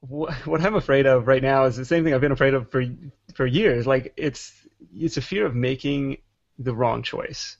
what 0.08 0.62
I'm 0.62 0.74
afraid 0.74 1.06
of 1.06 1.26
right 1.26 1.42
now 1.42 1.64
is 1.64 1.76
the 1.76 1.84
same 1.84 2.04
thing 2.04 2.14
I've 2.14 2.20
been 2.20 2.32
afraid 2.32 2.54
of 2.54 2.70
for 2.70 2.84
for 3.34 3.46
years. 3.46 3.86
Like 3.86 4.12
it's 4.16 4.52
it's 4.96 5.16
a 5.16 5.22
fear 5.22 5.44
of 5.44 5.54
making 5.54 6.18
the 6.58 6.74
wrong 6.74 7.02
choice. 7.02 7.56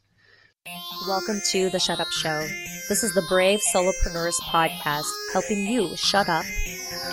Welcome 1.07 1.41
to 1.51 1.71
the 1.71 1.79
Shut 1.79 2.01
Up 2.01 2.09
Show. 2.09 2.47
This 2.89 3.03
is 3.03 3.15
the 3.15 3.25
Brave 3.29 3.61
Solopreneurs 3.75 4.39
podcast, 4.41 5.07
helping 5.33 5.67
you 5.67 5.97
shut 5.97 6.29
up 6.29 6.45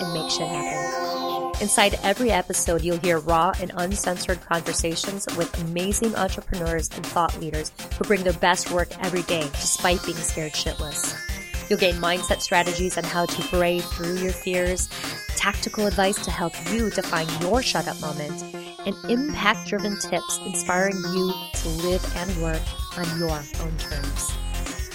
and 0.00 0.12
make 0.12 0.30
shit 0.30 0.48
happen. 0.48 1.60
Inside 1.60 1.98
every 2.02 2.30
episode, 2.30 2.82
you'll 2.82 2.98
hear 2.98 3.18
raw 3.18 3.52
and 3.60 3.72
uncensored 3.74 4.40
conversations 4.42 5.26
with 5.36 5.52
amazing 5.62 6.14
entrepreneurs 6.14 6.88
and 6.94 7.04
thought 7.04 7.38
leaders 7.40 7.72
who 7.98 8.04
bring 8.04 8.22
their 8.22 8.34
best 8.34 8.70
work 8.70 8.88
every 9.04 9.22
day 9.22 9.42
despite 9.54 10.02
being 10.04 10.16
scared 10.18 10.52
shitless. 10.52 11.27
You'll 11.68 11.78
gain 11.78 11.96
mindset 11.96 12.40
strategies 12.40 12.96
on 12.96 13.04
how 13.04 13.26
to 13.26 13.48
brave 13.48 13.84
through 13.84 14.16
your 14.16 14.32
fears, 14.32 14.88
tactical 15.36 15.86
advice 15.86 16.22
to 16.24 16.30
help 16.30 16.54
you 16.72 16.90
define 16.90 17.26
your 17.42 17.62
shut 17.62 17.86
up 17.86 18.00
moment, 18.00 18.42
and 18.86 18.94
impact 19.10 19.68
driven 19.68 19.98
tips 19.98 20.38
inspiring 20.46 20.96
you 20.96 21.32
to 21.54 21.68
live 21.68 22.16
and 22.16 22.42
work 22.42 22.62
on 22.96 23.18
your 23.18 23.30
own 23.30 23.76
terms. 23.76 24.32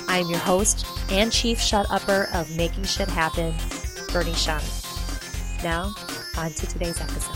I 0.07 0.17
am 0.17 0.29
your 0.29 0.39
host 0.39 0.85
and 1.09 1.31
chief 1.31 1.59
shut 1.59 1.85
upper 1.89 2.27
of 2.33 2.55
Making 2.57 2.83
Shit 2.85 3.07
Happen, 3.07 3.53
Bernie 4.11 4.33
Shung. 4.33 4.61
Now, 5.63 5.93
on 6.37 6.51
to 6.51 6.67
today's 6.67 6.99
episode. 6.99 7.35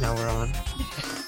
Now 0.00 0.14
we're 0.14 0.28
on. 0.28 0.52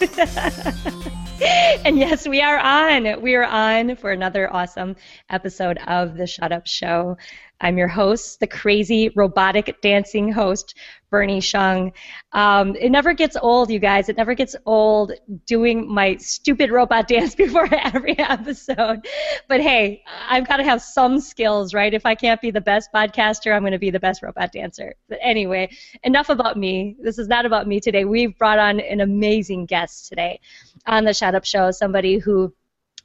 and 1.84 1.98
yes, 1.98 2.26
we 2.26 2.40
are 2.40 2.58
on. 2.58 3.20
We 3.20 3.34
are 3.34 3.44
on 3.44 3.96
for 3.96 4.10
another 4.10 4.50
awesome 4.50 4.96
episode 5.28 5.76
of 5.86 6.16
the 6.16 6.26
Shut 6.26 6.52
Up 6.52 6.66
Show. 6.66 7.18
I'm 7.60 7.76
your 7.76 7.88
host, 7.88 8.40
the 8.40 8.46
crazy 8.46 9.10
robotic 9.14 9.78
dancing 9.82 10.32
host, 10.32 10.74
Bernie 11.10 11.40
Shung. 11.40 11.92
Um, 12.32 12.76
it 12.76 12.90
never 12.90 13.12
gets 13.12 13.36
old, 13.40 13.70
you 13.70 13.78
guys. 13.78 14.08
It 14.08 14.16
never 14.16 14.34
gets 14.34 14.54
old 14.64 15.12
doing 15.46 15.92
my 15.92 16.16
stupid 16.16 16.70
robot 16.70 17.08
dance 17.08 17.34
before 17.34 17.68
every 17.72 18.18
episode. 18.18 19.06
But 19.48 19.60
hey, 19.60 20.02
I've 20.28 20.46
got 20.46 20.58
to 20.58 20.64
have 20.64 20.80
some 20.80 21.20
skills, 21.20 21.74
right? 21.74 21.92
If 21.92 22.06
I 22.06 22.14
can't 22.14 22.40
be 22.40 22.50
the 22.50 22.60
best 22.60 22.90
podcaster, 22.94 23.54
I'm 23.54 23.62
going 23.62 23.72
to 23.72 23.78
be 23.78 23.90
the 23.90 24.00
best 24.00 24.22
robot 24.22 24.52
dancer. 24.52 24.94
But 25.08 25.18
anyway, 25.20 25.70
enough 26.02 26.28
about 26.28 26.56
me. 26.56 26.96
This 27.00 27.18
is 27.18 27.28
not 27.28 27.46
about 27.46 27.66
me 27.66 27.80
today. 27.80 28.04
We've 28.04 28.36
brought 28.38 28.58
on 28.58 28.80
an 28.80 29.00
amazing 29.00 29.66
guest 29.66 30.08
today 30.08 30.40
on 30.86 31.04
the 31.04 31.12
Shut 31.14 31.34
Up 31.34 31.44
Show, 31.44 31.70
somebody 31.70 32.18
who 32.18 32.54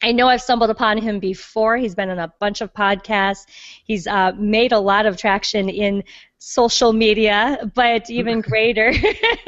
I 0.03 0.11
know 0.11 0.27
I've 0.27 0.41
stumbled 0.41 0.69
upon 0.69 0.97
him 0.97 1.19
before. 1.19 1.77
He's 1.77 1.95
been 1.95 2.09
on 2.09 2.19
a 2.19 2.33
bunch 2.39 2.61
of 2.61 2.73
podcasts. 2.73 3.45
He's 3.85 4.07
uh, 4.07 4.33
made 4.37 4.71
a 4.71 4.79
lot 4.79 5.05
of 5.05 5.17
traction 5.17 5.69
in 5.69 6.03
social 6.47 6.93
media, 6.93 7.71
but 7.73 8.07
even 8.07 8.39
greater. 8.39 8.93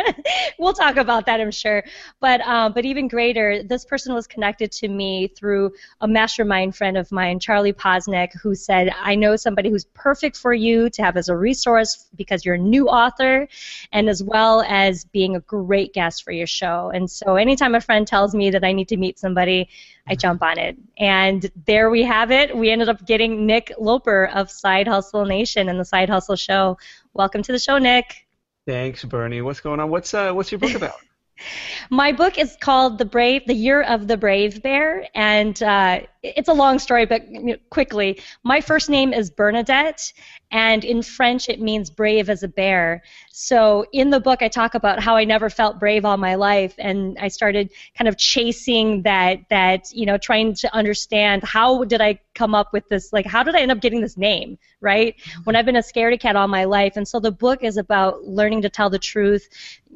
we'll 0.59 0.73
talk 0.73 0.97
about 0.97 1.27
that, 1.27 1.39
I'm 1.39 1.51
sure. 1.51 1.83
But 2.19 2.41
um, 2.41 2.73
but 2.73 2.85
even 2.85 3.07
greater, 3.07 3.61
this 3.61 3.85
person 3.85 4.15
was 4.15 4.25
connected 4.25 4.71
to 4.71 4.87
me 4.87 5.27
through 5.27 5.73
a 6.01 6.07
mastermind 6.07 6.75
friend 6.75 6.97
of 6.97 7.11
mine, 7.11 7.39
Charlie 7.39 7.71
Poznek, 7.71 8.33
who 8.41 8.55
said, 8.55 8.89
"I 8.99 9.13
know 9.13 9.35
somebody 9.35 9.69
who's 9.69 9.85
perfect 9.93 10.37
for 10.37 10.55
you 10.55 10.89
to 10.89 11.03
have 11.03 11.17
as 11.17 11.29
a 11.29 11.37
resource 11.37 12.07
because 12.15 12.43
you're 12.43 12.55
a 12.55 12.57
new 12.75 12.87
author, 12.87 13.47
and 13.91 14.09
as 14.09 14.23
well 14.23 14.63
as 14.67 15.05
being 15.05 15.35
a 15.35 15.41
great 15.41 15.93
guest 15.93 16.23
for 16.23 16.31
your 16.31 16.47
show." 16.47 16.89
And 16.91 17.09
so, 17.11 17.35
anytime 17.35 17.75
a 17.75 17.81
friend 17.81 18.07
tells 18.07 18.33
me 18.33 18.49
that 18.49 18.63
I 18.63 18.71
need 18.71 18.87
to 18.87 18.97
meet 18.97 19.19
somebody, 19.19 19.69
I 20.07 20.15
jump 20.15 20.41
on 20.41 20.57
it. 20.57 20.77
And 20.97 21.49
there 21.65 21.89
we 21.89 22.03
have 22.03 22.31
it. 22.31 22.55
We 22.55 22.69
ended 22.69 22.89
up 22.89 23.05
getting 23.05 23.45
Nick 23.45 23.71
Loper 23.77 24.29
of 24.33 24.49
Side 24.49 24.87
Hustle 24.87 25.25
Nation 25.25 25.69
and 25.69 25.79
the 25.79 25.85
Side 25.85 26.09
Hustle 26.09 26.35
Show. 26.35 26.77
Welcome 27.13 27.43
to 27.43 27.51
the 27.51 27.59
show, 27.59 27.77
Nick. 27.77 28.27
Thanks, 28.65 29.03
Bernie. 29.03 29.41
What's 29.41 29.59
going 29.59 29.79
on? 29.79 29.89
What's 29.89 30.13
uh, 30.13 30.31
what's 30.33 30.51
your 30.51 30.59
book 30.59 30.75
about? 30.75 30.95
My 31.89 32.11
book 32.11 32.37
is 32.37 32.57
called 32.59 32.97
The 32.97 33.05
Brave, 33.05 33.45
The 33.45 33.53
Year 33.53 33.83
of 33.83 34.07
the 34.07 34.17
Brave 34.17 34.61
Bear, 34.63 35.07
and 35.13 35.61
uh, 35.61 36.01
it's 36.23 36.49
a 36.49 36.53
long 36.53 36.79
story, 36.79 37.05
but 37.05 37.23
quickly. 37.69 38.21
My 38.43 38.61
first 38.61 38.89
name 38.89 39.13
is 39.13 39.29
Bernadette, 39.29 40.13
and 40.51 40.83
in 40.83 41.01
French 41.01 41.49
it 41.49 41.59
means 41.59 41.89
brave 41.89 42.29
as 42.29 42.43
a 42.43 42.47
bear. 42.47 43.03
So 43.31 43.85
in 43.91 44.09
the 44.09 44.19
book 44.19 44.41
I 44.41 44.47
talk 44.47 44.73
about 44.73 45.01
how 45.01 45.15
I 45.15 45.25
never 45.25 45.49
felt 45.49 45.79
brave 45.79 46.05
all 46.05 46.17
my 46.17 46.35
life, 46.35 46.73
and 46.77 47.17
I 47.19 47.27
started 47.27 47.71
kind 47.97 48.07
of 48.07 48.17
chasing 48.17 49.03
that 49.03 49.39
that 49.49 49.91
you 49.91 50.05
know 50.05 50.17
trying 50.17 50.53
to 50.55 50.73
understand 50.73 51.43
how 51.43 51.83
did 51.83 52.01
I 52.01 52.19
come 52.33 52.55
up 52.55 52.71
with 52.71 52.87
this 52.89 53.11
like 53.11 53.25
how 53.25 53.43
did 53.43 53.55
I 53.55 53.61
end 53.61 53.71
up 53.71 53.81
getting 53.81 54.01
this 54.01 54.15
name 54.15 54.57
right 54.79 55.17
mm-hmm. 55.17 55.41
when 55.43 55.55
I've 55.55 55.65
been 55.65 55.75
a 55.75 55.81
scaredy 55.81 56.19
cat 56.19 56.35
all 56.35 56.47
my 56.47 56.63
life, 56.63 56.93
and 56.95 57.07
so 57.07 57.19
the 57.19 57.31
book 57.31 57.63
is 57.63 57.77
about 57.77 58.23
learning 58.23 58.61
to 58.61 58.69
tell 58.69 58.89
the 58.89 58.99
truth, 58.99 59.47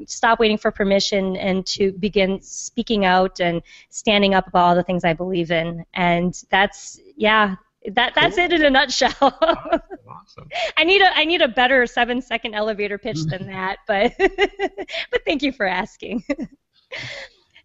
stop 0.06 0.40
waiting 0.40 0.58
for 0.58 0.72
permission, 0.72 1.38
and 1.38 1.66
to 1.68 1.94
begin 1.94 2.42
speaking 2.42 3.06
out 3.06 3.40
and 3.40 3.62
standing 3.90 4.34
up 4.34 4.48
about 4.48 4.62
all 4.62 4.76
the 4.76 4.84
things 4.84 5.04
I 5.06 5.14
believe 5.14 5.52
in, 5.52 5.86
and 5.94 6.21
that's 6.50 7.00
yeah 7.16 7.56
that 7.94 8.14
that's 8.14 8.36
cool. 8.36 8.46
it 8.46 8.54
in 8.54 8.64
a 8.64 8.70
nutshell. 8.70 9.12
awesome. 9.22 10.50
I 10.78 10.84
need 10.84 11.02
a 11.02 11.18
I 11.18 11.26
need 11.26 11.42
a 11.42 11.48
better 11.48 11.86
seven 11.88 12.22
second 12.22 12.54
elevator 12.54 12.98
pitch 12.98 13.24
than 13.26 13.48
that, 13.48 13.78
but 13.88 14.14
but 14.20 15.26
thank 15.26 15.42
you 15.42 15.52
for 15.52 15.66
asking. 15.66 16.24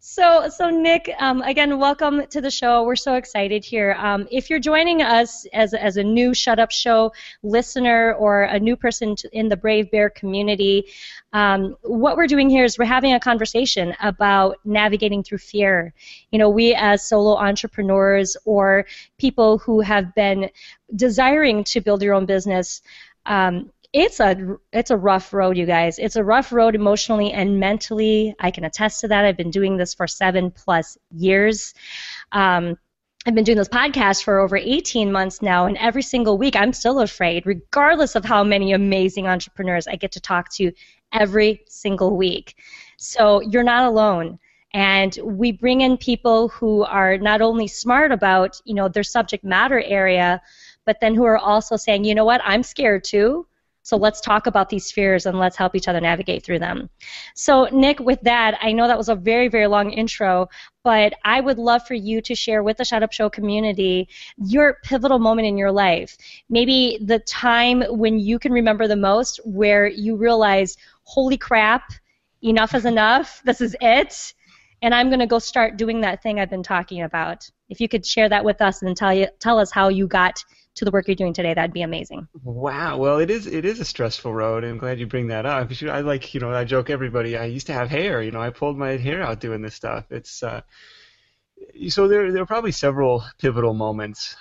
So, 0.08 0.48
so 0.50 0.70
Nick, 0.70 1.12
um, 1.18 1.42
again, 1.42 1.80
welcome 1.80 2.28
to 2.28 2.40
the 2.40 2.50
show. 2.50 2.84
We're 2.84 2.94
so 2.94 3.16
excited 3.16 3.64
here. 3.64 3.96
Um, 3.98 4.28
if 4.30 4.48
you're 4.48 4.60
joining 4.60 5.02
us 5.02 5.46
as, 5.52 5.74
as 5.74 5.96
a 5.96 6.04
new 6.04 6.32
Shut 6.32 6.60
Up 6.60 6.70
Show 6.70 7.12
listener 7.42 8.14
or 8.14 8.44
a 8.44 8.60
new 8.60 8.76
person 8.76 9.16
to, 9.16 9.28
in 9.36 9.48
the 9.48 9.56
Brave 9.56 9.90
Bear 9.90 10.08
community, 10.08 10.86
um, 11.32 11.76
what 11.82 12.16
we're 12.16 12.28
doing 12.28 12.48
here 12.48 12.62
is 12.62 12.78
we're 12.78 12.84
having 12.84 13.14
a 13.14 13.20
conversation 13.20 13.96
about 14.00 14.58
navigating 14.64 15.24
through 15.24 15.38
fear. 15.38 15.92
You 16.30 16.38
know, 16.38 16.50
we 16.50 16.72
as 16.72 17.04
solo 17.04 17.34
entrepreneurs 17.36 18.36
or 18.44 18.86
people 19.18 19.58
who 19.58 19.80
have 19.80 20.14
been 20.14 20.50
desiring 20.94 21.64
to 21.64 21.80
build 21.80 22.00
your 22.00 22.14
own 22.14 22.26
business, 22.26 22.80
um, 23.26 23.72
it's 23.96 24.20
a 24.20 24.58
it's 24.74 24.90
a 24.90 24.96
rough 24.96 25.32
road, 25.32 25.56
you 25.56 25.64
guys. 25.64 25.98
It's 25.98 26.16
a 26.16 26.24
rough 26.24 26.52
road 26.52 26.74
emotionally 26.74 27.32
and 27.32 27.58
mentally. 27.58 28.34
I 28.38 28.50
can 28.50 28.64
attest 28.64 29.00
to 29.00 29.08
that. 29.08 29.24
I've 29.24 29.38
been 29.38 29.50
doing 29.50 29.78
this 29.78 29.94
for 29.94 30.06
seven 30.06 30.50
plus 30.50 30.98
years. 31.10 31.72
Um, 32.30 32.76
I've 33.24 33.34
been 33.34 33.44
doing 33.44 33.56
this 33.56 33.70
podcast 33.70 34.22
for 34.22 34.38
over 34.38 34.54
18 34.54 35.10
months 35.10 35.40
now, 35.40 35.64
and 35.64 35.78
every 35.78 36.02
single 36.02 36.36
week 36.36 36.56
I'm 36.56 36.74
still 36.74 37.00
afraid, 37.00 37.46
regardless 37.46 38.14
of 38.16 38.24
how 38.26 38.44
many 38.44 38.74
amazing 38.74 39.26
entrepreneurs 39.26 39.86
I 39.86 39.96
get 39.96 40.12
to 40.12 40.20
talk 40.20 40.52
to 40.56 40.72
every 41.14 41.64
single 41.66 42.18
week. 42.18 42.54
So 42.98 43.40
you're 43.40 43.62
not 43.62 43.86
alone. 43.86 44.38
And 44.74 45.18
we 45.24 45.52
bring 45.52 45.80
in 45.80 45.96
people 45.96 46.48
who 46.48 46.84
are 46.84 47.16
not 47.16 47.40
only 47.40 47.66
smart 47.66 48.12
about, 48.12 48.60
you 48.66 48.74
know, 48.74 48.88
their 48.88 49.02
subject 49.02 49.42
matter 49.42 49.80
area, 49.80 50.42
but 50.84 51.00
then 51.00 51.14
who 51.14 51.24
are 51.24 51.38
also 51.38 51.76
saying, 51.76 52.04
you 52.04 52.14
know 52.14 52.26
what, 52.26 52.42
I'm 52.44 52.62
scared 52.62 53.02
too. 53.02 53.46
So 53.86 53.96
let's 53.96 54.20
talk 54.20 54.48
about 54.48 54.68
these 54.68 54.90
fears 54.90 55.26
and 55.26 55.38
let's 55.38 55.56
help 55.56 55.76
each 55.76 55.86
other 55.86 56.00
navigate 56.00 56.44
through 56.44 56.58
them. 56.58 56.90
So, 57.36 57.66
Nick, 57.66 58.00
with 58.00 58.20
that, 58.22 58.58
I 58.60 58.72
know 58.72 58.88
that 58.88 58.98
was 58.98 59.08
a 59.08 59.14
very, 59.14 59.46
very 59.46 59.68
long 59.68 59.92
intro, 59.92 60.48
but 60.82 61.12
I 61.24 61.40
would 61.40 61.56
love 61.56 61.86
for 61.86 61.94
you 61.94 62.20
to 62.22 62.34
share 62.34 62.64
with 62.64 62.78
the 62.78 62.84
Shut 62.84 63.04
Up 63.04 63.12
Show 63.12 63.30
community 63.30 64.08
your 64.38 64.78
pivotal 64.82 65.20
moment 65.20 65.46
in 65.46 65.56
your 65.56 65.70
life. 65.70 66.16
Maybe 66.50 66.98
the 67.00 67.20
time 67.20 67.84
when 67.88 68.18
you 68.18 68.40
can 68.40 68.50
remember 68.50 68.88
the 68.88 68.96
most 68.96 69.38
where 69.44 69.86
you 69.86 70.16
realize, 70.16 70.76
holy 71.04 71.38
crap, 71.38 71.84
enough 72.42 72.74
is 72.74 72.86
enough, 72.86 73.40
this 73.44 73.60
is 73.60 73.76
it, 73.80 74.34
and 74.82 74.96
I'm 74.96 75.10
going 75.10 75.20
to 75.20 75.28
go 75.28 75.38
start 75.38 75.76
doing 75.76 76.00
that 76.00 76.24
thing 76.24 76.40
I've 76.40 76.50
been 76.50 76.64
talking 76.64 77.02
about. 77.02 77.48
If 77.68 77.80
you 77.80 77.88
could 77.88 78.04
share 78.04 78.28
that 78.30 78.44
with 78.44 78.60
us 78.60 78.82
and 78.82 78.96
tell, 78.96 79.14
you, 79.14 79.28
tell 79.38 79.60
us 79.60 79.70
how 79.70 79.90
you 79.90 80.08
got 80.08 80.44
to 80.76 80.84
the 80.84 80.90
work 80.90 81.08
you're 81.08 81.16
doing 81.16 81.32
today, 81.32 81.54
that'd 81.54 81.72
be 81.72 81.82
amazing. 81.82 82.28
Wow. 82.44 82.98
Well, 82.98 83.18
it 83.18 83.30
is 83.30 83.46
it 83.46 83.64
is 83.64 83.80
a 83.80 83.84
stressful 83.84 84.32
road, 84.32 84.64
I'm 84.64 84.78
glad 84.78 85.00
you 85.00 85.06
bring 85.06 85.28
that 85.28 85.46
up. 85.46 85.70
I 85.82 86.00
like 86.00 86.34
you 86.34 86.40
know 86.40 86.52
I 86.52 86.64
joke 86.64 86.90
everybody. 86.90 87.36
I 87.36 87.46
used 87.46 87.66
to 87.66 87.72
have 87.72 87.88
hair. 87.88 88.22
You 88.22 88.30
know, 88.30 88.40
I 88.40 88.50
pulled 88.50 88.78
my 88.78 88.96
hair 88.96 89.22
out 89.22 89.40
doing 89.40 89.62
this 89.62 89.74
stuff. 89.74 90.04
It's 90.10 90.42
uh, 90.42 90.62
so 91.88 92.08
there 92.08 92.30
there 92.32 92.42
are 92.42 92.46
probably 92.46 92.72
several 92.72 93.24
pivotal 93.38 93.74
moments. 93.74 94.36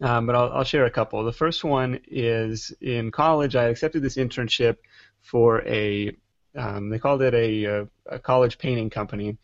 Um, 0.00 0.26
but 0.26 0.34
I'll, 0.34 0.52
I'll 0.52 0.64
share 0.64 0.84
a 0.84 0.90
couple. 0.90 1.22
The 1.22 1.32
first 1.32 1.62
one 1.62 2.00
is 2.08 2.72
in 2.80 3.12
college. 3.12 3.54
I 3.54 3.66
accepted 3.66 4.02
this 4.02 4.16
internship 4.16 4.78
for 5.20 5.62
a 5.64 6.16
um, 6.54 6.90
they 6.90 6.98
called 6.98 7.22
it 7.22 7.34
a, 7.34 7.86
a 8.06 8.18
college 8.18 8.58
painting 8.58 8.90
company, 8.90 9.38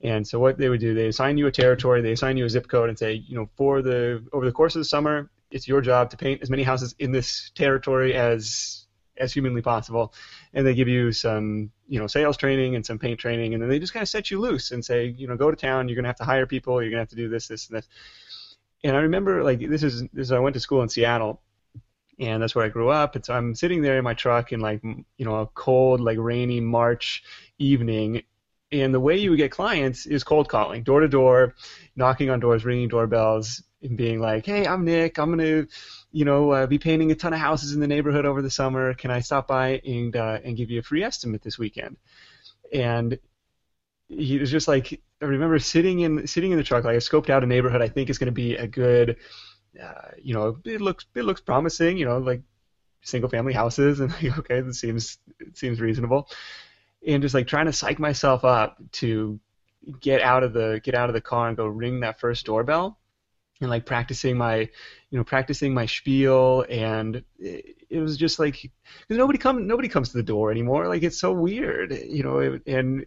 and 0.00 0.26
so 0.26 0.38
what 0.38 0.58
they 0.58 0.68
would 0.68 0.80
do, 0.80 0.94
they 0.94 1.08
assign 1.08 1.38
you 1.38 1.46
a 1.46 1.52
territory, 1.52 2.00
they 2.00 2.12
assign 2.12 2.36
you 2.36 2.44
a 2.44 2.50
zip 2.50 2.68
code, 2.68 2.88
and 2.88 2.98
say, 2.98 3.12
you 3.12 3.36
know, 3.36 3.48
for 3.56 3.82
the 3.82 4.24
over 4.32 4.44
the 4.44 4.52
course 4.52 4.74
of 4.74 4.80
the 4.80 4.86
summer, 4.86 5.30
it's 5.50 5.68
your 5.68 5.80
job 5.80 6.10
to 6.10 6.16
paint 6.16 6.42
as 6.42 6.50
many 6.50 6.62
houses 6.62 6.94
in 6.98 7.12
this 7.12 7.50
territory 7.54 8.14
as 8.14 8.86
as 9.18 9.32
humanly 9.32 9.62
possible. 9.62 10.12
And 10.52 10.66
they 10.66 10.74
give 10.74 10.88
you 10.88 11.12
some, 11.12 11.70
you 11.88 11.98
know, 11.98 12.06
sales 12.06 12.36
training 12.36 12.76
and 12.76 12.84
some 12.84 12.98
paint 12.98 13.18
training, 13.18 13.54
and 13.54 13.62
then 13.62 13.68
they 13.68 13.78
just 13.78 13.92
kind 13.92 14.02
of 14.02 14.08
set 14.08 14.30
you 14.30 14.40
loose 14.40 14.70
and 14.70 14.84
say, 14.84 15.14
you 15.16 15.26
know, 15.26 15.36
go 15.36 15.50
to 15.50 15.56
town. 15.56 15.88
You're 15.88 15.96
gonna 15.96 16.08
have 16.08 16.16
to 16.16 16.24
hire 16.24 16.46
people. 16.46 16.82
You're 16.82 16.90
gonna 16.90 17.02
have 17.02 17.08
to 17.10 17.16
do 17.16 17.28
this, 17.28 17.48
this, 17.48 17.68
and 17.68 17.78
this. 17.78 17.88
And 18.84 18.96
I 18.96 19.00
remember, 19.00 19.42
like, 19.42 19.60
this 19.60 19.82
is 19.82 20.02
this. 20.12 20.26
Is, 20.26 20.32
I 20.32 20.38
went 20.38 20.54
to 20.54 20.60
school 20.60 20.82
in 20.82 20.88
Seattle, 20.88 21.40
and 22.18 22.42
that's 22.42 22.54
where 22.54 22.64
I 22.64 22.68
grew 22.68 22.90
up. 22.90 23.14
And 23.14 23.24
so 23.24 23.34
I'm 23.34 23.54
sitting 23.54 23.82
there 23.82 23.98
in 23.98 24.04
my 24.04 24.14
truck 24.14 24.52
in 24.52 24.60
like 24.60 24.82
you 24.82 25.24
know 25.24 25.36
a 25.36 25.46
cold, 25.46 26.00
like 26.00 26.18
rainy 26.18 26.60
March 26.60 27.22
evening, 27.58 28.22
and 28.72 28.92
the 28.92 29.00
way 29.00 29.16
you 29.16 29.30
would 29.30 29.38
get 29.38 29.50
clients 29.50 30.06
is 30.06 30.24
cold 30.24 30.48
calling, 30.48 30.82
door 30.82 31.00
to 31.00 31.08
door, 31.08 31.54
knocking 31.94 32.30
on 32.30 32.40
doors, 32.40 32.64
ringing 32.64 32.88
doorbells, 32.88 33.62
and 33.86 33.96
being 33.96 34.20
like, 34.20 34.46
"Hey, 34.46 34.66
I'm 34.66 34.84
Nick. 34.84 35.18
I'm 35.18 35.30
gonna, 35.30 35.66
you 36.12 36.24
know, 36.24 36.50
uh, 36.50 36.66
be 36.66 36.78
painting 36.78 37.10
a 37.10 37.14
ton 37.14 37.32
of 37.32 37.38
houses 37.38 37.72
in 37.72 37.80
the 37.80 37.88
neighborhood 37.88 38.26
over 38.26 38.42
the 38.42 38.50
summer. 38.50 38.94
Can 38.94 39.10
I 39.10 39.20
stop 39.20 39.48
by 39.48 39.80
and 39.84 40.14
uh, 40.16 40.38
and 40.44 40.56
give 40.56 40.70
you 40.70 40.80
a 40.80 40.82
free 40.82 41.02
estimate 41.02 41.42
this 41.42 41.58
weekend?" 41.58 41.96
And 42.72 43.18
he 44.08 44.38
was 44.38 44.50
just 44.50 44.68
like, 44.68 45.00
I 45.20 45.24
remember 45.24 45.58
sitting 45.58 46.00
in 46.00 46.26
sitting 46.26 46.52
in 46.52 46.58
the 46.58 46.64
truck, 46.64 46.84
like 46.84 46.94
I 46.94 46.98
scoped 46.98 47.30
out 47.30 47.42
a 47.42 47.46
neighborhood 47.46 47.82
I 47.82 47.88
think 47.88 48.10
is 48.10 48.18
going 48.18 48.26
to 48.26 48.32
be 48.32 48.54
a 48.56 48.66
good 48.66 49.16
uh, 49.82 50.10
you 50.22 50.34
know, 50.34 50.58
it 50.64 50.80
looks 50.80 51.06
it 51.14 51.22
looks 51.24 51.40
promising, 51.40 51.96
you 51.98 52.04
know, 52.04 52.18
like 52.18 52.42
single 53.02 53.30
family 53.30 53.52
houses, 53.52 54.00
and 54.00 54.10
like, 54.12 54.38
okay, 54.38 54.60
this 54.60 54.80
seems 54.80 55.18
it 55.40 55.56
seems 55.56 55.80
reasonable, 55.80 56.28
and 57.06 57.22
just 57.22 57.34
like 57.34 57.46
trying 57.46 57.66
to 57.66 57.72
psych 57.72 57.98
myself 57.98 58.44
up 58.44 58.78
to 58.92 59.38
get 60.00 60.20
out 60.20 60.42
of 60.42 60.52
the 60.52 60.80
get 60.82 60.94
out 60.94 61.08
of 61.08 61.14
the 61.14 61.20
car 61.20 61.48
and 61.48 61.56
go 61.56 61.66
ring 61.66 62.00
that 62.00 62.20
first 62.20 62.46
doorbell, 62.46 62.98
and 63.60 63.70
like 63.70 63.86
practicing 63.86 64.36
my, 64.36 64.58
you 64.58 65.18
know, 65.18 65.24
practicing 65.24 65.72
my 65.72 65.86
spiel, 65.86 66.64
and 66.68 67.22
it, 67.38 67.76
it 67.88 68.00
was 68.00 68.16
just 68.16 68.38
like 68.38 68.54
because 68.62 69.18
nobody 69.18 69.38
come 69.38 69.66
nobody 69.66 69.88
comes 69.88 70.10
to 70.10 70.16
the 70.16 70.22
door 70.22 70.50
anymore, 70.50 70.88
like 70.88 71.02
it's 71.02 71.18
so 71.18 71.32
weird, 71.32 71.92
you 71.92 72.22
know, 72.22 72.58
and 72.66 73.06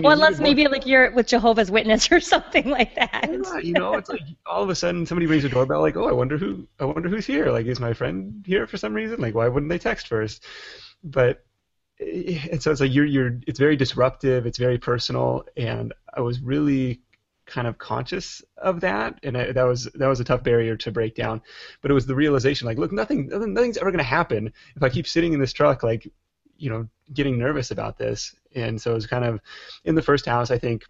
well, 0.00 0.12
unless 0.12 0.38
maybe 0.38 0.66
like 0.68 0.86
you're 0.86 1.10
with 1.10 1.26
Jehovah's 1.26 1.70
Witness 1.70 2.10
or 2.10 2.20
something 2.34 2.70
like 2.70 2.94
that. 2.94 3.28
Yeah, 3.30 3.58
you 3.58 3.74
know, 3.74 3.94
it's 3.94 4.08
like 4.08 4.22
all 4.46 4.62
of 4.62 4.70
a 4.70 4.74
sudden 4.74 5.04
somebody 5.04 5.26
rings 5.26 5.42
the 5.42 5.48
doorbell, 5.48 5.80
like, 5.80 5.96
oh, 5.96 6.08
I 6.08 6.12
wonder 6.12 6.38
who, 6.38 6.66
I 6.80 6.86
wonder 6.86 7.08
who's 7.08 7.26
here. 7.26 7.50
Like, 7.50 7.66
is 7.66 7.80
my 7.80 7.92
friend 7.92 8.42
here 8.46 8.66
for 8.66 8.78
some 8.78 8.94
reason? 8.94 9.20
Like, 9.20 9.34
why 9.34 9.48
wouldn't 9.48 9.70
they 9.70 9.78
text 9.78 10.08
first? 10.08 10.44
But 11.04 11.44
and 12.00 12.62
so 12.62 12.70
it's 12.70 12.80
like 12.80 12.92
you're, 12.92 13.06
you're, 13.06 13.38
it's 13.46 13.58
very 13.58 13.76
disruptive, 13.76 14.46
it's 14.46 14.58
very 14.58 14.78
personal, 14.78 15.44
and 15.56 15.92
I 16.14 16.20
was 16.20 16.40
really 16.40 17.00
kind 17.46 17.66
of 17.66 17.78
conscious 17.78 18.42
of 18.56 18.80
that, 18.80 19.18
and 19.22 19.36
I, 19.36 19.52
that 19.52 19.64
was 19.64 19.84
that 19.94 20.08
was 20.08 20.20
a 20.20 20.24
tough 20.24 20.42
barrier 20.42 20.76
to 20.76 20.90
break 20.90 21.14
down. 21.14 21.40
But 21.80 21.90
it 21.90 21.94
was 21.94 22.06
the 22.06 22.14
realization, 22.14 22.66
like, 22.66 22.78
look, 22.78 22.92
nothing, 22.92 23.28
nothing's 23.28 23.78
ever 23.78 23.90
going 23.90 23.98
to 23.98 24.04
happen 24.04 24.52
if 24.74 24.82
I 24.82 24.88
keep 24.88 25.06
sitting 25.06 25.32
in 25.32 25.40
this 25.40 25.52
truck, 25.52 25.82
like, 25.82 26.10
you 26.58 26.70
know, 26.70 26.88
getting 27.12 27.38
nervous 27.38 27.70
about 27.70 27.98
this 27.98 28.34
and 28.56 28.80
so 28.80 28.90
it 28.92 28.94
was 28.94 29.06
kind 29.06 29.24
of 29.24 29.40
in 29.84 29.94
the 29.94 30.02
first 30.02 30.26
house. 30.26 30.50
I 30.50 30.58
think 30.58 30.84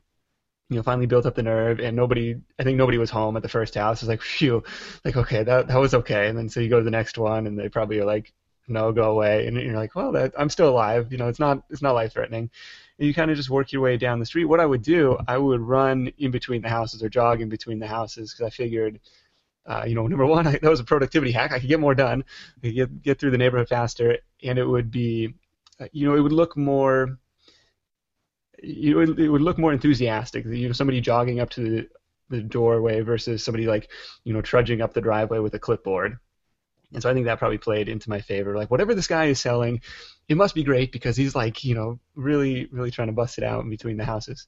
you 0.69 0.76
know, 0.76 0.82
finally 0.82 1.06
built 1.06 1.26
up 1.26 1.37
the 1.37 1.43
nerve, 1.43 1.79
and 1.79 1.97
nobody, 1.97 2.35
I 2.59 2.64
think 2.64 2.76
nobody 2.76 2.99
was 2.99 3.11
home 3.11 3.37
at 3.37 3.43
the 3.43 3.49
first 3.49 3.75
house. 3.76 4.02
It's 4.02 4.09
like, 4.09 4.23
phew, 4.23 4.64
like 5.05 5.17
okay, 5.17 5.44
that 5.44 5.69
that 5.69 5.79
was 5.79 5.94
okay. 5.94 6.29
And 6.29 6.37
then 6.37 6.49
so 6.49 6.61
you 6.61 6.69
go 6.69 6.79
to 6.79 6.85
the 6.85 6.91
next 6.91 7.19
one, 7.19 7.47
and 7.47 7.59
they 7.59 7.69
probably 7.69 8.00
are 8.00 8.05
like, 8.05 8.32
no, 8.69 8.93
go 8.93 9.11
away. 9.11 9.47
And 9.47 9.57
you're 9.57 9.77
like, 9.77 9.95
well, 9.95 10.13
that, 10.13 10.33
I'm 10.39 10.51
still 10.51 10.69
alive. 10.69 11.13
You 11.13 11.19
know, 11.19 11.29
it's 11.29 11.39
not 11.39 11.63
it's 11.71 11.83
not 11.83 11.95
life 11.95 12.13
threatening. 12.13 12.51
And 12.99 13.07
you 13.07 13.15
kind 13.15 13.31
of 13.31 13.37
just 13.37 13.51
work 13.51 13.73
your 13.73 13.83
way 13.83 13.97
down 13.97 14.21
the 14.21 14.27
street. 14.27 14.47
What 14.47 14.61
I 14.61 14.67
would 14.67 14.83
do, 14.83 15.19
I 15.29 15.39
would 15.39 15.61
run 15.61 16.13
in 16.19 16.31
between 16.31 16.63
the 16.63 16.69
houses 16.69 17.03
or 17.03 17.09
jog 17.09 17.41
in 17.41 17.49
between 17.49 17.79
the 17.79 17.87
houses 17.87 18.33
because 18.33 18.47
I 18.47 18.51
figured. 18.51 19.01
Uh, 19.67 19.83
you 19.85 19.97
know, 19.97 20.07
number 20.07 20.27
one, 20.27 20.47
I, 20.47 20.53
that 20.53 20.71
was 20.71 20.79
a 20.79 20.85
productivity 20.85 21.33
hack. 21.33 21.51
I 21.53 21.59
could 21.59 21.69
get 21.69 21.81
more 21.81 21.95
done, 21.95 22.25
I 22.59 22.67
could 22.67 22.75
get 22.75 23.03
get 23.03 23.19
through 23.19 23.33
the 23.33 23.39
neighborhood 23.39 23.69
faster, 23.69 24.19
and 24.43 24.59
it 24.59 24.65
would 24.65 24.93
be, 24.93 25.35
uh, 25.81 25.89
you 25.93 26.09
know, 26.09 26.15
it 26.15 26.21
would 26.21 26.33
look 26.33 26.57
more 26.57 27.19
you 28.62 28.97
would, 28.97 29.19
it 29.19 29.29
would 29.29 29.43
look 29.43 29.59
more 29.59 29.73
enthusiastic. 29.73 30.45
You 30.45 30.69
know, 30.69 30.73
somebody 30.73 31.01
jogging 31.01 31.41
up 31.41 31.51
to 31.51 31.61
the, 31.61 31.89
the 32.31 32.43
doorway 32.43 33.01
versus 33.01 33.45
somebody 33.45 33.67
like 33.67 33.89
you 34.25 34.33
know 34.33 34.43
trudging 34.43 34.81
up 34.81 34.95
the 34.95 35.01
driveway 35.01 35.39
with 35.39 35.55
a 35.55 35.59
clipboard. 35.59 36.19
And 36.93 37.03
so 37.03 37.11
I 37.11 37.15
think 37.15 37.27
that 37.27 37.38
probably 37.38 37.59
played 37.59 37.88
into 37.88 38.11
my 38.11 38.21
favor. 38.21 38.56
Like 38.56 38.71
whatever 38.71 38.94
this 38.94 39.06
guy 39.06 39.27
is 39.27 39.41
selling, 39.41 39.81
it 40.29 40.37
must 40.37 40.55
be 40.55 40.65
great 40.65 40.93
because 40.93 41.17
he's 41.17 41.35
like 41.35 41.65
you 41.65 41.75
know 41.75 41.99
really 42.15 42.67
really 42.71 42.91
trying 42.91 43.09
to 43.09 43.15
bust 43.15 43.38
it 43.38 43.44
out 43.44 43.65
in 43.65 43.71
between 43.71 43.97
the 43.97 44.05
houses. 44.05 44.47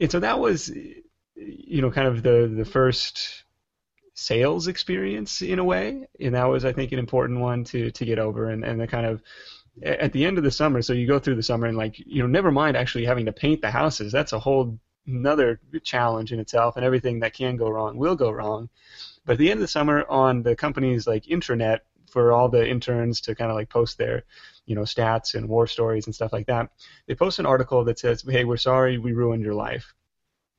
And 0.00 0.10
so 0.10 0.20
that 0.20 0.40
was 0.40 0.70
you 1.36 1.82
know 1.82 1.90
kind 1.90 2.08
of 2.08 2.22
the 2.22 2.52
the 2.54 2.64
first 2.64 3.44
sales 4.14 4.68
experience 4.68 5.42
in 5.42 5.58
a 5.58 5.64
way, 5.64 6.06
and 6.20 6.34
that 6.34 6.48
was 6.48 6.64
I 6.64 6.72
think 6.72 6.92
an 6.92 6.98
important 6.98 7.40
one 7.40 7.64
to 7.64 7.90
to 7.90 8.04
get 8.04 8.18
over 8.18 8.48
and 8.48 8.64
and 8.64 8.80
the 8.80 8.86
kind 8.86 9.06
of 9.06 9.22
at 9.82 10.12
the 10.12 10.24
end 10.24 10.38
of 10.38 10.44
the 10.44 10.50
summer, 10.50 10.82
so 10.82 10.92
you 10.92 11.06
go 11.06 11.18
through 11.18 11.34
the 11.34 11.42
summer 11.42 11.66
and 11.66 11.76
like 11.76 11.98
you 11.98 12.22
know, 12.22 12.28
never 12.28 12.52
mind 12.52 12.76
actually 12.76 13.04
having 13.04 13.26
to 13.26 13.32
paint 13.32 13.60
the 13.60 13.70
houses. 13.70 14.12
That's 14.12 14.32
a 14.32 14.38
whole 14.38 14.78
another 15.06 15.60
challenge 15.82 16.32
in 16.32 16.40
itself, 16.40 16.76
and 16.76 16.84
everything 16.84 17.20
that 17.20 17.34
can 17.34 17.56
go 17.56 17.68
wrong 17.68 17.96
will 17.96 18.16
go 18.16 18.30
wrong. 18.30 18.68
But 19.24 19.34
at 19.34 19.38
the 19.38 19.50
end 19.50 19.58
of 19.58 19.62
the 19.62 19.68
summer, 19.68 20.04
on 20.08 20.42
the 20.42 20.56
company's 20.56 21.06
like 21.06 21.24
intranet 21.24 21.80
for 22.10 22.32
all 22.32 22.48
the 22.48 22.68
interns 22.68 23.20
to 23.22 23.34
kind 23.34 23.50
of 23.50 23.56
like 23.56 23.68
post 23.68 23.98
their 23.98 24.22
you 24.66 24.74
know 24.74 24.82
stats 24.82 25.34
and 25.34 25.48
war 25.48 25.66
stories 25.66 26.06
and 26.06 26.14
stuff 26.14 26.32
like 26.32 26.46
that, 26.46 26.70
they 27.06 27.14
post 27.14 27.38
an 27.38 27.46
article 27.46 27.84
that 27.84 27.98
says, 27.98 28.24
"Hey, 28.26 28.44
we're 28.44 28.56
sorry 28.56 28.98
we 28.98 29.12
ruined 29.12 29.42
your 29.42 29.54
life." 29.54 29.94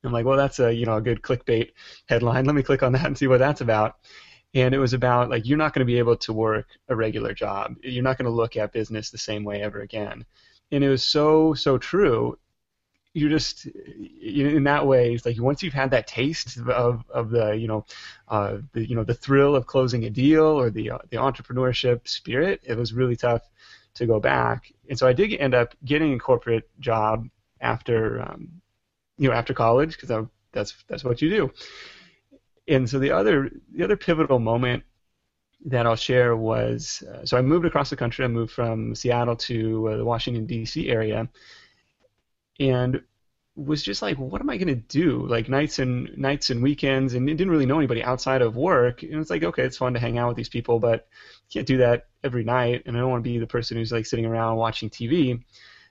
I'm 0.03 0.12
like, 0.12 0.25
well, 0.25 0.38
that's 0.38 0.59
a 0.59 0.73
you 0.73 0.85
know 0.85 0.97
a 0.97 1.01
good 1.01 1.21
clickbait 1.21 1.71
headline. 2.07 2.45
Let 2.45 2.56
me 2.56 2.63
click 2.63 2.83
on 2.83 2.94
that 2.94 3.06
and 3.06 3.17
see 3.17 3.27
what 3.27 3.39
that's 3.39 3.62
about 3.62 3.95
and 4.56 4.73
it 4.73 4.79
was 4.79 4.94
about 4.94 5.29
like 5.29 5.45
you're 5.45 5.57
not 5.57 5.73
going 5.73 5.81
to 5.81 5.85
be 5.85 6.00
able 6.00 6.15
to 6.15 6.33
work 6.33 6.68
a 6.88 6.95
regular 6.95 7.33
job 7.33 7.75
you're 7.83 8.03
not 8.03 8.18
going 8.18 8.25
to 8.25 8.31
look 8.31 8.56
at 8.56 8.71
business 8.71 9.11
the 9.11 9.18
same 9.18 9.44
way 9.44 9.61
ever 9.61 9.81
again 9.81 10.25
and 10.71 10.83
it 10.83 10.89
was 10.89 11.03
so 11.03 11.53
so 11.53 11.77
true 11.77 12.38
you're 13.15 13.29
just 13.29 13.65
in 13.65 14.65
that 14.65 14.85
way 14.85 15.13
it's 15.13 15.25
like 15.25 15.39
once 15.39 15.63
you've 15.63 15.73
had 15.73 15.89
that 15.91 16.06
taste 16.06 16.57
of, 16.67 17.03
of 17.09 17.29
the 17.29 17.53
you 17.53 17.67
know 17.67 17.85
uh, 18.27 18.57
the 18.73 18.88
you 18.88 18.95
know 18.95 19.06
the 19.06 19.13
thrill 19.13 19.56
of 19.56 19.65
closing 19.65 20.03
a 20.03 20.09
deal 20.09 20.44
or 20.44 20.69
the 20.69 20.91
uh, 20.91 20.97
the 21.09 21.17
entrepreneurship 21.17 22.07
spirit 22.07 22.62
it 22.63 22.77
was 22.77 22.94
really 22.94 23.15
tough 23.15 23.41
to 23.94 24.06
go 24.06 24.19
back 24.19 24.73
and 24.89 25.00
so 25.00 25.07
I 25.07 25.13
did 25.13 25.33
end 25.35 25.56
up 25.56 25.73
getting 25.85 26.13
a 26.13 26.19
corporate 26.19 26.69
job 26.81 27.27
after 27.62 28.21
um, 28.21 28.62
you 29.18 29.29
know 29.29 29.33
after 29.33 29.53
college 29.53 29.97
because 29.97 30.27
that's 30.51 30.75
that's 30.88 31.06
what 31.06 31.21
you 31.21 31.29
do 31.29 31.51
and 32.68 32.89
so 32.89 33.00
the 33.00 33.11
other 33.11 33.50
the 33.73 33.85
other 33.85 33.95
pivotal 33.95 34.39
moment 34.39 34.83
that 35.68 35.88
I'll 35.88 35.95
share 35.95 36.35
was 36.35 37.01
uh, 37.09 37.25
so 37.25 37.38
I 37.38 37.41
moved 37.41 37.65
across 37.65 37.89
the 37.89 37.95
country. 37.95 38.23
I 38.23 38.27
moved 38.27 38.51
from 38.51 38.94
Seattle 38.94 39.35
to 39.38 39.89
uh, 39.89 39.97
the 39.97 40.06
Washington 40.06 40.45
D.C. 40.45 40.89
area, 40.89 41.27
and 42.60 43.02
was 43.56 43.81
just 43.81 44.02
like, 44.02 44.18
what 44.18 44.42
am 44.42 44.50
I 44.50 44.57
gonna 44.57 44.75
do? 44.75 45.25
Like 45.28 45.48
nights 45.50 45.80
and 45.80 46.18
nights 46.18 46.50
and 46.50 46.62
weekends, 46.62 47.13
and 47.13 47.25
didn't 47.25 47.50
really 47.50 47.66
know 47.66 47.78
anybody 47.78 48.04
outside 48.04 48.42
of 48.42 48.56
work. 48.56 49.04
And 49.04 49.16
it's 49.16 49.30
like, 49.30 49.44
okay, 49.44 49.63
it's 49.63 49.78
fun 49.78 49.94
to 49.94 50.00
hang 50.00 50.18
out 50.18 50.28
with 50.28 50.38
these 50.38 50.50
people, 50.50 50.80
but 50.80 51.07
can't 51.52 51.68
do 51.68 51.78
that 51.78 52.07
every 52.24 52.44
night. 52.44 52.84
And 52.86 52.98
I 52.98 53.00
don't 53.00 53.12
want 53.12 53.24
to 53.24 53.30
be 53.30 53.40
the 53.40 53.48
person 53.48 53.78
who's 53.78 53.92
like 53.92 54.06
sitting 54.06 54.25
around 54.25 54.57
watching 54.57 54.90
TV. 54.90 55.42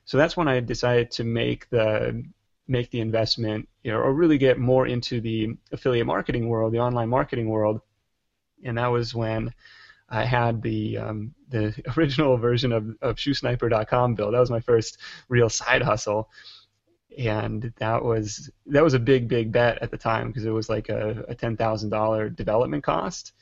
So 0.04 0.18
that's 0.18 0.36
when 0.36 0.48
I 0.48 0.60
decided 0.60 1.10
to 1.12 1.24
make 1.24 1.70
the 1.70 2.24
make 2.68 2.90
the 2.90 3.00
investment 3.00 3.68
you 3.84 3.92
know, 3.92 3.98
or 3.98 4.12
really 4.12 4.38
get 4.38 4.58
more 4.58 4.86
into 4.86 5.20
the 5.20 5.56
affiliate 5.70 6.06
marketing 6.06 6.48
world, 6.48 6.72
the 6.72 6.80
online 6.80 7.10
marketing 7.10 7.48
world. 7.48 7.80
And 8.64 8.78
that 8.78 8.88
was 8.88 9.14
when 9.14 9.52
I 10.08 10.24
had 10.24 10.62
the 10.62 10.98
um, 10.98 11.34
the 11.48 11.74
original 11.96 12.36
version 12.36 12.72
of, 12.72 12.88
of 13.00 13.16
ShoeSniper.com 13.16 14.14
built. 14.14 14.32
That 14.32 14.40
was 14.40 14.50
my 14.50 14.60
first 14.60 14.98
real 15.28 15.48
side 15.48 15.82
hustle, 15.82 16.30
and 17.16 17.72
that 17.78 18.04
was 18.04 18.50
that 18.66 18.82
was 18.82 18.94
a 18.94 18.98
big 18.98 19.28
big 19.28 19.52
bet 19.52 19.82
at 19.82 19.90
the 19.90 19.98
time 19.98 20.28
because 20.28 20.44
it 20.44 20.50
was 20.50 20.68
like 20.68 20.88
a, 20.88 21.24
a 21.28 21.34
ten 21.34 21.56
thousand 21.56 21.90
dollar 21.90 22.28
development 22.28 22.84
cost. 22.84 23.32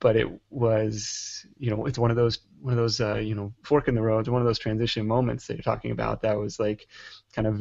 But 0.00 0.16
it 0.16 0.28
was 0.50 1.46
you 1.58 1.70
know 1.70 1.86
it's 1.86 1.98
one 1.98 2.10
of 2.10 2.16
those 2.16 2.40
one 2.60 2.72
of 2.72 2.78
those 2.78 3.00
uh, 3.00 3.16
you 3.16 3.34
know 3.34 3.52
fork 3.62 3.88
in 3.88 3.94
the 3.94 4.02
road, 4.02 4.28
one 4.28 4.42
of 4.42 4.46
those 4.46 4.58
transition 4.58 5.06
moments 5.06 5.46
that 5.46 5.54
you're 5.54 5.62
talking 5.62 5.90
about. 5.90 6.22
That 6.22 6.38
was 6.38 6.58
like 6.58 6.88
kind 7.34 7.46
of 7.46 7.60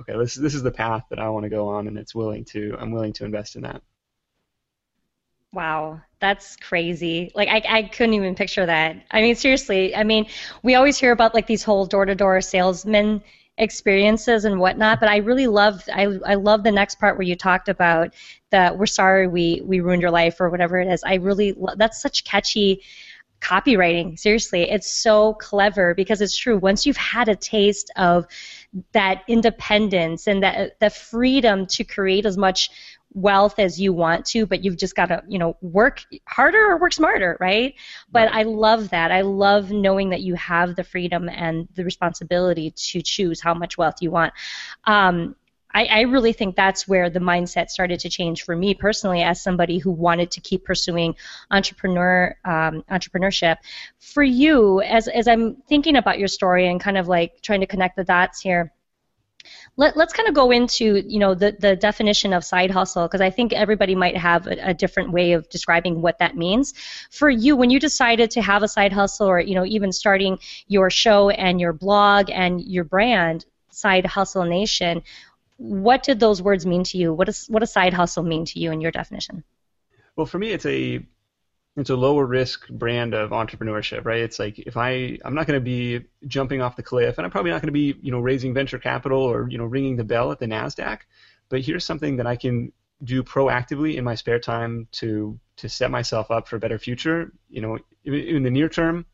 okay, 0.00 0.18
this 0.18 0.34
this 0.34 0.54
is 0.54 0.62
the 0.62 0.70
path 0.70 1.04
that 1.10 1.18
I 1.18 1.28
want 1.28 1.44
to 1.44 1.50
go 1.50 1.68
on, 1.68 1.88
and 1.88 1.98
it's 1.98 2.14
willing 2.14 2.44
to 2.46 2.76
I'm 2.78 2.92
willing 2.92 3.12
to 3.14 3.24
invest 3.24 3.56
in 3.56 3.62
that. 3.62 3.82
Wow, 5.54 6.00
that's 6.20 6.56
crazy. 6.56 7.30
Like 7.34 7.48
I, 7.48 7.62
I 7.78 7.82
couldn't 7.84 8.14
even 8.14 8.34
picture 8.34 8.66
that. 8.66 8.96
I 9.12 9.20
mean, 9.20 9.36
seriously. 9.36 9.94
I 9.94 10.02
mean, 10.02 10.26
we 10.64 10.74
always 10.74 10.98
hear 10.98 11.12
about 11.12 11.34
like 11.34 11.46
these 11.46 11.62
whole 11.62 11.86
door-to-door 11.86 12.40
salesman 12.40 13.22
experiences 13.56 14.44
and 14.44 14.58
whatnot, 14.58 14.98
but 14.98 15.08
I 15.08 15.18
really 15.18 15.46
love 15.46 15.84
I 15.94 16.18
I 16.26 16.34
love 16.34 16.64
the 16.64 16.72
next 16.72 16.96
part 16.98 17.16
where 17.16 17.26
you 17.26 17.36
talked 17.36 17.68
about 17.68 18.14
that 18.50 18.76
we're 18.78 18.86
sorry 18.86 19.28
we 19.28 19.62
we 19.64 19.78
ruined 19.78 20.02
your 20.02 20.10
life 20.10 20.40
or 20.40 20.50
whatever 20.50 20.80
it 20.80 20.88
is. 20.88 21.04
I 21.04 21.14
really 21.14 21.54
that's 21.76 22.02
such 22.02 22.24
catchy 22.24 22.82
copywriting. 23.40 24.18
Seriously, 24.18 24.68
it's 24.70 24.90
so 24.90 25.34
clever 25.34 25.94
because 25.94 26.20
it's 26.20 26.36
true. 26.36 26.58
Once 26.58 26.86
you've 26.86 26.96
had 26.96 27.28
a 27.28 27.36
taste 27.36 27.92
of 27.96 28.26
that 28.92 29.22
independence 29.28 30.26
and 30.26 30.42
that 30.42 30.80
the 30.80 30.90
freedom 30.90 31.66
to 31.66 31.84
create 31.84 32.26
as 32.26 32.36
much 32.36 32.70
wealth 33.14 33.58
as 33.58 33.80
you 33.80 33.92
want 33.92 34.26
to, 34.26 34.44
but 34.44 34.64
you've 34.64 34.76
just 34.76 34.96
got 34.96 35.06
to, 35.06 35.22
you 35.28 35.38
know, 35.38 35.56
work 35.62 36.04
harder 36.28 36.72
or 36.72 36.78
work 36.78 36.92
smarter, 36.92 37.36
right? 37.40 37.74
But 38.10 38.28
right. 38.30 38.40
I 38.40 38.42
love 38.42 38.90
that. 38.90 39.12
I 39.12 39.22
love 39.22 39.70
knowing 39.70 40.10
that 40.10 40.20
you 40.20 40.34
have 40.34 40.74
the 40.74 40.84
freedom 40.84 41.28
and 41.28 41.68
the 41.74 41.84
responsibility 41.84 42.72
to 42.72 43.02
choose 43.02 43.40
how 43.40 43.54
much 43.54 43.78
wealth 43.78 43.96
you 44.00 44.10
want. 44.10 44.32
Um, 44.84 45.36
I, 45.74 45.86
I 45.86 46.00
really 46.02 46.32
think 46.32 46.54
that's 46.54 46.86
where 46.86 47.10
the 47.10 47.20
mindset 47.20 47.68
started 47.68 48.00
to 48.00 48.08
change 48.08 48.44
for 48.44 48.54
me 48.54 48.74
personally, 48.74 49.22
as 49.22 49.42
somebody 49.42 49.78
who 49.78 49.90
wanted 49.90 50.30
to 50.32 50.40
keep 50.40 50.64
pursuing 50.64 51.16
entrepreneur 51.50 52.36
um, 52.44 52.84
entrepreneurship. 52.90 53.56
For 53.98 54.22
you, 54.22 54.80
as 54.82 55.08
as 55.08 55.26
I'm 55.26 55.56
thinking 55.68 55.96
about 55.96 56.18
your 56.18 56.28
story 56.28 56.68
and 56.68 56.80
kind 56.80 56.96
of 56.96 57.08
like 57.08 57.40
trying 57.42 57.60
to 57.60 57.66
connect 57.66 57.96
the 57.96 58.04
dots 58.04 58.40
here 58.40 58.72
let, 59.76 59.96
us 59.96 60.12
kind 60.12 60.28
of 60.28 60.34
go 60.34 60.50
into 60.50 61.02
you 61.06 61.18
know 61.18 61.34
the, 61.34 61.56
the 61.58 61.76
definition 61.76 62.32
of 62.32 62.44
side 62.44 62.70
hustle 62.70 63.06
because 63.06 63.20
I 63.20 63.30
think 63.30 63.52
everybody 63.52 63.94
might 63.94 64.16
have 64.16 64.46
a, 64.46 64.70
a, 64.70 64.74
different 64.74 65.12
way 65.12 65.32
of 65.32 65.48
describing 65.48 66.00
what 66.00 66.18
that 66.18 66.36
means. 66.36 66.74
For 67.10 67.28
you, 67.28 67.56
when 67.56 67.70
you 67.70 67.80
decided 67.80 68.30
to 68.32 68.42
have 68.42 68.62
a 68.62 68.68
side 68.68 68.92
hustle 68.92 69.28
or 69.28 69.40
you 69.40 69.54
know 69.54 69.64
even 69.64 69.92
starting 69.92 70.38
your 70.68 70.90
show 70.90 71.30
and 71.30 71.60
your 71.60 71.72
blog 71.72 72.30
and 72.30 72.60
your 72.60 72.84
brand, 72.84 73.44
Side 73.70 74.06
Hustle 74.06 74.44
Nation, 74.44 75.02
what 75.56 76.02
did 76.02 76.20
those 76.20 76.40
words 76.40 76.64
mean 76.64 76.84
to 76.84 76.98
you? 76.98 77.12
What 77.12 77.26
does 77.26 77.46
what 77.48 77.60
does 77.60 77.72
side 77.72 77.94
hustle 77.94 78.22
mean 78.22 78.44
to 78.46 78.58
you 78.58 78.72
in 78.72 78.80
your 78.80 78.90
definition? 78.90 79.44
Well, 80.16 80.26
for 80.26 80.38
me, 80.38 80.50
it's 80.50 80.66
a 80.66 81.04
it's 81.76 81.90
a 81.90 81.96
lower 81.96 82.24
risk 82.24 82.68
brand 82.68 83.14
of 83.14 83.30
entrepreneurship, 83.30 84.04
right? 84.04 84.20
It's 84.20 84.38
like 84.38 84.58
if 84.60 84.76
I 84.76 85.18
I'm 85.24 85.34
not 85.34 85.46
going 85.46 85.58
to 85.58 85.64
be 85.64 86.04
jumping 86.26 86.62
off 86.62 86.76
the 86.76 86.82
cliff, 86.82 87.18
and 87.18 87.24
I'm 87.24 87.30
probably 87.30 87.50
not 87.50 87.62
going 87.62 87.68
to 87.68 87.72
be 87.72 87.96
you 88.00 88.12
know 88.12 88.20
raising 88.20 88.54
venture 88.54 88.78
capital 88.78 89.20
or 89.20 89.48
you 89.50 89.58
know 89.58 89.64
ringing 89.64 89.96
the 89.96 90.04
bell 90.04 90.30
at 90.30 90.38
the 90.38 90.46
Nasdaq, 90.46 91.00
but 91.48 91.60
here's 91.60 91.84
something 91.84 92.16
that 92.16 92.26
I 92.26 92.36
can 92.36 92.72
do 93.02 93.22
proactively 93.22 93.96
in 93.96 94.04
my 94.04 94.14
spare 94.14 94.38
time 94.38 94.86
to 94.92 95.38
to 95.56 95.68
set 95.68 95.90
myself 95.90 96.30
up 96.30 96.46
for 96.46 96.56
a 96.56 96.60
better 96.60 96.78
future. 96.78 97.32
You 97.48 97.62
know, 97.62 97.78
in, 98.04 98.14
in 98.14 98.42
the 98.44 98.50
near 98.50 98.68
term, 98.68 99.04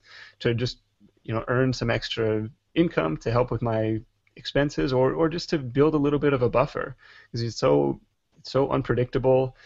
to 0.40 0.52
just 0.52 0.81
you 1.23 1.33
know 1.33 1.45
earn 1.49 1.73
some 1.73 1.90
extra 1.90 2.49
income 2.75 3.17
to 3.19 3.31
help 3.31 3.50
with 3.50 3.62
my 3.62 4.00
expenses, 4.37 4.93
or 4.93 5.14
or 5.14 5.31
just 5.31 5.49
to 5.50 5.59
build 5.59 5.95
a 5.95 5.99
little 5.99 6.19
bit 6.19 6.35
of 6.35 6.43
a 6.43 6.50
buffer 6.50 6.95
because 7.26 7.43
it's 7.43 7.57
so 7.57 8.00
it's 8.38 8.50
so 8.50 8.71
unpredictable 8.71 9.57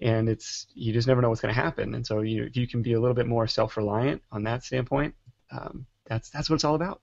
and 0.00 0.28
it's 0.28 0.66
you 0.74 0.92
just 0.92 1.08
never 1.08 1.22
know 1.22 1.28
what's 1.28 1.40
going 1.40 1.54
to 1.54 1.60
happen. 1.60 1.94
And 1.94 2.06
so 2.06 2.20
you 2.20 2.50
you 2.52 2.66
can 2.66 2.82
be 2.82 2.94
a 2.94 3.00
little 3.00 3.14
bit 3.14 3.26
more 3.26 3.46
self-reliant 3.46 4.22
on 4.32 4.42
that 4.44 4.64
standpoint. 4.64 5.14
Um, 5.50 5.86
that's 6.06 6.30
that's 6.30 6.50
what 6.50 6.56
it's 6.56 6.64
all 6.64 6.74
about. 6.74 7.00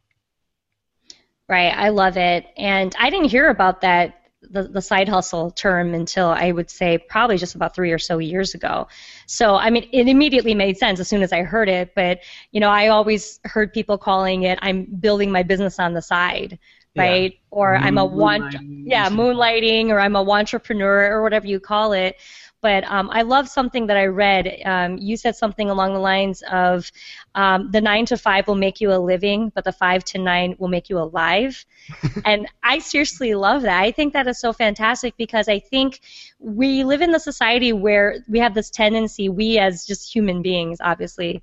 Right, 1.47 1.73
I 1.75 1.89
love 1.89 2.17
it, 2.17 2.45
and 2.55 2.95
I 2.97 3.09
didn't 3.09 3.29
hear 3.29 3.49
about 3.49 3.81
that 3.81 4.21
the, 4.49 4.63
the 4.63 4.81
side 4.81 5.07
hustle 5.07 5.51
term 5.51 5.93
until 5.93 6.27
I 6.27 6.51
would 6.51 6.69
say 6.69 6.97
probably 6.97 7.37
just 7.37 7.55
about 7.55 7.75
three 7.75 7.91
or 7.91 7.99
so 7.99 8.17
years 8.17 8.53
ago. 8.53 8.87
So 9.27 9.55
I 9.55 9.69
mean, 9.69 9.87
it 9.91 10.07
immediately 10.07 10.55
made 10.55 10.77
sense 10.77 10.99
as 10.99 11.07
soon 11.07 11.21
as 11.21 11.31
I 11.31 11.43
heard 11.43 11.69
it. 11.69 11.93
But 11.95 12.19
you 12.51 12.59
know, 12.59 12.69
I 12.69 12.87
always 12.87 13.39
heard 13.45 13.73
people 13.73 13.97
calling 13.97 14.43
it 14.43 14.59
"I'm 14.61 14.85
building 14.85 15.31
my 15.31 15.43
business 15.43 15.79
on 15.79 15.93
the 15.93 16.01
side." 16.01 16.59
Right, 16.93 17.31
yeah. 17.31 17.37
or 17.51 17.77
I'm 17.77 17.97
a 17.97 18.03
one, 18.03 18.83
yeah, 18.85 19.09
moonlighting, 19.09 19.91
or 19.91 19.99
I'm 20.01 20.17
a 20.17 20.29
entrepreneur, 20.29 21.09
or 21.13 21.23
whatever 21.23 21.47
you 21.47 21.57
call 21.61 21.93
it. 21.93 22.17
But 22.61 22.83
um, 22.83 23.09
I 23.11 23.23
love 23.23 23.49
something 23.49 23.87
that 23.87 23.97
I 23.97 24.05
read. 24.05 24.61
Um, 24.65 24.97
you 24.97 25.17
said 25.17 25.35
something 25.35 25.69
along 25.69 25.93
the 25.93 25.99
lines 25.99 26.43
of 26.49 26.91
um, 27.33 27.71
the 27.71 27.81
nine 27.81 28.05
to 28.07 28.17
five 28.17 28.47
will 28.47 28.55
make 28.55 28.81
you 28.81 28.93
a 28.93 28.99
living, 28.99 29.51
but 29.53 29.63
the 29.63 29.71
five 29.71 30.03
to 30.05 30.19
nine 30.19 30.55
will 30.59 30.67
make 30.67 30.89
you 30.89 30.99
alive. 30.99 31.65
and 32.25 32.47
I 32.63 32.79
seriously 32.79 33.33
love 33.33 33.63
that. 33.63 33.81
I 33.81 33.91
think 33.91 34.13
that 34.13 34.27
is 34.27 34.39
so 34.39 34.53
fantastic 34.53 35.17
because 35.17 35.47
I 35.49 35.59
think 35.59 35.99
we 36.39 36.83
live 36.83 37.01
in 37.01 37.11
the 37.11 37.19
society 37.19 37.73
where 37.73 38.23
we 38.27 38.39
have 38.39 38.53
this 38.53 38.69
tendency, 38.69 39.27
we 39.27 39.57
as 39.57 39.85
just 39.85 40.13
human 40.13 40.41
beings, 40.41 40.77
obviously, 40.81 41.41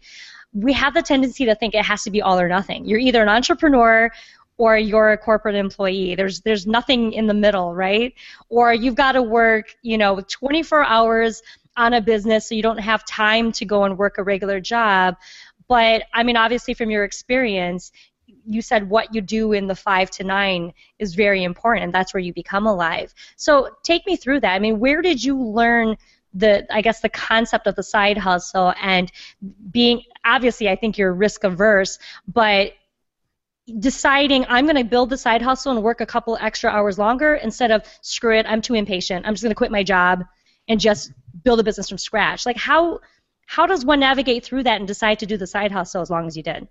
we 0.53 0.73
have 0.73 0.95
the 0.95 1.03
tendency 1.03 1.45
to 1.45 1.55
think 1.55 1.75
it 1.75 1.85
has 1.85 2.03
to 2.05 2.11
be 2.11 2.23
all 2.23 2.39
or 2.39 2.49
nothing. 2.49 2.87
You're 2.87 2.99
either 2.99 3.23
an 3.23 3.29
entrepreneur 3.29 4.11
or 4.59 4.77
you're 4.77 5.12
a 5.12 5.17
corporate 5.17 5.55
employee. 5.55 6.17
There's 6.17 6.41
there's 6.41 6.67
nothing 6.67 7.12
in 7.12 7.27
the 7.27 7.35
middle, 7.35 7.75
right? 7.75 8.12
Or 8.49 8.75
you've 8.75 8.97
got 8.97 9.12
to 9.12 9.23
work, 9.23 9.75
you 9.83 9.97
know, 9.97 10.21
24 10.21 10.85
hours 10.85 11.43
on 11.77 11.95
a 11.95 12.00
business 12.00 12.49
so 12.49 12.55
you 12.55 12.62
don't 12.62 12.79
have 12.79 13.07
time 13.07 13.53
to 13.53 13.65
go 13.65 13.85
and 13.85 13.97
work 13.97 14.19
a 14.19 14.23
regular 14.23 14.61
job. 14.61 15.17
But 15.69 16.03
I 16.12 16.25
mean, 16.25 16.37
obviously 16.37 16.75
from 16.75 16.91
your 16.91 17.05
experience, 17.05 17.93
you 18.47 18.61
said 18.61 18.91
what 18.91 19.15
you 19.15 19.21
do 19.21 19.53
in 19.53 19.69
the 19.69 19.75
5 19.75 20.11
to 20.11 20.25
9 20.25 20.73
is 20.99 21.15
very 21.15 21.45
important. 21.45 21.85
And 21.85 21.95
that's 21.95 22.12
where 22.12 22.21
you 22.21 22.33
become 22.33 22.67
alive. 22.67 23.15
So 23.37 23.71
take 23.85 24.07
me 24.07 24.17
through 24.17 24.41
that. 24.41 24.55
I 24.55 24.59
mean, 24.59 24.81
where 24.81 25.03
did 25.03 25.23
you 25.23 25.41
learn 25.41 25.97
the 26.35 26.67
I 26.75 26.83
guess 26.83 27.00
the 27.00 27.09
concept 27.09 27.67
of 27.67 27.75
the 27.75 27.83
side 27.83 28.19
hustle 28.19 28.75
and 28.83 29.11
being 29.71 30.03
obviously 30.25 30.69
I 30.69 30.77
think 30.77 30.99
you're 30.99 31.12
risk 31.12 31.45
averse, 31.45 31.99
but 32.27 32.73
deciding 33.79 34.47
I'm 34.49 34.65
going 34.65 34.77
to 34.77 34.85
build 34.85 35.11
the 35.11 35.17
side 35.17 35.43
hustle 35.43 35.73
and 35.73 35.83
work 35.83 36.01
a 36.01 36.07
couple 36.07 36.37
extra 36.41 36.71
hours 36.71 36.99
longer 36.99 37.35
instead 37.35 37.71
of 37.71 37.83
screw 38.03 38.37
it, 38.37 38.47
I'm 38.49 38.63
too 38.63 38.75
impatient. 38.75 39.27
I'm 39.27 39.35
just 39.35 39.43
going 39.43 39.51
to 39.51 39.57
quit 39.57 39.71
my 39.71 39.83
job 39.83 40.25
and 40.69 40.81
just 40.81 41.13
build 41.45 41.61
a 41.61 41.63
business 41.63 41.89
from 41.89 41.99
scratch. 41.99 42.47
Like 42.47 42.57
how 42.57 43.01
how 43.47 43.67
does 43.67 43.85
one 43.85 44.01
navigate 44.01 44.45
through 44.45 44.65
that 44.65 44.79
and 44.79 44.87
decide 44.87 45.21
to 45.21 45.27
do 45.27 45.39
the 45.39 45.47
side 45.47 45.73
hustle 45.73 46.03
as 46.03 46.11
long 46.11 46.27
as 46.27 46.37
you 46.37 46.43
did? 46.43 46.69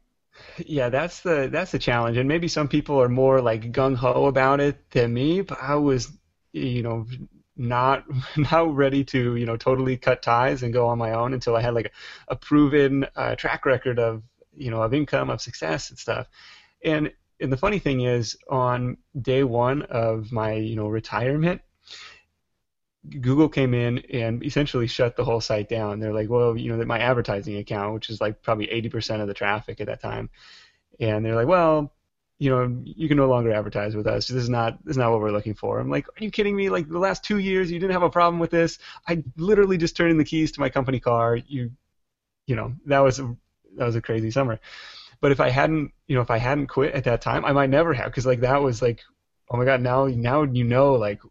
Yeah, 0.60 0.90
that's 0.90 1.22
the 1.22 1.50
that's 1.52 1.72
the 1.72 1.80
challenge, 1.80 2.18
and 2.18 2.28
maybe 2.28 2.48
some 2.48 2.68
people 2.68 3.02
are 3.02 3.10
more 3.10 3.42
like 3.42 3.72
gung 3.72 3.96
ho 3.96 4.26
about 4.28 4.60
it 4.60 4.90
than 4.92 5.12
me. 5.12 5.42
But 5.42 5.58
I 5.60 5.76
was, 5.76 6.12
you 6.54 6.84
know, 6.84 7.08
not 7.56 8.06
not 8.38 8.76
ready 8.76 9.04
to 9.06 9.36
you 9.36 9.46
know 9.46 9.58
totally 9.58 9.98
cut 9.98 10.22
ties 10.22 10.64
and 10.64 10.74
go 10.74 10.88
on 10.88 10.98
my 10.98 11.14
own 11.14 11.34
until 11.34 11.56
I 11.56 11.62
had 11.62 11.74
like 11.74 11.88
a, 11.88 12.34
a 12.34 12.36
proven 12.36 13.08
uh, 13.16 13.36
track 13.36 13.66
record 13.66 13.98
of 13.98 14.22
you 14.56 14.72
know 14.72 14.82
of 14.82 14.94
income 14.94 15.30
of 15.30 15.42
success 15.42 15.90
and 15.90 15.98
stuff. 15.98 16.28
And 16.84 17.12
and 17.40 17.52
the 17.52 17.58
funny 17.58 17.80
thing 17.80 18.02
is, 18.02 18.36
on 18.50 18.98
day 19.20 19.44
one 19.44 19.84
of 19.84 20.32
my 20.32 20.54
you 20.54 20.76
know 20.76 20.88
retirement, 20.88 21.62
Google 23.10 23.50
came 23.50 23.74
in 23.74 24.00
and 24.12 24.44
essentially 24.44 24.88
shut 24.88 25.16
the 25.16 25.24
whole 25.24 25.42
site 25.42 25.70
down. 25.70 26.00
They're 26.00 26.14
like, 26.14 26.30
well, 26.30 26.58
you 26.58 26.76
know, 26.76 26.84
my 26.86 27.00
advertising 27.00 27.58
account, 27.58 27.94
which 27.94 28.10
is 28.10 28.20
like 28.22 28.42
probably 28.42 28.68
80% 28.68 29.22
of 29.22 29.28
the 29.28 29.34
traffic 29.34 29.80
at 29.80 29.88
that 29.88 30.02
time, 30.02 30.30
and 31.00 31.26
they're 31.26 31.36
like, 31.36 31.48
well, 31.48 31.94
you 32.40 32.52
know, 32.52 32.82
you 32.84 33.08
can 33.08 33.18
no 33.18 33.28
longer 33.28 33.52
advertise 33.52 33.96
with 33.96 34.06
us. 34.06 34.28
This 34.28 34.44
is 34.44 34.50
not 34.50 34.84
this 34.86 34.92
is 34.92 34.98
not 34.98 35.12
what 35.12 35.22
we're 35.22 35.32
looking 35.32 35.56
for. 35.56 35.80
I'm 35.80 35.90
like, 35.90 36.08
are 36.08 36.24
you 36.24 36.30
kidding 36.30 36.56
me? 36.56 36.70
Like 36.70 36.88
the 36.88 37.00
last 37.00 37.24
two 37.24 37.40
years, 37.40 37.72
you 37.72 37.80
didn't 37.80 37.94
have 37.94 38.04
a 38.04 38.10
problem 38.10 38.40
with 38.40 38.52
this. 38.52 38.78
I 39.08 39.24
literally 39.38 39.78
just 39.78 39.98
turned 39.98 40.12
in 40.12 40.18
the 40.18 40.26
keys 40.26 40.52
to 40.54 40.60
my 40.60 40.70
company 40.70 41.00
car. 41.00 41.36
You, 41.36 41.72
you 42.46 42.56
know, 42.56 42.74
that 42.86 43.00
was 43.00 43.20
a, 43.20 43.36
that 43.78 43.86
was 43.86 43.96
a 43.96 44.02
crazy 44.02 44.30
summer. 44.30 44.60
But 45.22 45.32
if 45.32 45.40
I 45.40 45.50
hadn't, 45.50 45.92
you 46.08 46.16
know, 46.16 46.22
if 46.22 46.32
I 46.32 46.38
hadn't 46.38 46.68
quit 46.68 46.94
at 46.94 47.06
that 47.06 47.22
time, 47.22 47.46
I 47.46 47.52
might 47.52 47.70
never 47.70 47.94
have, 47.94 48.08
because 48.08 48.26
like 48.26 48.42
that 48.42 48.62
was 48.62 48.82
like, 48.82 49.02
oh 49.50 49.58
my 49.58 49.66
god, 49.66 49.82
now 49.82 50.06
now 50.06 50.44
you 50.44 50.64
know 50.64 50.94
like 50.94 51.22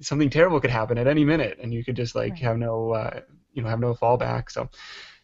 something 0.00 0.30
terrible 0.30 0.60
could 0.60 0.70
happen 0.70 0.98
at 0.98 1.06
any 1.06 1.24
minute, 1.24 1.58
and 1.60 1.72
you 1.72 1.84
could 1.84 1.96
just 1.96 2.14
like 2.14 2.32
right. 2.32 2.42
have 2.42 2.58
no, 2.58 2.92
uh, 2.92 3.20
you 3.52 3.62
know, 3.62 3.68
have 3.68 3.80
no 3.80 3.94
fallback. 3.94 4.50
So 4.50 4.68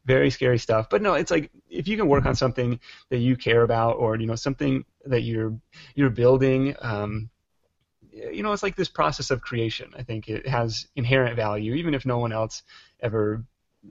very 0.04 0.30
scary 0.30 0.58
stuff. 0.58 0.88
But 0.90 1.02
no, 1.02 1.14
it's 1.14 1.30
like 1.30 1.50
if 1.70 1.86
you 1.88 1.96
can 1.96 2.08
work 2.08 2.26
on 2.26 2.34
something 2.34 2.80
that 3.10 3.18
you 3.18 3.36
care 3.36 3.62
about, 3.62 3.96
or 3.96 4.16
you 4.16 4.26
know, 4.26 4.36
something 4.36 4.84
that 5.06 5.22
you're 5.22 5.58
you're 5.94 6.10
building. 6.10 6.74
Um, 6.80 7.30
you 8.12 8.42
know, 8.42 8.52
it's 8.52 8.62
like 8.62 8.76
this 8.76 8.90
process 8.90 9.30
of 9.30 9.40
creation. 9.40 9.90
I 9.96 10.02
think 10.02 10.28
it 10.28 10.46
has 10.46 10.86
inherent 10.96 11.34
value, 11.34 11.72
even 11.74 11.94
if 11.94 12.04
no 12.04 12.18
one 12.18 12.30
else 12.30 12.62
ever 13.00 13.42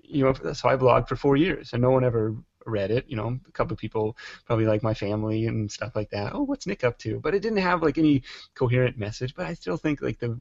you 0.04 0.24
know, 0.24 0.54
so 0.54 0.70
I 0.70 0.76
blogged 0.76 1.08
for 1.08 1.16
four 1.16 1.36
years, 1.36 1.74
and 1.74 1.82
no 1.82 1.92
one 1.92 2.04
ever 2.04 2.36
read 2.66 2.92
it. 2.92 3.06
You 3.08 3.16
know, 3.16 3.40
a 3.48 3.52
couple 3.52 3.74
of 3.74 3.80
people 3.80 4.18
probably 4.46 4.66
like 4.66 4.84
my 4.84 4.94
family 4.94 5.48
and 5.48 5.72
stuff 5.72 5.96
like 5.96 6.10
that. 6.12 6.34
Oh, 6.34 6.44
what's 6.44 6.68
Nick 6.68 6.84
up 6.84 6.98
to? 7.00 7.20
But 7.20 7.34
it 7.34 7.42
didn't 7.42 7.60
have 7.60 7.82
like 7.82 7.98
any 7.98 8.24
coherent 8.56 8.98
message. 8.98 9.36
But 9.36 9.48
I 9.48 9.54
still 9.54 9.78
think 9.78 10.02
like 10.02 10.20
the 10.20 10.40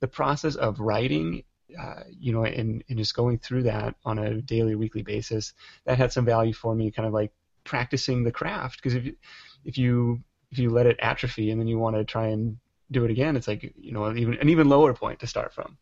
the 0.00 0.08
process 0.08 0.56
of 0.56 0.80
writing, 0.80 1.44
uh, 1.80 2.02
you 2.18 2.32
know, 2.32 2.44
and, 2.44 2.82
and 2.88 2.98
just 2.98 3.14
going 3.14 3.38
through 3.38 3.62
that 3.62 3.94
on 4.04 4.18
a 4.18 4.42
daily, 4.42 4.74
weekly 4.74 5.02
basis, 5.02 5.52
that 5.86 5.98
had 5.98 6.12
some 6.12 6.24
value 6.24 6.52
for 6.52 6.74
me. 6.74 6.90
Kind 6.90 7.06
of 7.06 7.14
like 7.14 7.32
practicing 7.64 8.24
the 8.24 8.32
craft 8.32 8.76
because 8.82 8.94
if 8.94 9.06
you, 9.06 9.16
if 9.64 9.78
you 9.78 10.20
if 10.50 10.58
you 10.58 10.70
let 10.70 10.86
it 10.86 10.98
atrophy 11.00 11.50
and 11.50 11.60
then 11.60 11.66
you 11.66 11.78
want 11.78 11.96
to 11.96 12.04
try 12.04 12.28
and 12.28 12.58
do 12.90 13.04
it 13.04 13.10
again, 13.10 13.36
it's 13.36 13.48
like 13.48 13.72
you 13.76 13.92
know 13.92 14.04
an 14.04 14.18
even 14.18 14.34
an 14.34 14.48
even 14.48 14.68
lower 14.68 14.94
point 14.94 15.20
to 15.20 15.26
start 15.26 15.52
from. 15.52 15.76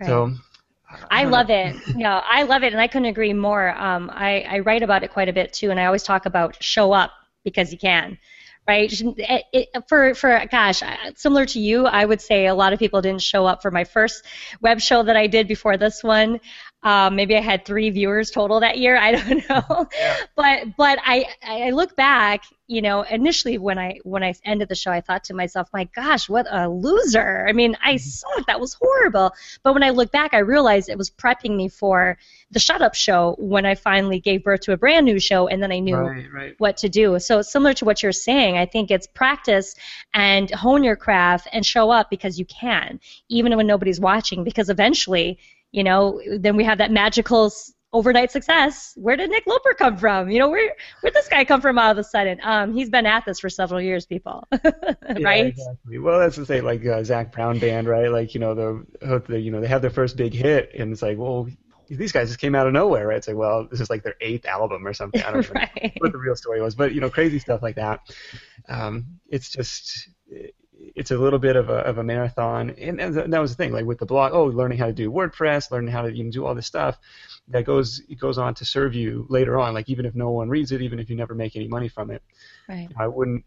Right. 0.00 0.06
So 0.06 0.34
I 1.10 1.24
love 1.24 1.50
it. 1.50 1.76
Yeah, 1.94 2.22
I 2.26 2.42
love 2.44 2.62
it, 2.62 2.72
and 2.72 2.80
I 2.80 2.86
couldn't 2.88 3.06
agree 3.06 3.32
more. 3.32 3.70
Um, 3.76 4.10
I, 4.12 4.40
I 4.48 4.58
write 4.60 4.82
about 4.82 5.02
it 5.02 5.12
quite 5.12 5.28
a 5.28 5.32
bit 5.32 5.52
too, 5.52 5.70
and 5.70 5.78
I 5.78 5.86
always 5.86 6.02
talk 6.02 6.26
about 6.26 6.62
show 6.62 6.92
up 6.92 7.12
because 7.44 7.72
you 7.72 7.78
can, 7.78 8.18
right? 8.66 8.90
It, 8.92 9.44
it, 9.52 9.68
for 9.88 10.14
for 10.14 10.44
gosh, 10.50 10.82
similar 11.16 11.46
to 11.46 11.60
you, 11.60 11.86
I 11.86 12.04
would 12.04 12.20
say 12.20 12.46
a 12.46 12.54
lot 12.54 12.72
of 12.72 12.78
people 12.78 13.02
didn't 13.02 13.22
show 13.22 13.46
up 13.46 13.62
for 13.62 13.70
my 13.70 13.84
first 13.84 14.24
web 14.60 14.80
show 14.80 15.02
that 15.02 15.16
I 15.16 15.26
did 15.26 15.48
before 15.48 15.76
this 15.76 16.02
one. 16.02 16.40
Um, 16.84 17.14
maybe 17.14 17.36
I 17.36 17.40
had 17.40 17.64
three 17.64 17.90
viewers 17.90 18.30
total 18.30 18.60
that 18.60 18.78
year. 18.78 18.96
I 18.96 19.12
don't 19.12 19.48
know, 19.48 19.88
yeah. 19.96 20.16
but 20.34 20.76
but 20.76 20.98
I 21.04 21.26
I 21.42 21.70
look 21.70 21.94
back, 21.94 22.44
you 22.66 22.82
know, 22.82 23.02
initially 23.02 23.56
when 23.58 23.78
I 23.78 24.00
when 24.02 24.24
I 24.24 24.34
ended 24.44 24.68
the 24.68 24.74
show, 24.74 24.90
I 24.90 25.00
thought 25.00 25.24
to 25.24 25.34
myself, 25.34 25.68
my 25.72 25.84
gosh, 25.94 26.28
what 26.28 26.46
a 26.50 26.68
loser! 26.68 27.46
I 27.48 27.52
mean, 27.52 27.76
I 27.84 27.94
mm-hmm. 27.94 27.98
sucked. 27.98 28.48
That 28.48 28.58
was 28.58 28.74
horrible. 28.74 29.32
But 29.62 29.74
when 29.74 29.84
I 29.84 29.90
look 29.90 30.10
back, 30.10 30.34
I 30.34 30.38
realized 30.38 30.88
it 30.88 30.98
was 30.98 31.08
prepping 31.08 31.56
me 31.56 31.68
for 31.68 32.18
the 32.50 32.58
Shut 32.58 32.82
Up 32.82 32.94
show 32.94 33.36
when 33.38 33.64
I 33.64 33.76
finally 33.76 34.18
gave 34.18 34.42
birth 34.42 34.62
to 34.62 34.72
a 34.72 34.76
brand 34.76 35.06
new 35.06 35.20
show, 35.20 35.46
and 35.46 35.62
then 35.62 35.70
I 35.70 35.78
knew 35.78 35.96
right, 35.96 36.32
right. 36.32 36.54
what 36.58 36.78
to 36.78 36.88
do. 36.88 37.16
So 37.20 37.42
similar 37.42 37.74
to 37.74 37.84
what 37.84 38.02
you're 38.02 38.10
saying, 38.10 38.58
I 38.58 38.66
think 38.66 38.90
it's 38.90 39.06
practice 39.06 39.76
and 40.12 40.50
hone 40.50 40.82
your 40.82 40.96
craft 40.96 41.46
and 41.52 41.64
show 41.64 41.90
up 41.90 42.10
because 42.10 42.40
you 42.40 42.44
can, 42.44 42.98
even 43.28 43.56
when 43.56 43.68
nobody's 43.68 44.00
watching, 44.00 44.42
because 44.42 44.68
eventually 44.68 45.38
you 45.72 45.82
know, 45.82 46.20
then 46.38 46.56
we 46.56 46.64
have 46.64 46.78
that 46.78 46.90
magical 46.90 47.50
overnight 47.92 48.30
success. 48.30 48.92
Where 48.96 49.16
did 49.16 49.30
Nick 49.30 49.46
Loper 49.46 49.74
come 49.74 49.96
from? 49.96 50.30
You 50.30 50.38
know, 50.38 50.48
where 50.48 50.74
where'd 51.00 51.14
this 51.14 51.28
guy 51.28 51.44
come 51.44 51.60
from 51.60 51.78
all 51.78 51.90
of 51.90 51.98
a 51.98 52.04
sudden? 52.04 52.38
Um, 52.42 52.74
he's 52.74 52.90
been 52.90 53.06
at 53.06 53.24
this 53.24 53.40
for 53.40 53.50
several 53.50 53.80
years, 53.80 54.06
people, 54.06 54.46
right? 54.52 55.18
Yeah, 55.18 55.32
exactly. 55.32 55.98
Well, 55.98 56.18
that's 56.18 56.36
the 56.36 56.46
thing, 56.46 56.64
like 56.64 56.84
uh, 56.86 57.02
Zac 57.04 57.32
Brown 57.32 57.58
band, 57.58 57.88
right? 57.88 58.10
Like 58.10 58.34
you 58.34 58.40
know 58.40 58.54
the, 58.54 59.22
the 59.28 59.40
you 59.40 59.50
know 59.50 59.60
they 59.60 59.68
have 59.68 59.82
their 59.82 59.90
first 59.90 60.16
big 60.16 60.32
hit, 60.32 60.70
and 60.78 60.92
it's 60.92 61.02
like, 61.02 61.18
well, 61.18 61.48
these 61.88 62.12
guys 62.12 62.28
just 62.28 62.40
came 62.40 62.54
out 62.54 62.66
of 62.66 62.72
nowhere, 62.72 63.08
right? 63.08 63.18
It's 63.18 63.28
like, 63.28 63.36
well, 63.36 63.66
this 63.70 63.80
is 63.80 63.90
like 63.90 64.02
their 64.02 64.16
eighth 64.20 64.46
album 64.46 64.86
or 64.86 64.94
something. 64.94 65.22
I 65.22 65.32
don't 65.32 65.46
know 65.54 65.60
right. 65.60 65.92
what 65.98 66.12
the 66.12 66.18
real 66.18 66.36
story 66.36 66.60
was, 66.60 66.74
but 66.74 66.94
you 66.94 67.00
know, 67.00 67.10
crazy 67.10 67.38
stuff 67.38 67.62
like 67.62 67.76
that. 67.76 68.00
Um, 68.68 69.18
it's 69.28 69.50
just 69.50 70.08
it's 70.96 71.10
a 71.10 71.16
little 71.16 71.38
bit 71.38 71.56
of 71.56 71.70
a, 71.70 71.78
of 71.78 71.98
a 71.98 72.02
marathon, 72.02 72.70
and, 72.70 73.00
and 73.00 73.14
that 73.32 73.40
was 73.40 73.52
the 73.52 73.56
thing, 73.56 73.72
like 73.72 73.84
with 73.84 73.98
the 73.98 74.06
blog, 74.06 74.32
oh, 74.32 74.46
learning 74.46 74.78
how 74.78 74.86
to 74.86 74.92
do 74.92 75.10
WordPress, 75.10 75.70
learning 75.70 75.92
how 75.92 76.02
to 76.02 76.08
even 76.08 76.30
do 76.30 76.44
all 76.44 76.54
this 76.54 76.66
stuff, 76.66 76.98
that 77.48 77.64
goes 77.64 78.02
it 78.08 78.18
goes 78.18 78.38
on 78.38 78.54
to 78.54 78.64
serve 78.64 78.94
you 78.94 79.26
later 79.28 79.58
on. 79.58 79.74
Like 79.74 79.88
even 79.88 80.06
if 80.06 80.14
no 80.14 80.30
one 80.30 80.48
reads 80.48 80.72
it, 80.72 80.82
even 80.82 80.98
if 80.98 81.08
you 81.08 81.16
never 81.16 81.34
make 81.34 81.56
any 81.56 81.68
money 81.68 81.88
from 81.88 82.10
it, 82.10 82.22
right. 82.68 82.88
I 82.96 83.06
wouldn't, 83.06 83.44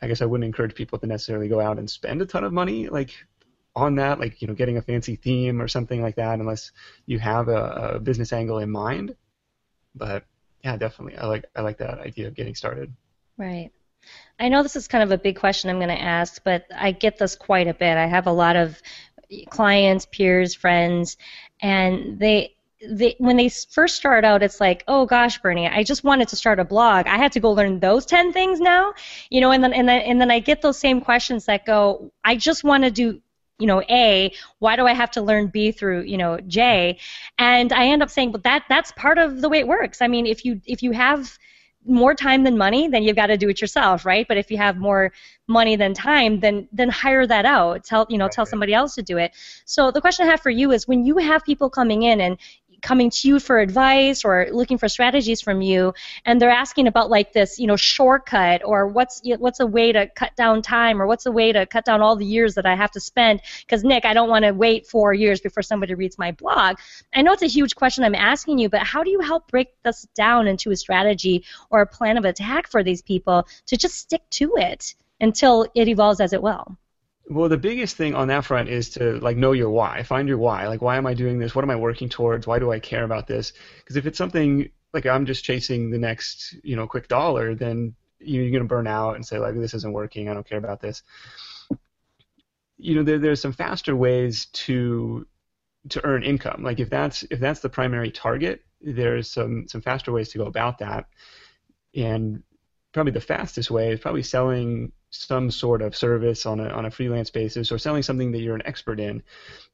I 0.00 0.08
guess 0.08 0.22
I 0.22 0.26
wouldn't 0.26 0.46
encourage 0.46 0.74
people 0.74 0.98
to 0.98 1.06
necessarily 1.06 1.48
go 1.48 1.60
out 1.60 1.78
and 1.78 1.88
spend 1.90 2.22
a 2.22 2.26
ton 2.26 2.44
of 2.44 2.52
money, 2.52 2.88
like 2.88 3.12
on 3.74 3.96
that, 3.96 4.18
like 4.18 4.40
you 4.40 4.48
know, 4.48 4.54
getting 4.54 4.78
a 4.78 4.82
fancy 4.82 5.16
theme 5.16 5.60
or 5.60 5.68
something 5.68 6.00
like 6.00 6.16
that, 6.16 6.38
unless 6.38 6.72
you 7.04 7.18
have 7.18 7.48
a, 7.48 7.92
a 7.94 8.00
business 8.00 8.32
angle 8.32 8.58
in 8.58 8.70
mind. 8.70 9.14
But 9.94 10.24
yeah, 10.64 10.76
definitely, 10.76 11.18
I 11.18 11.26
like 11.26 11.44
I 11.54 11.60
like 11.60 11.78
that 11.78 11.98
idea 11.98 12.28
of 12.28 12.34
getting 12.34 12.54
started. 12.54 12.94
Right. 13.36 13.70
I 14.38 14.48
know 14.48 14.62
this 14.62 14.76
is 14.76 14.88
kind 14.88 15.02
of 15.02 15.12
a 15.12 15.18
big 15.18 15.38
question 15.38 15.70
I'm 15.70 15.78
going 15.78 15.88
to 15.88 16.00
ask, 16.00 16.42
but 16.44 16.66
I 16.74 16.92
get 16.92 17.18
this 17.18 17.34
quite 17.34 17.68
a 17.68 17.74
bit. 17.74 17.96
I 17.96 18.06
have 18.06 18.26
a 18.26 18.32
lot 18.32 18.56
of 18.56 18.80
clients, 19.50 20.06
peers, 20.06 20.54
friends, 20.54 21.16
and 21.60 22.18
they 22.18 22.56
they, 22.88 23.16
when 23.18 23.36
they 23.36 23.48
first 23.48 23.96
start 23.96 24.24
out, 24.24 24.42
it's 24.42 24.60
like, 24.60 24.84
oh 24.86 25.06
gosh, 25.06 25.40
Bernie, 25.40 25.66
I 25.66 25.82
just 25.82 26.04
wanted 26.04 26.28
to 26.28 26.36
start 26.36 26.60
a 26.60 26.64
blog. 26.64 27.06
I 27.06 27.16
had 27.16 27.32
to 27.32 27.40
go 27.40 27.52
learn 27.52 27.80
those 27.80 28.04
ten 28.04 28.32
things 28.32 28.60
now, 28.60 28.92
you 29.30 29.40
know. 29.40 29.50
And 29.50 29.64
then 29.64 29.72
and 29.72 29.88
then 29.88 30.02
and 30.02 30.20
then 30.20 30.30
I 30.30 30.40
get 30.40 30.62
those 30.62 30.78
same 30.78 31.00
questions 31.00 31.46
that 31.46 31.64
go, 31.64 32.12
I 32.22 32.36
just 32.36 32.64
want 32.64 32.84
to 32.84 32.90
do, 32.90 33.20
you 33.58 33.66
know, 33.66 33.82
A. 33.88 34.32
Why 34.58 34.76
do 34.76 34.86
I 34.86 34.92
have 34.92 35.10
to 35.12 35.22
learn 35.22 35.48
B 35.48 35.72
through, 35.72 36.02
you 36.02 36.18
know, 36.18 36.38
J? 36.46 36.98
And 37.38 37.72
I 37.72 37.86
end 37.86 38.02
up 38.02 38.10
saying, 38.10 38.32
but 38.32 38.44
that 38.44 38.64
that's 38.68 38.92
part 38.92 39.18
of 39.18 39.40
the 39.40 39.48
way 39.48 39.58
it 39.58 39.66
works. 39.66 40.02
I 40.02 40.08
mean, 40.08 40.26
if 40.26 40.44
you 40.44 40.60
if 40.66 40.82
you 40.82 40.92
have 40.92 41.38
more 41.86 42.14
time 42.14 42.44
than 42.44 42.58
money, 42.58 42.88
then 42.88 43.02
you've 43.02 43.16
got 43.16 43.26
to 43.28 43.36
do 43.36 43.48
it 43.48 43.60
yourself, 43.60 44.04
right? 44.04 44.26
But 44.26 44.36
if 44.36 44.50
you 44.50 44.56
have 44.58 44.76
more 44.76 45.12
money 45.46 45.76
than 45.76 45.94
time, 45.94 46.40
then 46.40 46.68
then 46.72 46.88
hire 46.88 47.26
that 47.26 47.44
out. 47.44 47.84
Tell 47.84 48.06
you 48.08 48.18
know, 48.18 48.24
right. 48.24 48.32
tell 48.32 48.46
somebody 48.46 48.74
else 48.74 48.94
to 48.96 49.02
do 49.02 49.18
it. 49.18 49.32
So 49.64 49.90
the 49.90 50.00
question 50.00 50.26
I 50.26 50.30
have 50.30 50.40
for 50.40 50.50
you 50.50 50.72
is 50.72 50.88
when 50.88 51.04
you 51.04 51.18
have 51.18 51.44
people 51.44 51.70
coming 51.70 52.02
in 52.02 52.20
and 52.20 52.38
coming 52.86 53.10
to 53.10 53.26
you 53.26 53.40
for 53.40 53.58
advice 53.58 54.24
or 54.24 54.46
looking 54.52 54.78
for 54.78 54.88
strategies 54.88 55.40
from 55.40 55.60
you. 55.60 55.92
And 56.24 56.40
they're 56.40 56.58
asking 56.64 56.86
about 56.86 57.10
like 57.10 57.32
this 57.32 57.58
you 57.58 57.66
know 57.66 57.74
shortcut 57.74 58.62
or 58.64 58.86
what's 58.86 59.20
what's 59.24 59.58
a 59.58 59.66
way 59.66 59.90
to 59.90 60.06
cut 60.14 60.36
down 60.36 60.62
time 60.62 61.02
or 61.02 61.06
what's 61.08 61.26
a 61.26 61.32
way 61.32 61.50
to 61.50 61.66
cut 61.66 61.84
down 61.84 62.00
all 62.00 62.14
the 62.14 62.24
years 62.24 62.54
that 62.54 62.64
I 62.64 62.76
have 62.76 62.92
to 62.92 63.00
spend? 63.00 63.40
Because 63.60 63.82
Nick 63.82 64.04
I 64.04 64.14
don't 64.14 64.28
want 64.28 64.44
to 64.44 64.52
wait 64.52 64.86
four 64.86 65.12
years 65.12 65.40
before 65.40 65.64
somebody 65.64 65.94
reads 65.94 66.16
my 66.16 66.30
blog. 66.30 66.76
I 67.12 67.22
know 67.22 67.32
it's 67.32 67.42
a 67.42 67.48
huge 67.58 67.74
question 67.74 68.04
I'm 68.04 68.14
asking 68.14 68.58
you 68.58 68.68
but 68.68 68.82
how 68.82 69.02
do 69.02 69.10
you 69.10 69.18
help 69.18 69.50
break 69.50 69.70
this 69.82 70.06
down 70.14 70.46
into 70.46 70.70
a 70.70 70.76
strategy 70.76 71.44
or 71.70 71.80
a 71.80 71.86
plan 71.86 72.16
of 72.16 72.24
attack 72.24 72.68
for 72.68 72.84
these 72.84 73.02
people 73.02 73.48
to 73.66 73.76
just 73.76 73.96
stick 73.96 74.22
to 74.38 74.54
it 74.58 74.94
until 75.20 75.66
it 75.74 75.88
evolves 75.88 76.20
as 76.20 76.32
it 76.32 76.40
will 76.40 76.76
well, 77.28 77.48
the 77.48 77.56
biggest 77.56 77.96
thing 77.96 78.14
on 78.14 78.28
that 78.28 78.44
front 78.44 78.68
is 78.68 78.90
to 78.90 79.18
like 79.18 79.36
know 79.36 79.52
your 79.52 79.70
why. 79.70 80.02
Find 80.04 80.28
your 80.28 80.38
why. 80.38 80.68
Like, 80.68 80.80
why 80.80 80.96
am 80.96 81.06
I 81.06 81.14
doing 81.14 81.38
this? 81.38 81.54
What 81.54 81.64
am 81.64 81.70
I 81.70 81.76
working 81.76 82.08
towards? 82.08 82.46
Why 82.46 82.58
do 82.58 82.70
I 82.70 82.78
care 82.78 83.04
about 83.04 83.26
this? 83.26 83.52
Because 83.78 83.96
if 83.96 84.06
it's 84.06 84.18
something 84.18 84.70
like 84.92 85.06
I'm 85.06 85.26
just 85.26 85.44
chasing 85.44 85.90
the 85.90 85.98
next, 85.98 86.54
you 86.62 86.76
know, 86.76 86.86
quick 86.86 87.08
dollar, 87.08 87.54
then 87.54 87.94
you're 88.20 88.50
going 88.50 88.62
to 88.62 88.68
burn 88.68 88.86
out 88.86 89.16
and 89.16 89.26
say 89.26 89.38
like, 89.38 89.54
this 89.54 89.74
isn't 89.74 89.92
working. 89.92 90.28
I 90.28 90.34
don't 90.34 90.48
care 90.48 90.58
about 90.58 90.80
this. 90.80 91.02
You 92.78 92.94
know, 92.94 93.02
there, 93.02 93.18
there's 93.18 93.40
some 93.40 93.52
faster 93.52 93.96
ways 93.96 94.46
to 94.52 95.26
to 95.90 96.04
earn 96.04 96.22
income. 96.22 96.62
Like 96.62 96.80
if 96.80 96.90
that's 96.90 97.24
if 97.30 97.40
that's 97.40 97.60
the 97.60 97.68
primary 97.68 98.10
target, 98.10 98.64
there's 98.80 99.30
some 99.30 99.66
some 99.68 99.80
faster 99.80 100.12
ways 100.12 100.28
to 100.30 100.38
go 100.38 100.46
about 100.46 100.78
that. 100.78 101.06
And 101.94 102.42
probably 102.92 103.12
the 103.12 103.20
fastest 103.20 103.70
way 103.70 103.92
is 103.92 104.00
probably 104.00 104.22
selling 104.22 104.92
some 105.10 105.50
sort 105.50 105.82
of 105.82 105.96
service 105.96 106.46
on 106.46 106.60
a, 106.60 106.68
on 106.68 106.86
a 106.86 106.90
freelance 106.90 107.30
basis 107.30 107.70
or 107.72 107.78
selling 107.78 108.02
something 108.02 108.32
that 108.32 108.40
you're 108.40 108.54
an 108.54 108.66
expert 108.66 109.00
in. 109.00 109.22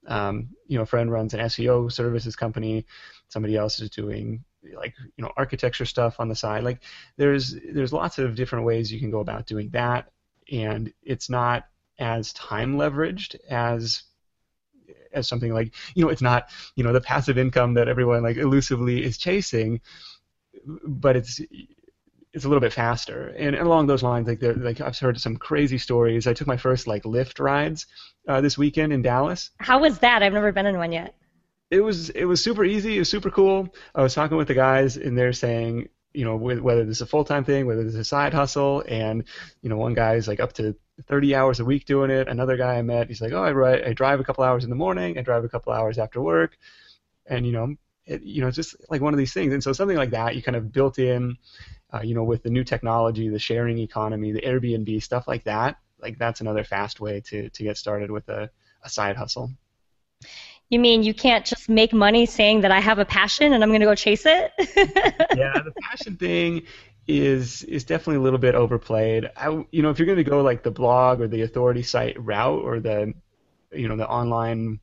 Um, 0.06 0.50
you 0.66 0.76
know, 0.76 0.82
a 0.82 0.86
friend 0.86 1.10
runs 1.10 1.34
an 1.34 1.40
SEO 1.40 1.90
services 1.90 2.36
company, 2.36 2.86
somebody 3.28 3.56
else 3.56 3.80
is 3.80 3.90
doing 3.90 4.44
like 4.76 4.94
you 5.16 5.24
know 5.24 5.32
architecture 5.36 5.84
stuff 5.84 6.20
on 6.20 6.28
the 6.28 6.36
side. 6.36 6.64
Like 6.64 6.80
there's 7.16 7.56
there's 7.72 7.92
lots 7.92 8.18
of 8.18 8.34
different 8.34 8.64
ways 8.64 8.92
you 8.92 9.00
can 9.00 9.10
go 9.10 9.20
about 9.20 9.46
doing 9.46 9.70
that, 9.70 10.10
and 10.50 10.92
it's 11.02 11.28
not 11.28 11.66
as 11.98 12.32
time 12.32 12.76
leveraged 12.76 13.36
as 13.48 14.02
as 15.12 15.28
something 15.28 15.52
like 15.52 15.74
you 15.94 16.04
know 16.04 16.10
it's 16.10 16.22
not 16.22 16.48
you 16.74 16.84
know 16.84 16.92
the 16.92 17.00
passive 17.00 17.38
income 17.38 17.74
that 17.74 17.88
everyone 17.88 18.22
like 18.22 18.38
elusively 18.38 19.04
is 19.04 19.18
chasing 19.18 19.80
but 20.86 21.16
it's 21.16 21.40
it's 22.32 22.44
a 22.44 22.48
little 22.48 22.60
bit 22.60 22.72
faster. 22.72 23.28
And, 23.28 23.54
and 23.54 23.66
along 23.66 23.86
those 23.86 24.02
lines, 24.02 24.26
like 24.26 24.42
like 24.42 24.80
I've 24.80 24.98
heard 24.98 25.20
some 25.20 25.36
crazy 25.36 25.78
stories. 25.78 26.26
I 26.26 26.32
took 26.32 26.46
my 26.46 26.56
first 26.56 26.86
like 26.86 27.02
Lyft 27.02 27.40
rides 27.40 27.86
uh, 28.26 28.40
this 28.40 28.56
weekend 28.56 28.92
in 28.92 29.02
Dallas. 29.02 29.50
How 29.58 29.80
was 29.80 29.98
that? 29.98 30.22
I've 30.22 30.32
never 30.32 30.52
been 30.52 30.66
in 30.66 30.78
one 30.78 30.92
yet. 30.92 31.14
It 31.70 31.80
was 31.80 32.10
it 32.10 32.24
was 32.24 32.42
super 32.42 32.64
easy. 32.64 32.96
It 32.96 33.00
was 33.00 33.10
super 33.10 33.30
cool. 33.30 33.74
I 33.94 34.02
was 34.02 34.14
talking 34.14 34.36
with 34.36 34.48
the 34.48 34.54
guys, 34.54 34.96
and 34.96 35.16
they're 35.16 35.32
saying, 35.32 35.88
you 36.14 36.24
know, 36.24 36.36
whether 36.36 36.84
this 36.84 36.98
is 36.98 37.02
a 37.02 37.06
full 37.06 37.24
time 37.24 37.44
thing, 37.44 37.66
whether 37.66 37.84
this 37.84 37.94
is 37.94 38.00
a 38.00 38.04
side 38.04 38.34
hustle, 38.34 38.82
and 38.88 39.24
you 39.62 39.68
know, 39.68 39.76
one 39.76 39.94
guy 39.94 40.14
is 40.14 40.28
like 40.28 40.40
up 40.40 40.54
to 40.54 40.74
30 41.06 41.34
hours 41.34 41.60
a 41.60 41.64
week 41.64 41.84
doing 41.84 42.10
it. 42.10 42.28
Another 42.28 42.56
guy 42.56 42.76
I 42.76 42.82
met, 42.82 43.08
he's 43.08 43.20
like, 43.20 43.32
oh, 43.32 43.42
I 43.42 43.52
ride, 43.52 43.84
I 43.84 43.92
drive 43.92 44.20
a 44.20 44.24
couple 44.24 44.44
hours 44.44 44.64
in 44.64 44.70
the 44.70 44.76
morning, 44.76 45.18
I 45.18 45.22
drive 45.22 45.44
a 45.44 45.48
couple 45.48 45.72
hours 45.72 45.98
after 45.98 46.20
work, 46.20 46.56
and 47.26 47.46
you 47.46 47.52
know, 47.52 47.74
it, 48.04 48.22
you 48.22 48.40
know, 48.40 48.48
it's 48.48 48.56
just 48.56 48.76
like 48.90 49.00
one 49.00 49.14
of 49.14 49.18
these 49.18 49.32
things. 49.32 49.52
And 49.52 49.62
so 49.62 49.72
something 49.72 49.96
like 49.96 50.10
that, 50.10 50.34
you 50.36 50.42
kind 50.42 50.56
of 50.56 50.72
built 50.72 50.98
in 50.98 51.36
uh, 51.92 52.00
you 52.02 52.14
know, 52.14 52.24
with 52.24 52.42
the 52.42 52.50
new 52.50 52.64
technology, 52.64 53.28
the 53.28 53.38
sharing 53.38 53.78
economy, 53.78 54.32
the 54.32 54.40
Airbnb 54.40 55.02
stuff 55.02 55.28
like 55.28 55.44
that, 55.44 55.76
like 56.00 56.18
that's 56.18 56.40
another 56.40 56.64
fast 56.64 57.00
way 57.00 57.20
to 57.20 57.48
to 57.50 57.62
get 57.62 57.76
started 57.76 58.10
with 58.10 58.28
a, 58.28 58.50
a 58.84 58.88
side 58.88 59.16
hustle. 59.16 59.50
You 60.68 60.78
mean 60.78 61.02
you 61.02 61.12
can't 61.12 61.44
just 61.44 61.68
make 61.68 61.92
money 61.92 62.24
saying 62.24 62.62
that 62.62 62.70
I 62.70 62.80
have 62.80 62.98
a 62.98 63.04
passion 63.04 63.52
and 63.52 63.62
I'm 63.62 63.68
going 63.70 63.80
to 63.80 63.86
go 63.86 63.94
chase 63.94 64.24
it? 64.24 64.52
yeah, 65.36 65.60
the 65.62 65.72
passion 65.82 66.16
thing 66.16 66.62
is 67.06 67.62
is 67.64 67.84
definitely 67.84 68.16
a 68.16 68.20
little 68.20 68.38
bit 68.38 68.54
overplayed. 68.54 69.30
I, 69.36 69.48
you 69.70 69.82
know, 69.82 69.90
if 69.90 69.98
you're 69.98 70.06
going 70.06 70.16
to 70.16 70.24
go 70.24 70.40
like 70.42 70.62
the 70.62 70.70
blog 70.70 71.20
or 71.20 71.28
the 71.28 71.42
authority 71.42 71.82
site 71.82 72.18
route 72.22 72.62
or 72.62 72.80
the 72.80 73.12
you 73.70 73.88
know 73.88 73.96
the 73.96 74.08
online 74.08 74.80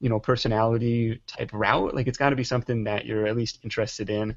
you 0.00 0.08
know 0.08 0.18
personality 0.18 1.20
type 1.26 1.50
route, 1.52 1.94
like 1.94 2.06
it's 2.06 2.18
got 2.18 2.30
to 2.30 2.36
be 2.36 2.44
something 2.44 2.84
that 2.84 3.04
you're 3.04 3.26
at 3.26 3.36
least 3.36 3.58
interested 3.62 4.08
in. 4.08 4.36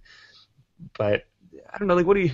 But 0.98 1.26
I 1.74 1.78
don't 1.78 1.88
know, 1.88 1.96
like 1.96 2.06
what 2.06 2.16
do 2.16 2.22
you 2.22 2.32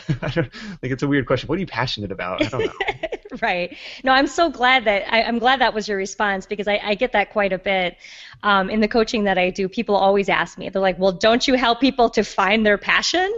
I 0.22 0.28
don't 0.28 0.50
like 0.82 0.92
it's 0.92 1.02
a 1.02 1.08
weird 1.08 1.26
question. 1.26 1.48
What 1.48 1.56
are 1.58 1.60
you 1.60 1.66
passionate 1.66 2.12
about? 2.12 2.42
I 2.42 2.48
don't 2.48 2.64
know. 2.64 3.08
right. 3.42 3.76
No, 4.04 4.12
I'm 4.12 4.26
so 4.26 4.50
glad 4.50 4.84
that 4.84 5.12
I, 5.12 5.22
am 5.22 5.38
glad 5.38 5.60
that 5.60 5.74
was 5.74 5.88
your 5.88 5.96
response 5.96 6.46
because 6.46 6.68
I, 6.68 6.80
I 6.82 6.94
get 6.94 7.12
that 7.12 7.30
quite 7.30 7.52
a 7.52 7.58
bit 7.58 7.96
um, 8.42 8.70
in 8.70 8.80
the 8.80 8.88
coaching 8.88 9.24
that 9.24 9.38
I 9.38 9.50
do. 9.50 9.68
People 9.68 9.94
always 9.94 10.28
ask 10.28 10.58
me, 10.58 10.68
they're 10.68 10.82
like, 10.82 10.98
"Well, 10.98 11.12
don't 11.12 11.46
you 11.46 11.54
help 11.54 11.80
people 11.80 12.10
to 12.10 12.24
find 12.24 12.64
their 12.64 12.78
passion? 12.78 13.32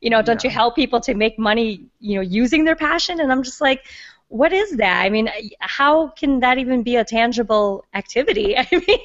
You 0.00 0.10
know, 0.10 0.22
don't 0.22 0.42
yeah. 0.42 0.50
you 0.50 0.54
help 0.54 0.76
people 0.76 1.00
to 1.02 1.14
make 1.14 1.38
money? 1.38 1.86
You 2.00 2.16
know, 2.16 2.22
using 2.22 2.64
their 2.64 2.76
passion?" 2.76 3.20
And 3.20 3.32
I'm 3.32 3.42
just 3.42 3.60
like, 3.60 3.84
what 4.28 4.52
is 4.52 4.78
that? 4.78 5.04
I 5.04 5.08
mean, 5.08 5.30
how 5.60 6.08
can 6.08 6.40
that 6.40 6.58
even 6.58 6.82
be 6.82 6.96
a 6.96 7.04
tangible 7.04 7.84
activity? 7.94 8.56
I 8.58 8.66
mean, 8.72 8.98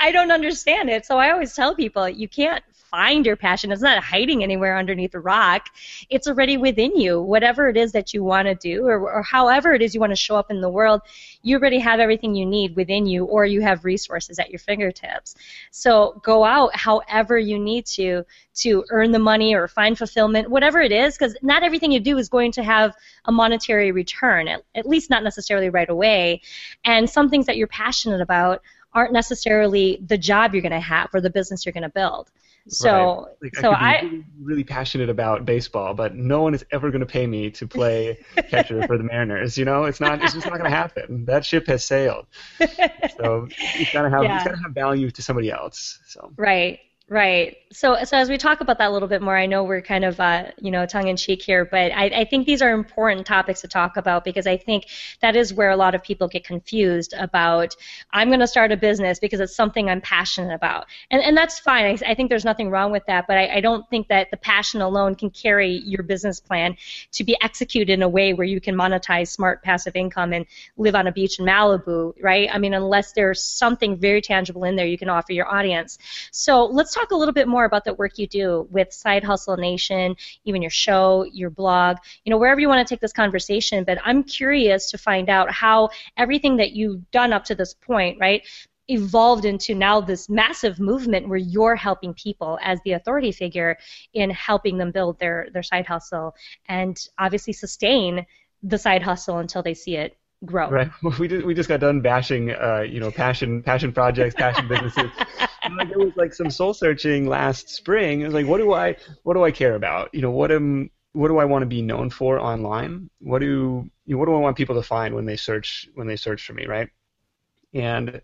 I 0.00 0.10
don't 0.10 0.32
understand 0.32 0.88
it. 0.88 1.04
So 1.04 1.18
I 1.18 1.30
always 1.30 1.54
tell 1.54 1.74
people 1.74 2.08
you 2.08 2.28
can't 2.28 2.64
find 2.94 3.26
your 3.26 3.34
passion. 3.34 3.72
It's 3.72 3.82
not 3.82 4.04
hiding 4.04 4.44
anywhere 4.44 4.78
underneath 4.78 5.14
a 5.14 5.18
rock. 5.18 5.68
It's 6.10 6.28
already 6.28 6.56
within 6.56 6.96
you. 6.96 7.20
Whatever 7.20 7.68
it 7.68 7.76
is 7.76 7.90
that 7.90 8.14
you 8.14 8.22
want 8.22 8.46
to 8.46 8.54
do, 8.54 8.86
or, 8.86 9.10
or 9.10 9.22
however 9.24 9.74
it 9.74 9.82
is 9.82 9.94
you 9.94 10.00
want 10.00 10.12
to 10.12 10.16
show 10.16 10.36
up 10.36 10.48
in 10.48 10.60
the 10.60 10.68
world, 10.68 11.00
you 11.42 11.56
already 11.56 11.80
have 11.80 11.98
everything 11.98 12.36
you 12.36 12.46
need 12.46 12.76
within 12.76 13.04
you, 13.06 13.24
or 13.24 13.46
you 13.46 13.62
have 13.62 13.84
resources 13.84 14.38
at 14.38 14.50
your 14.50 14.60
fingertips. 14.60 15.34
So 15.72 16.20
go 16.22 16.44
out 16.44 16.76
however 16.76 17.36
you 17.36 17.58
need 17.58 17.86
to 17.98 18.24
to 18.62 18.84
earn 18.90 19.10
the 19.10 19.18
money 19.18 19.56
or 19.56 19.66
find 19.66 19.98
fulfillment, 19.98 20.48
whatever 20.48 20.80
it 20.80 20.92
is, 20.92 21.18
because 21.18 21.36
not 21.42 21.64
everything 21.64 21.90
you 21.90 21.98
do 21.98 22.16
is 22.18 22.28
going 22.28 22.52
to 22.52 22.62
have 22.62 22.94
a 23.24 23.32
monetary 23.32 23.90
return, 23.90 24.46
at, 24.46 24.62
at 24.76 24.86
least 24.86 25.10
not 25.10 25.24
necessarily 25.24 25.68
right 25.68 25.90
away. 25.90 26.40
And 26.84 27.10
some 27.10 27.28
things 27.28 27.46
that 27.46 27.56
you're 27.56 27.66
passionate 27.66 28.20
about 28.20 28.62
aren't 28.92 29.12
necessarily 29.12 30.00
the 30.06 30.16
job 30.16 30.54
you're 30.54 30.62
going 30.62 30.70
to 30.70 30.78
have 30.78 31.12
or 31.12 31.20
the 31.20 31.30
business 31.30 31.66
you're 31.66 31.72
going 31.72 31.82
to 31.82 31.88
build. 31.88 32.30
So, 32.66 33.26
right. 33.26 33.34
like, 33.42 33.56
so 33.56 33.70
I, 33.70 33.74
I 33.76 34.00
really, 34.02 34.24
really, 34.40 34.64
passionate 34.64 35.10
about 35.10 35.44
baseball, 35.44 35.92
but 35.92 36.14
no 36.14 36.42
one 36.42 36.54
is 36.54 36.64
ever 36.72 36.90
going 36.90 37.00
to 37.00 37.06
pay 37.06 37.26
me 37.26 37.50
to 37.52 37.66
play 37.66 38.24
catcher 38.48 38.86
for 38.86 38.96
the 38.96 39.04
Mariners. 39.04 39.58
You 39.58 39.66
know, 39.66 39.84
it's 39.84 40.00
not. 40.00 40.22
It's 40.22 40.32
just 40.32 40.46
not 40.46 40.58
going 40.58 40.70
to 40.70 40.76
happen. 40.76 41.26
That 41.26 41.44
ship 41.44 41.66
has 41.66 41.84
sailed. 41.84 42.26
So 42.58 43.48
it's 43.50 43.92
got 43.92 44.02
to 44.02 44.10
have. 44.10 44.22
Yeah. 44.24 44.36
It's 44.36 44.44
got 44.44 44.52
to 44.52 44.62
have 44.62 44.72
value 44.72 45.10
to 45.10 45.22
somebody 45.22 45.50
else. 45.50 45.98
So. 46.06 46.32
Right. 46.36 46.80
Right. 47.06 47.58
So, 47.70 48.02
so 48.04 48.16
as 48.16 48.30
we 48.30 48.38
talk 48.38 48.62
about 48.62 48.78
that 48.78 48.88
a 48.88 48.90
little 48.90 49.08
bit 49.08 49.20
more, 49.20 49.36
I 49.36 49.44
know 49.44 49.62
we're 49.62 49.82
kind 49.82 50.06
of, 50.06 50.18
uh, 50.18 50.44
you 50.58 50.70
know, 50.70 50.86
tongue 50.86 51.08
in 51.08 51.18
cheek 51.18 51.42
here, 51.42 51.66
but 51.66 51.92
I, 51.92 52.06
I 52.06 52.24
think 52.24 52.46
these 52.46 52.62
are 52.62 52.72
important 52.72 53.26
topics 53.26 53.60
to 53.60 53.68
talk 53.68 53.98
about 53.98 54.24
because 54.24 54.46
I 54.46 54.56
think 54.56 54.86
that 55.20 55.36
is 55.36 55.52
where 55.52 55.68
a 55.68 55.76
lot 55.76 55.94
of 55.94 56.02
people 56.02 56.28
get 56.28 56.46
confused 56.46 57.12
about. 57.12 57.76
I'm 58.10 58.28
going 58.28 58.40
to 58.40 58.46
start 58.46 58.72
a 58.72 58.78
business 58.78 59.18
because 59.18 59.40
it's 59.40 59.54
something 59.54 59.90
I'm 59.90 60.00
passionate 60.00 60.54
about, 60.54 60.86
and 61.10 61.20
and 61.20 61.36
that's 61.36 61.58
fine. 61.58 61.84
I, 61.84 62.12
I 62.12 62.14
think 62.14 62.30
there's 62.30 62.44
nothing 62.44 62.70
wrong 62.70 62.90
with 62.90 63.04
that, 63.06 63.26
but 63.26 63.36
I, 63.36 63.56
I 63.56 63.60
don't 63.60 63.86
think 63.90 64.08
that 64.08 64.30
the 64.30 64.38
passion 64.38 64.80
alone 64.80 65.14
can 65.14 65.28
carry 65.28 65.82
your 65.84 66.04
business 66.04 66.40
plan 66.40 66.74
to 67.12 67.24
be 67.24 67.36
executed 67.42 67.92
in 67.92 68.00
a 68.02 68.08
way 68.08 68.32
where 68.32 68.46
you 68.46 68.62
can 68.62 68.74
monetize 68.74 69.28
smart 69.28 69.62
passive 69.62 69.94
income 69.94 70.32
and 70.32 70.46
live 70.78 70.94
on 70.94 71.06
a 71.06 71.12
beach 71.12 71.38
in 71.38 71.44
Malibu, 71.44 72.14
right? 72.22 72.48
I 72.50 72.56
mean, 72.56 72.72
unless 72.72 73.12
there's 73.12 73.42
something 73.42 73.98
very 73.98 74.22
tangible 74.22 74.64
in 74.64 74.74
there 74.76 74.86
you 74.86 74.96
can 74.96 75.10
offer 75.10 75.32
your 75.32 75.52
audience. 75.52 75.98
So 76.30 76.64
let's 76.64 76.93
talk 76.94 77.10
a 77.10 77.16
little 77.16 77.34
bit 77.34 77.48
more 77.48 77.64
about 77.64 77.84
the 77.84 77.94
work 77.94 78.18
you 78.18 78.26
do 78.26 78.66
with 78.70 78.92
Side 78.92 79.24
Hustle 79.24 79.56
Nation, 79.56 80.16
even 80.44 80.62
your 80.62 80.70
show, 80.70 81.24
your 81.24 81.50
blog, 81.50 81.98
you 82.24 82.30
know, 82.30 82.38
wherever 82.38 82.60
you 82.60 82.68
want 82.68 82.86
to 82.86 82.92
take 82.92 83.00
this 83.00 83.12
conversation. 83.12 83.84
But 83.84 83.98
I'm 84.04 84.22
curious 84.22 84.90
to 84.90 84.98
find 84.98 85.28
out 85.28 85.50
how 85.50 85.90
everything 86.16 86.56
that 86.58 86.72
you've 86.72 87.10
done 87.10 87.32
up 87.32 87.44
to 87.46 87.54
this 87.54 87.74
point, 87.74 88.18
right, 88.20 88.42
evolved 88.88 89.44
into 89.44 89.74
now 89.74 90.00
this 90.00 90.28
massive 90.28 90.78
movement 90.78 91.28
where 91.28 91.38
you're 91.38 91.76
helping 91.76 92.12
people 92.14 92.58
as 92.62 92.78
the 92.84 92.92
authority 92.92 93.32
figure 93.32 93.76
in 94.12 94.30
helping 94.30 94.76
them 94.76 94.90
build 94.90 95.18
their, 95.18 95.48
their 95.52 95.62
side 95.62 95.86
hustle 95.86 96.34
and 96.68 97.08
obviously 97.18 97.52
sustain 97.52 98.26
the 98.62 98.78
side 98.78 99.02
hustle 99.02 99.38
until 99.38 99.62
they 99.62 99.74
see 99.74 99.96
it 99.96 100.16
grow. 100.44 100.70
Right. 100.70 100.90
We 101.18 101.28
just 101.28 101.46
we 101.46 101.54
just 101.54 101.68
got 101.68 101.80
done 101.80 102.00
bashing, 102.00 102.50
uh, 102.50 102.84
you 102.86 103.00
know, 103.00 103.10
passion 103.10 103.62
passion 103.62 103.92
projects, 103.92 104.34
passion 104.34 104.68
businesses. 104.68 105.10
Like, 105.72 105.90
it 105.90 105.98
was 105.98 106.16
like 106.16 106.34
some 106.34 106.50
soul 106.50 106.74
searching 106.74 107.26
last 107.26 107.68
spring. 107.68 108.20
It 108.20 108.26
was 108.26 108.34
like, 108.34 108.46
what 108.46 108.58
do 108.58 108.72
I 108.72 108.96
what 109.22 109.34
do 109.34 109.44
I 109.44 109.50
care 109.50 109.74
about? 109.74 110.14
You 110.14 110.22
know, 110.22 110.30
what 110.30 110.50
am 110.52 110.90
what 111.12 111.28
do 111.28 111.38
I 111.38 111.44
want 111.44 111.62
to 111.62 111.66
be 111.66 111.82
known 111.82 112.10
for 112.10 112.40
online? 112.40 113.10
What 113.20 113.40
do 113.40 113.88
you 114.06 114.14
know, 114.14 114.18
what 114.18 114.26
do 114.26 114.34
I 114.34 114.38
want 114.38 114.56
people 114.56 114.74
to 114.76 114.82
find 114.82 115.14
when 115.14 115.26
they 115.26 115.36
search 115.36 115.88
when 115.94 116.06
they 116.06 116.16
search 116.16 116.46
for 116.46 116.52
me, 116.52 116.66
right? 116.66 116.88
And 117.72 118.20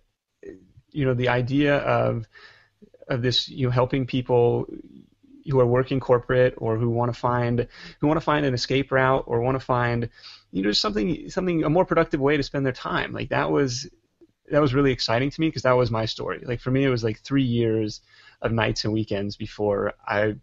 you 0.90 1.04
know, 1.04 1.14
the 1.14 1.28
idea 1.28 1.78
of 1.78 2.26
of 3.08 3.22
this, 3.22 3.48
you 3.48 3.66
know, 3.66 3.70
helping 3.70 4.06
people 4.06 4.66
who 5.48 5.60
are 5.60 5.66
working 5.66 6.00
corporate 6.00 6.54
or 6.58 6.76
who 6.76 6.90
want 6.90 7.12
to 7.12 7.18
find 7.18 7.66
who 8.00 8.06
want 8.06 8.18
to 8.18 8.24
find 8.24 8.44
an 8.46 8.54
escape 8.54 8.92
route 8.92 9.24
or 9.26 9.40
want 9.40 9.58
to 9.58 9.64
find 9.64 10.08
you 10.52 10.62
know 10.62 10.72
something 10.72 11.28
something 11.30 11.64
a 11.64 11.70
more 11.70 11.84
productive 11.84 12.20
way 12.20 12.36
to 12.36 12.42
spend 12.42 12.64
their 12.64 12.72
time 12.72 13.12
like 13.12 13.30
that 13.30 13.50
was 13.50 13.88
that 14.50 14.60
was 14.60 14.74
really 14.74 14.92
exciting 14.92 15.30
to 15.30 15.40
me 15.40 15.48
because 15.48 15.62
that 15.62 15.72
was 15.72 15.90
my 15.90 16.04
story. 16.04 16.42
Like 16.44 16.60
for 16.60 16.70
me 16.70 16.84
it 16.84 16.90
was 16.90 17.04
like 17.04 17.20
three 17.20 17.42
years 17.42 18.00
of 18.42 18.52
nights 18.52 18.84
and 18.84 18.92
weekends 18.92 19.36
before 19.36 19.92
i 20.06 20.34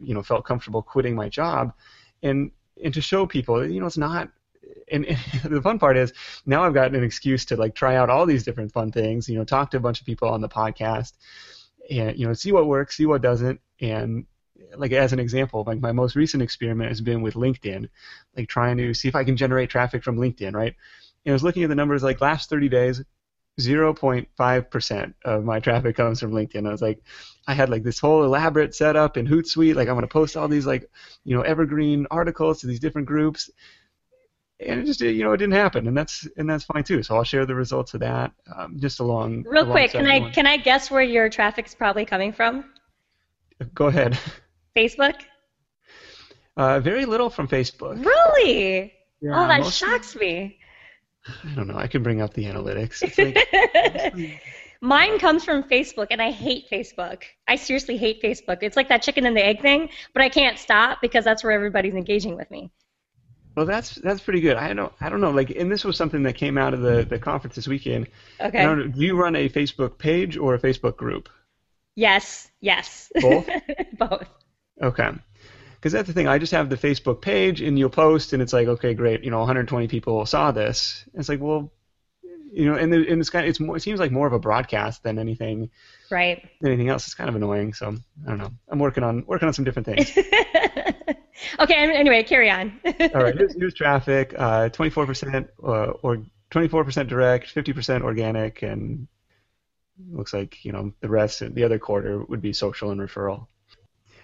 you 0.00 0.14
know 0.14 0.22
felt 0.22 0.44
comfortable 0.44 0.82
quitting 0.82 1.14
my 1.14 1.28
job. 1.28 1.72
And 2.22 2.50
and 2.82 2.92
to 2.94 3.00
show 3.00 3.26
people 3.26 3.68
you 3.68 3.80
know 3.80 3.86
it's 3.86 3.98
not 3.98 4.30
and, 4.90 5.04
and 5.06 5.18
the 5.44 5.62
fun 5.62 5.78
part 5.78 5.96
is 5.96 6.12
now 6.46 6.64
I've 6.64 6.74
got 6.74 6.94
an 6.94 7.04
excuse 7.04 7.44
to 7.46 7.56
like 7.56 7.74
try 7.74 7.96
out 7.96 8.10
all 8.10 8.26
these 8.26 8.44
different 8.44 8.72
fun 8.72 8.92
things, 8.92 9.28
you 9.28 9.36
know, 9.36 9.44
talk 9.44 9.70
to 9.70 9.76
a 9.76 9.80
bunch 9.80 10.00
of 10.00 10.06
people 10.06 10.28
on 10.28 10.40
the 10.40 10.48
podcast, 10.48 11.12
and 11.90 12.18
you 12.18 12.26
know, 12.26 12.34
see 12.34 12.52
what 12.52 12.66
works, 12.66 12.96
see 12.96 13.06
what 13.06 13.22
doesn't, 13.22 13.60
and 13.80 14.26
like 14.76 14.92
as 14.92 15.12
an 15.12 15.18
example, 15.18 15.64
like 15.66 15.80
my 15.80 15.92
most 15.92 16.16
recent 16.16 16.42
experiment 16.42 16.88
has 16.88 17.00
been 17.00 17.22
with 17.22 17.34
LinkedIn, 17.34 17.88
like 18.36 18.48
trying 18.48 18.76
to 18.78 18.94
see 18.94 19.08
if 19.08 19.14
I 19.14 19.24
can 19.24 19.36
generate 19.36 19.70
traffic 19.70 20.02
from 20.02 20.16
LinkedIn, 20.16 20.54
right? 20.54 20.74
And 21.24 21.32
I 21.32 21.34
was 21.34 21.42
looking 21.42 21.62
at 21.62 21.68
the 21.68 21.74
numbers 21.74 22.02
like 22.02 22.20
last 22.20 22.50
30 22.50 22.68
days, 22.68 23.02
0.5% 23.60 25.14
of 25.24 25.44
my 25.44 25.60
traffic 25.60 25.96
comes 25.96 26.20
from 26.20 26.32
LinkedIn. 26.32 26.66
I 26.66 26.72
was 26.72 26.82
like, 26.82 27.02
I 27.46 27.54
had 27.54 27.70
like 27.70 27.82
this 27.82 27.98
whole 27.98 28.24
elaborate 28.24 28.74
setup 28.74 29.16
in 29.16 29.26
Hootsuite, 29.26 29.74
like 29.74 29.88
I'm 29.88 29.94
going 29.94 30.02
to 30.02 30.08
post 30.08 30.36
all 30.36 30.48
these 30.48 30.66
like, 30.66 30.90
you 31.24 31.36
know, 31.36 31.42
evergreen 31.42 32.06
articles 32.10 32.60
to 32.60 32.66
these 32.66 32.80
different 32.80 33.06
groups, 33.06 33.50
and 34.60 34.80
it 34.80 34.86
just 34.86 35.00
you 35.00 35.22
know 35.24 35.32
it 35.32 35.38
didn't 35.38 35.54
happen, 35.54 35.86
and 35.88 35.96
that's 35.96 36.26
and 36.36 36.48
that's 36.48 36.64
fine 36.64 36.84
too. 36.84 37.02
So 37.02 37.16
I'll 37.16 37.24
share 37.24 37.44
the 37.44 37.54
results 37.54 37.94
of 37.94 38.00
that 38.00 38.32
um, 38.56 38.78
just 38.78 39.00
along. 39.00 39.44
Real 39.46 39.66
quick, 39.66 39.90
can 39.90 40.06
I 40.06 40.30
can 40.30 40.46
I 40.46 40.56
guess 40.56 40.90
where 40.90 41.02
your 41.02 41.28
traffic's 41.28 41.74
probably 41.74 42.04
coming 42.04 42.32
from? 42.32 42.64
Go 43.74 43.86
ahead. 43.86 44.18
Facebook. 44.76 45.14
Uh, 46.56 46.80
very 46.80 47.04
little 47.04 47.30
from 47.30 47.48
Facebook. 47.48 48.04
Really? 48.04 48.92
Yeah, 49.20 49.44
oh, 49.44 49.48
that 49.48 49.60
most- 49.62 49.76
shocks 49.76 50.14
me. 50.14 50.58
I 51.26 51.54
don't 51.54 51.66
know. 51.68 51.76
I 51.76 51.86
can 51.86 52.02
bring 52.02 52.20
up 52.20 52.34
the 52.34 52.44
analytics. 52.44 53.02
Like, 53.18 54.40
Mine 54.80 55.18
comes 55.18 55.44
from 55.44 55.62
Facebook, 55.62 56.08
and 56.10 56.20
I 56.20 56.30
hate 56.30 56.68
Facebook. 56.70 57.22
I 57.48 57.56
seriously 57.56 57.96
hate 57.96 58.22
Facebook. 58.22 58.58
It's 58.60 58.76
like 58.76 58.88
that 58.88 59.02
chicken 59.02 59.24
and 59.24 59.34
the 59.34 59.44
egg 59.44 59.62
thing, 59.62 59.88
but 60.12 60.22
I 60.22 60.28
can't 60.28 60.58
stop 60.58 61.00
because 61.00 61.24
that's 61.24 61.42
where 61.42 61.52
everybody's 61.52 61.94
engaging 61.94 62.36
with 62.36 62.50
me. 62.50 62.70
well, 63.56 63.64
that's 63.64 63.94
that's 63.94 64.20
pretty 64.20 64.40
good. 64.40 64.56
I 64.58 64.74
don't 64.74 64.92
I 65.00 65.08
don't 65.08 65.22
know. 65.22 65.30
Like, 65.30 65.50
and 65.50 65.72
this 65.72 65.84
was 65.84 65.96
something 65.96 66.24
that 66.24 66.34
came 66.34 66.58
out 66.58 66.74
of 66.74 66.80
the 66.82 67.04
the 67.04 67.18
conference 67.18 67.56
this 67.56 67.68
weekend. 67.68 68.08
Okay. 68.40 68.62
Know, 68.62 68.86
do 68.86 69.00
you 69.00 69.16
run 69.16 69.36
a 69.36 69.48
Facebook 69.48 69.96
page 69.96 70.36
or 70.36 70.54
a 70.54 70.58
Facebook 70.58 70.96
group? 70.96 71.30
Yes. 71.96 72.50
Yes. 72.60 73.10
Both? 73.20 73.48
Both. 73.98 74.28
Okay. 74.82 75.10
Because 75.84 75.92
that's 75.92 76.06
the 76.06 76.14
thing. 76.14 76.26
I 76.26 76.38
just 76.38 76.52
have 76.52 76.70
the 76.70 76.78
Facebook 76.78 77.20
page, 77.20 77.60
and 77.60 77.78
you'll 77.78 77.90
post, 77.90 78.32
and 78.32 78.40
it's 78.40 78.54
like, 78.54 78.68
okay, 78.68 78.94
great. 78.94 79.22
You 79.22 79.30
know, 79.30 79.40
120 79.40 79.86
people 79.86 80.24
saw 80.24 80.50
this. 80.50 81.04
And 81.12 81.20
it's 81.20 81.28
like, 81.28 81.42
well, 81.42 81.74
you 82.50 82.64
know, 82.64 82.74
and, 82.74 82.90
the, 82.90 83.06
and 83.06 83.20
it's 83.20 83.28
kind 83.28 83.44
of, 83.44 83.50
it's 83.50 83.60
more, 83.60 83.76
it 83.76 83.80
seems 83.80 84.00
like 84.00 84.10
more 84.10 84.26
of 84.26 84.32
a 84.32 84.38
broadcast 84.38 85.02
than 85.02 85.18
anything 85.18 85.68
Right. 86.10 86.42
than 86.62 86.72
anything 86.72 86.88
else. 86.88 87.04
It's 87.04 87.14
kind 87.14 87.28
of 87.28 87.36
annoying. 87.36 87.74
So 87.74 87.88
I 88.24 88.28
don't 88.30 88.38
know. 88.38 88.50
I'm 88.66 88.78
working 88.78 89.04
on 89.04 89.26
working 89.26 89.46
on 89.46 89.52
some 89.52 89.66
different 89.66 89.84
things. 89.84 90.10
okay. 91.60 91.74
Anyway, 91.74 92.22
carry 92.22 92.48
on. 92.48 92.80
All 92.86 93.22
right. 93.22 93.36
Here's, 93.36 93.54
here's 93.54 93.74
traffic. 93.74 94.34
Uh, 94.38 94.70
24% 94.70 95.48
uh, 95.62 95.66
or 96.00 96.24
24% 96.50 97.08
direct, 97.08 97.54
50% 97.54 98.00
organic, 98.00 98.62
and 98.62 99.06
looks 100.10 100.32
like 100.32 100.64
you 100.64 100.72
know 100.72 100.94
the 101.02 101.10
rest, 101.10 101.40
the 101.54 101.64
other 101.64 101.78
quarter 101.78 102.24
would 102.24 102.40
be 102.40 102.54
social 102.54 102.90
and 102.90 103.02
referral. 103.02 103.48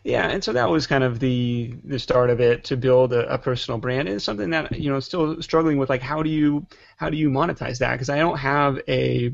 Yeah, 0.04 0.28
and 0.28 0.42
so 0.42 0.52
that 0.52 0.70
was 0.70 0.86
kind 0.86 1.04
of 1.04 1.18
the 1.20 1.74
the 1.84 1.98
start 1.98 2.30
of 2.30 2.40
it 2.40 2.64
to 2.64 2.76
build 2.76 3.12
a, 3.12 3.34
a 3.34 3.38
personal 3.38 3.78
brand. 3.78 4.08
And 4.08 4.16
it's 4.16 4.24
something 4.24 4.50
that 4.50 4.78
you 4.78 4.90
know 4.90 4.98
still 5.00 5.42
struggling 5.42 5.76
with 5.76 5.90
like 5.90 6.00
how 6.00 6.22
do 6.22 6.30
you 6.30 6.66
how 6.96 7.10
do 7.10 7.16
you 7.16 7.28
monetize 7.28 7.78
that? 7.78 7.92
Because 7.92 8.08
I 8.08 8.18
don't 8.18 8.38
have 8.38 8.80
a 8.88 9.32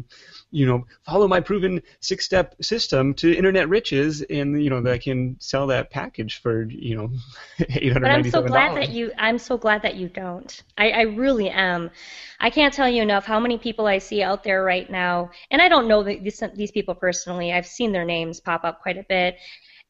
you 0.51 0.67
know 0.67 0.85
follow 1.05 1.29
my 1.29 1.41
proven 1.41 1.83
six 2.01 2.25
step 2.25 2.57
system 2.61 3.15
to 3.15 3.33
internet 3.33 3.69
riches, 3.69 4.23
and 4.23 4.61
you 4.63 4.71
know 4.71 4.81
that 4.81 4.93
I 4.93 4.99
can 4.99 5.37
sell 5.39 5.69
that 5.69 5.91
package 5.91 6.41
for 6.41 6.65
you 6.65 6.97
know 6.97 7.11
eight 7.61 7.93
hundred 7.93 8.03
But 8.03 8.11
I'm 8.11 8.31
so 8.31 8.43
glad 8.43 8.77
that 8.77 8.91
you. 8.91 9.13
I'm 9.19 9.39
so 9.39 9.57
glad 9.57 9.83
that 9.83 9.95
you 9.95 10.09
don't. 10.09 10.63
I, 10.77 10.91
I 10.91 11.03
really 11.03 11.49
am. 11.49 11.91
I 12.41 12.51
can't 12.51 12.75
tell 12.75 12.89
you 12.89 13.03
enough 13.03 13.25
how 13.25 13.39
many 13.39 13.57
people 13.57 13.87
I 13.87 13.99
see 13.99 14.23
out 14.23 14.43
there 14.43 14.65
right 14.65 14.91
now, 14.91 15.31
and 15.53 15.63
I 15.63 15.69
don't 15.69 15.87
know 15.87 16.03
the, 16.03 16.19
these 16.19 16.43
these 16.55 16.73
people 16.73 16.95
personally. 16.97 17.53
I've 17.53 17.67
seen 17.67 17.93
their 17.93 18.05
names 18.05 18.41
pop 18.41 18.65
up 18.65 18.83
quite 18.83 18.99
a 18.99 19.05
bit, 19.09 19.37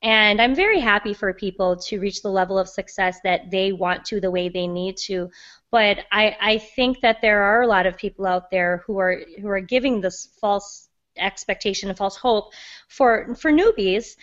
and 0.02 0.40
I'm 0.40 0.54
very 0.54 0.80
happy 0.80 1.14
for 1.14 1.32
people 1.32 1.76
to 1.76 1.98
reach 1.98 2.22
the 2.22 2.30
level 2.30 2.58
of 2.58 2.68
success 2.68 3.18
that 3.24 3.50
they 3.50 3.72
want 3.72 4.04
to, 4.06 4.20
the 4.20 4.30
way 4.30 4.48
they 4.48 4.66
need 4.66 4.96
to. 4.98 5.30
But 5.70 6.00
I, 6.12 6.36
I 6.40 6.58
think 6.58 7.00
that 7.00 7.20
there 7.22 7.42
are 7.42 7.62
a 7.62 7.66
lot 7.66 7.86
of 7.86 7.96
people 7.96 8.26
out 8.26 8.50
there 8.50 8.82
who 8.86 8.98
are 8.98 9.22
who 9.40 9.48
are 9.48 9.60
giving 9.60 10.00
this 10.00 10.28
false 10.40 10.88
expectation 11.16 11.88
and 11.88 11.96
false 11.96 12.16
hope 12.16 12.52
for 12.88 13.34
for 13.34 13.50
newbies 13.50 14.16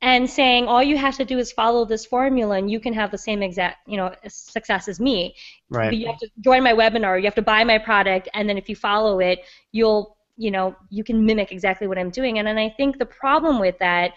and 0.00 0.28
saying 0.28 0.66
all 0.66 0.82
you 0.82 0.98
have 0.98 1.16
to 1.16 1.24
do 1.24 1.38
is 1.38 1.52
follow 1.52 1.84
this 1.84 2.04
formula 2.04 2.56
and 2.56 2.68
you 2.68 2.80
can 2.80 2.92
have 2.92 3.10
the 3.10 3.18
same 3.18 3.42
exact 3.42 3.86
you 3.86 3.96
know 3.96 4.12
success 4.28 4.88
as 4.88 4.98
me 5.00 5.34
Right. 5.70 5.94
you 5.94 6.08
have 6.08 6.18
to 6.18 6.28
join 6.40 6.62
my 6.62 6.72
webinar 6.72 7.16
you 7.18 7.24
have 7.24 7.36
to 7.36 7.42
buy 7.42 7.62
my 7.64 7.78
product 7.78 8.28
and 8.34 8.48
then 8.48 8.58
if 8.58 8.68
you 8.68 8.76
follow 8.76 9.20
it 9.20 9.40
you'll 9.70 10.16
you 10.36 10.50
know 10.50 10.74
you 10.90 11.04
can 11.04 11.24
mimic 11.24 11.52
exactly 11.52 11.86
what 11.86 11.98
i'm 11.98 12.10
doing 12.10 12.38
and, 12.38 12.48
and 12.48 12.58
i 12.58 12.68
think 12.68 12.98
the 12.98 13.06
problem 13.06 13.60
with 13.60 13.78
that 13.78 14.12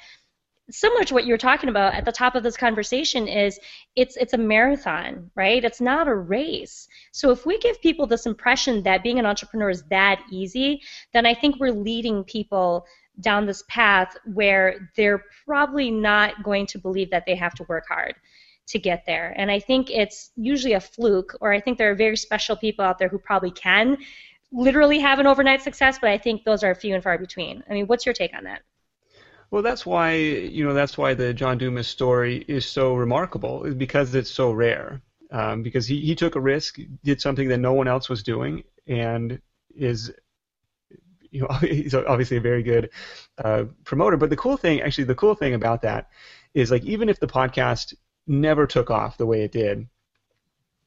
similar 0.69 1.03
to 1.03 1.13
what 1.13 1.25
you 1.25 1.33
were 1.33 1.37
talking 1.37 1.69
about 1.69 1.93
at 1.93 2.05
the 2.05 2.11
top 2.11 2.35
of 2.35 2.43
this 2.43 2.57
conversation 2.57 3.27
is 3.27 3.59
it's 3.95 4.17
it's 4.17 4.33
a 4.33 4.37
marathon 4.37 5.29
right? 5.35 5.63
It's 5.63 5.81
not 5.81 6.07
a 6.07 6.15
race. 6.15 6.87
So 7.11 7.31
if 7.31 7.45
we 7.45 7.59
give 7.59 7.81
people 7.81 8.07
this 8.07 8.25
impression 8.25 8.83
that 8.83 9.03
being 9.03 9.19
an 9.19 9.25
entrepreneur 9.25 9.69
is 9.69 9.83
that 9.89 10.21
easy 10.31 10.81
then 11.13 11.25
i 11.25 11.33
think 11.33 11.59
we're 11.59 11.71
leading 11.71 12.23
people 12.23 12.85
down 13.21 13.45
this 13.45 13.63
path 13.67 14.15
where 14.25 14.91
they're 14.97 15.23
probably 15.45 15.89
not 15.91 16.43
going 16.43 16.65
to 16.67 16.79
believe 16.79 17.09
that 17.11 17.25
they 17.25 17.35
have 17.35 17.53
to 17.55 17.63
work 17.69 17.85
hard 17.87 18.15
to 18.67 18.79
get 18.79 19.05
there. 19.05 19.33
And 19.37 19.51
i 19.51 19.59
think 19.59 19.91
it's 19.91 20.31
usually 20.35 20.73
a 20.73 20.79
fluke 20.79 21.35
or 21.41 21.53
i 21.53 21.59
think 21.59 21.77
there 21.77 21.91
are 21.91 21.95
very 21.95 22.17
special 22.17 22.55
people 22.55 22.83
out 22.83 22.97
there 22.97 23.09
who 23.09 23.19
probably 23.19 23.51
can 23.51 23.97
literally 24.51 24.99
have 24.99 25.19
an 25.19 25.27
overnight 25.27 25.61
success 25.61 25.99
but 25.99 26.09
i 26.09 26.17
think 26.17 26.43
those 26.43 26.63
are 26.63 26.73
few 26.73 26.95
and 26.95 27.03
far 27.03 27.17
between. 27.17 27.63
I 27.69 27.73
mean 27.73 27.87
what's 27.87 28.05
your 28.05 28.13
take 28.13 28.35
on 28.35 28.45
that 28.45 28.61
well, 29.55 29.63
that's 29.63 29.85
why 29.85 30.15
you 30.15 30.65
know 30.65 30.73
that's 30.73 30.97
why 30.97 31.13
the 31.13 31.33
John 31.33 31.57
Dumas 31.57 31.87
story 31.87 32.43
is 32.45 32.65
so 32.65 32.93
remarkable, 32.93 33.63
is 33.63 33.73
because 33.73 34.13
it's 34.13 34.29
so 34.29 34.51
rare. 34.51 35.01
Um, 35.31 35.63
because 35.63 35.87
he, 35.87 36.01
he 36.01 36.13
took 36.13 36.35
a 36.35 36.41
risk, 36.41 36.77
did 37.05 37.21
something 37.21 37.47
that 37.47 37.59
no 37.59 37.71
one 37.71 37.87
else 37.87 38.09
was 38.09 38.21
doing, 38.21 38.65
and 38.85 39.39
is 39.73 40.11
you 41.31 41.39
know 41.39 41.47
he's 41.61 41.95
obviously 41.95 42.35
a 42.35 42.41
very 42.41 42.63
good 42.63 42.89
uh, 43.45 43.63
promoter. 43.85 44.17
But 44.17 44.29
the 44.29 44.35
cool 44.35 44.57
thing, 44.57 44.81
actually, 44.81 45.05
the 45.05 45.15
cool 45.15 45.35
thing 45.35 45.53
about 45.53 45.83
that 45.83 46.09
is 46.53 46.69
like 46.69 46.83
even 46.83 47.07
if 47.07 47.21
the 47.21 47.27
podcast 47.27 47.93
never 48.27 48.67
took 48.67 48.91
off 48.91 49.15
the 49.15 49.25
way 49.25 49.43
it 49.43 49.53
did, 49.53 49.87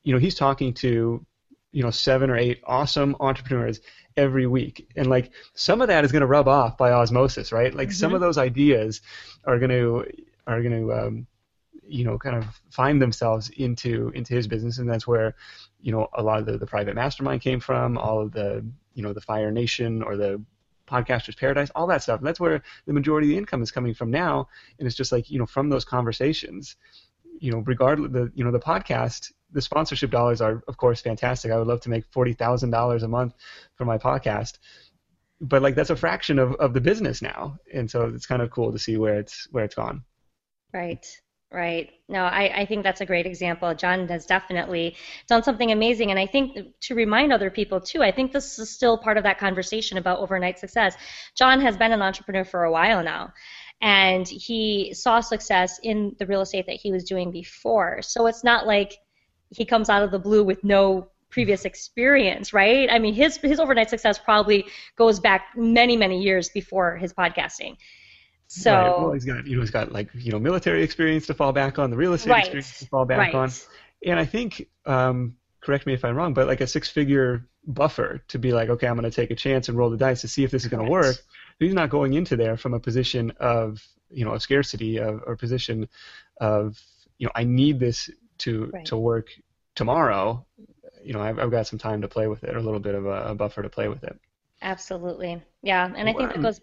you 0.02 0.12
know 0.12 0.18
he's 0.18 0.34
talking 0.34 0.74
to 0.74 1.24
you 1.78 1.84
know 1.84 1.92
seven 1.92 2.28
or 2.28 2.36
eight 2.36 2.60
awesome 2.66 3.14
entrepreneurs 3.20 3.80
every 4.16 4.48
week 4.48 4.90
and 4.96 5.06
like 5.06 5.30
some 5.54 5.80
of 5.80 5.86
that 5.86 6.04
is 6.04 6.10
going 6.10 6.22
to 6.22 6.26
rub 6.26 6.48
off 6.48 6.76
by 6.76 6.90
osmosis 6.90 7.52
right 7.52 7.72
like 7.72 7.86
mm-hmm. 7.86 7.94
some 7.94 8.12
of 8.12 8.16
mm-hmm. 8.16 8.24
those 8.24 8.36
ideas 8.36 9.00
are 9.44 9.60
going 9.60 9.70
to 9.70 10.04
are 10.48 10.60
going 10.60 10.72
to 10.72 10.92
um, 10.92 11.26
you 11.86 12.04
know 12.04 12.18
kind 12.18 12.34
of 12.34 12.44
find 12.68 13.00
themselves 13.00 13.48
into 13.50 14.10
into 14.16 14.34
his 14.34 14.48
business 14.48 14.78
and 14.78 14.90
that's 14.90 15.06
where 15.06 15.36
you 15.80 15.92
know 15.92 16.08
a 16.14 16.22
lot 16.22 16.40
of 16.40 16.46
the, 16.46 16.58
the 16.58 16.66
private 16.66 16.96
mastermind 16.96 17.42
came 17.42 17.60
from 17.60 17.96
all 17.96 18.20
of 18.20 18.32
the 18.32 18.66
you 18.94 19.02
know 19.04 19.12
the 19.12 19.20
fire 19.20 19.52
nation 19.52 20.02
or 20.02 20.16
the 20.16 20.42
podcasters 20.88 21.38
paradise 21.38 21.70
all 21.76 21.86
that 21.86 22.02
stuff 22.02 22.18
and 22.18 22.26
that's 22.26 22.40
where 22.40 22.60
the 22.86 22.92
majority 22.92 23.28
of 23.28 23.30
the 23.30 23.38
income 23.38 23.62
is 23.62 23.70
coming 23.70 23.94
from 23.94 24.10
now 24.10 24.48
and 24.80 24.88
it's 24.88 24.96
just 24.96 25.12
like 25.12 25.30
you 25.30 25.38
know 25.38 25.46
from 25.46 25.68
those 25.68 25.84
conversations 25.84 26.74
you 27.38 27.52
know 27.52 27.58
regardless 27.66 28.10
the 28.10 28.32
you 28.34 28.42
know 28.42 28.50
the 28.50 28.58
podcast 28.58 29.30
the 29.52 29.62
sponsorship 29.62 30.10
dollars 30.10 30.40
are 30.40 30.62
of 30.68 30.76
course 30.76 31.00
fantastic. 31.00 31.50
I 31.50 31.58
would 31.58 31.66
love 31.66 31.80
to 31.82 31.90
make 31.90 32.04
forty 32.06 32.32
thousand 32.32 32.70
dollars 32.70 33.02
a 33.02 33.08
month 33.08 33.34
for 33.76 33.84
my 33.84 33.98
podcast, 33.98 34.58
but 35.40 35.62
like 35.62 35.74
that's 35.74 35.90
a 35.90 35.96
fraction 35.96 36.38
of, 36.38 36.54
of 36.54 36.74
the 36.74 36.80
business 36.80 37.22
now, 37.22 37.58
and 37.72 37.90
so 37.90 38.06
it's 38.14 38.26
kind 38.26 38.42
of 38.42 38.50
cool 38.50 38.72
to 38.72 38.78
see 38.78 38.96
where 38.96 39.18
it's 39.18 39.48
where 39.50 39.64
it's 39.64 39.74
gone. 39.74 40.04
Right. 40.72 41.06
Right. 41.50 41.92
No, 42.10 42.24
I, 42.24 42.60
I 42.60 42.66
think 42.66 42.82
that's 42.82 43.00
a 43.00 43.06
great 43.06 43.24
example. 43.24 43.74
John 43.74 44.06
has 44.08 44.26
definitely 44.26 44.96
done 45.28 45.42
something 45.42 45.72
amazing. 45.72 46.10
And 46.10 46.20
I 46.20 46.26
think 46.26 46.58
to 46.80 46.94
remind 46.94 47.32
other 47.32 47.50
people, 47.50 47.80
too, 47.80 48.02
I 48.02 48.12
think 48.12 48.32
this 48.32 48.58
is 48.58 48.68
still 48.68 48.98
part 48.98 49.16
of 49.16 49.22
that 49.22 49.38
conversation 49.38 49.96
about 49.96 50.18
overnight 50.18 50.58
success. 50.58 50.94
John 51.34 51.62
has 51.62 51.74
been 51.74 51.92
an 51.92 52.02
entrepreneur 52.02 52.44
for 52.44 52.64
a 52.64 52.70
while 52.70 53.02
now 53.02 53.32
and 53.80 54.26
he 54.26 54.92
saw 54.92 55.20
success 55.20 55.78
in 55.82 56.16
the 56.18 56.26
real 56.26 56.40
estate 56.40 56.66
that 56.66 56.76
he 56.76 56.90
was 56.90 57.04
doing 57.04 57.30
before. 57.30 58.02
So 58.02 58.26
it's 58.26 58.42
not 58.42 58.66
like 58.66 58.98
he 59.50 59.64
comes 59.64 59.88
out 59.88 60.02
of 60.02 60.10
the 60.10 60.18
blue 60.18 60.44
with 60.44 60.62
no 60.64 61.08
previous 61.30 61.64
experience, 61.64 62.52
right? 62.52 62.90
I 62.90 62.98
mean, 62.98 63.14
his 63.14 63.36
his 63.36 63.60
overnight 63.60 63.90
success 63.90 64.18
probably 64.18 64.66
goes 64.96 65.20
back 65.20 65.48
many 65.56 65.96
many 65.96 66.22
years 66.22 66.48
before 66.48 66.96
his 66.96 67.12
podcasting. 67.12 67.76
So 68.48 68.72
right. 68.72 69.00
well, 69.00 69.12
he's 69.12 69.24
got 69.24 69.46
you 69.46 69.56
know 69.56 69.62
he's 69.62 69.70
got 69.70 69.92
like 69.92 70.08
you 70.14 70.32
know 70.32 70.38
military 70.38 70.82
experience 70.82 71.26
to 71.26 71.34
fall 71.34 71.52
back 71.52 71.78
on, 71.78 71.90
the 71.90 71.96
real 71.96 72.14
estate 72.14 72.30
right. 72.30 72.40
experience 72.40 72.78
to 72.78 72.86
fall 72.86 73.04
back 73.04 73.18
right. 73.18 73.34
on, 73.34 73.50
and 74.04 74.18
I 74.18 74.24
think 74.24 74.66
um, 74.86 75.36
correct 75.60 75.86
me 75.86 75.92
if 75.92 76.04
I'm 76.04 76.16
wrong, 76.16 76.32
but 76.32 76.46
like 76.46 76.62
a 76.62 76.66
six 76.66 76.88
figure 76.88 77.46
buffer 77.66 78.22
to 78.28 78.38
be 78.38 78.52
like, 78.52 78.70
okay, 78.70 78.86
I'm 78.86 78.96
going 78.96 79.10
to 79.10 79.14
take 79.14 79.30
a 79.30 79.34
chance 79.34 79.68
and 79.68 79.76
roll 79.76 79.90
the 79.90 79.98
dice 79.98 80.22
to 80.22 80.28
see 80.28 80.44
if 80.44 80.50
this 80.50 80.64
is 80.64 80.70
going 80.70 80.84
to 80.84 80.90
work. 80.90 81.16
He's 81.58 81.74
not 81.74 81.90
going 81.90 82.14
into 82.14 82.36
there 82.36 82.56
from 82.56 82.72
a 82.72 82.80
position 82.80 83.32
of 83.38 83.86
you 84.10 84.24
know 84.24 84.32
of 84.32 84.42
scarcity 84.42 84.98
of, 84.98 85.22
or 85.26 85.36
position 85.36 85.88
of 86.40 86.80
you 87.18 87.26
know 87.26 87.32
I 87.34 87.44
need 87.44 87.78
this 87.78 88.08
to 88.38 88.70
right. 88.72 88.86
to 88.86 88.96
work 88.96 89.28
tomorrow, 89.74 90.44
you 91.02 91.12
know, 91.12 91.20
I've, 91.20 91.38
I've, 91.38 91.50
got 91.50 91.66
some 91.66 91.78
time 91.78 92.02
to 92.02 92.08
play 92.08 92.26
with 92.26 92.44
it, 92.44 92.54
or 92.54 92.58
a 92.58 92.62
little 92.62 92.80
bit 92.80 92.94
of 92.94 93.06
a, 93.06 93.28
a 93.28 93.34
buffer 93.34 93.62
to 93.62 93.68
play 93.68 93.88
with 93.88 94.04
it. 94.04 94.18
Absolutely, 94.60 95.42
yeah, 95.62 95.86
and 95.86 96.08
I 96.08 96.12
think 96.12 96.32
that 96.32 96.42
goes. 96.42 96.60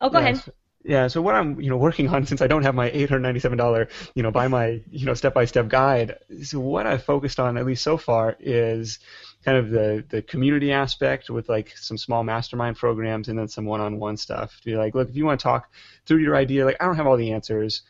Oh, 0.00 0.10
go 0.10 0.18
yeah, 0.18 0.24
ahead. 0.24 0.36
So, 0.38 0.52
yeah, 0.86 1.08
so 1.08 1.20
what 1.20 1.34
I'm 1.34 1.60
you 1.60 1.68
know 1.68 1.76
working 1.76 2.08
on 2.08 2.24
since 2.30 2.40
I 2.40 2.46
don't 2.46 2.62
have 2.62 2.74
my 2.74 2.90
$897 2.90 3.90
you 4.14 4.22
know 4.22 4.30
buy 4.30 4.48
my 4.48 4.80
you 4.90 5.04
know 5.04 5.14
step 5.14 5.34
by 5.34 5.44
step 5.44 5.68
guide, 5.68 6.18
so 6.42 6.60
what 6.60 6.86
I've 6.86 7.04
focused 7.04 7.40
on 7.40 7.56
at 7.58 7.66
least 7.66 7.82
so 7.82 7.96
far 7.96 8.36
is 8.40 8.98
kind 9.44 9.58
of 9.58 9.70
the 9.70 10.04
the 10.08 10.22
community 10.22 10.72
aspect 10.72 11.28
with 11.28 11.48
like 11.48 11.76
some 11.76 11.98
small 11.98 12.24
mastermind 12.24 12.76
programs 12.76 13.28
and 13.28 13.38
then 13.38 13.48
some 13.48 13.64
one 13.64 13.80
on 13.80 13.98
one 13.98 14.16
stuff. 14.16 14.58
To 14.60 14.64
be 14.64 14.76
like, 14.76 14.94
look, 14.94 15.08
if 15.08 15.16
you 15.16 15.26
want 15.26 15.40
to 15.40 15.44
talk 15.44 15.72
through 16.06 16.18
your 16.18 16.36
idea, 16.36 16.64
like 16.64 16.76
I 16.80 16.86
don't 16.86 16.96
have 16.96 17.06
all 17.06 17.16
the 17.16 17.32
answers, 17.32 17.82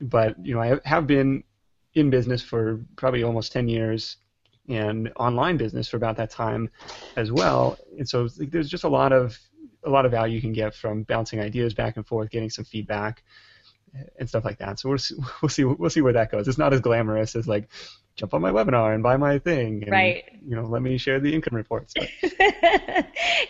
but 0.00 0.34
you 0.44 0.54
know 0.54 0.60
I 0.60 0.78
have 0.84 1.06
been 1.06 1.44
in 1.94 2.10
business 2.10 2.42
for 2.42 2.80
probably 2.96 3.22
almost 3.22 3.52
10 3.52 3.68
years 3.68 4.16
and 4.68 5.10
online 5.16 5.56
business 5.56 5.88
for 5.88 5.96
about 5.96 6.16
that 6.16 6.30
time 6.30 6.70
as 7.16 7.32
well. 7.32 7.76
And 7.98 8.08
so 8.08 8.28
there's 8.38 8.68
just 8.68 8.84
a 8.84 8.88
lot 8.88 9.12
of 9.12 9.38
a 9.84 9.90
lot 9.90 10.04
of 10.04 10.10
value 10.10 10.34
you 10.34 10.42
can 10.42 10.52
get 10.52 10.74
from 10.74 11.04
bouncing 11.04 11.40
ideas 11.40 11.72
back 11.72 11.96
and 11.96 12.06
forth, 12.06 12.30
getting 12.30 12.50
some 12.50 12.66
feedback, 12.66 13.22
and 14.18 14.28
stuff 14.28 14.44
like 14.44 14.58
that. 14.58 14.78
So 14.78 14.88
we'll 14.90 14.98
see, 14.98 15.14
we'll 15.42 15.48
see 15.48 15.64
we'll 15.64 15.90
see 15.90 16.02
where 16.02 16.12
that 16.12 16.30
goes. 16.30 16.48
It's 16.48 16.58
not 16.58 16.72
as 16.72 16.80
glamorous 16.80 17.34
as 17.36 17.48
like 17.48 17.68
jump 18.20 18.34
on 18.34 18.42
my 18.42 18.50
webinar 18.50 18.94
and 18.94 19.02
buy 19.02 19.16
my 19.16 19.38
thing 19.38 19.82
and 19.82 19.90
right. 19.90 20.24
you 20.46 20.54
know 20.54 20.64
let 20.64 20.82
me 20.82 20.98
share 20.98 21.18
the 21.20 21.34
income 21.34 21.56
reports. 21.56 21.94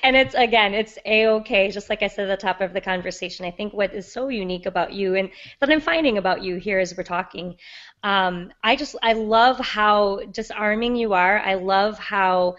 And 0.03 0.17
it's 0.17 0.35
again 0.35 0.73
it's 0.75 0.97
a-okay 1.05 1.71
just 1.71 1.91
like 1.91 2.03
i 2.03 2.07
said 2.07 2.31
at 2.31 2.39
the 2.39 2.47
top 2.47 2.61
of 2.61 2.73
the 2.73 2.81
conversation. 2.81 3.45
I 3.45 3.51
think 3.51 3.73
what 3.73 3.93
is 3.93 4.11
so 4.11 4.29
unique 4.29 4.67
about 4.67 4.93
you 4.93 5.17
and 5.17 5.31
that 5.59 5.71
i'm 5.71 5.81
finding 5.81 6.17
about 6.19 6.43
you 6.43 6.57
here 6.57 6.79
as 6.79 6.97
we're 6.97 7.03
talking 7.03 7.57
um, 8.05 8.53
i 8.63 8.77
just 8.77 8.95
i 9.03 9.13
love 9.13 9.59
how 9.59 10.21
disarming 10.31 10.95
you 10.97 11.13
are. 11.13 11.39
I 11.39 11.55
love 11.55 11.99
how 11.99 12.57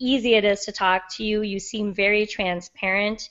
easy 0.00 0.34
it 0.34 0.44
is 0.44 0.64
to 0.64 0.72
talk 0.72 1.02
to 1.16 1.24
you. 1.24 1.42
You 1.42 1.60
seem 1.60 1.94
very 1.94 2.26
transparent 2.26 3.28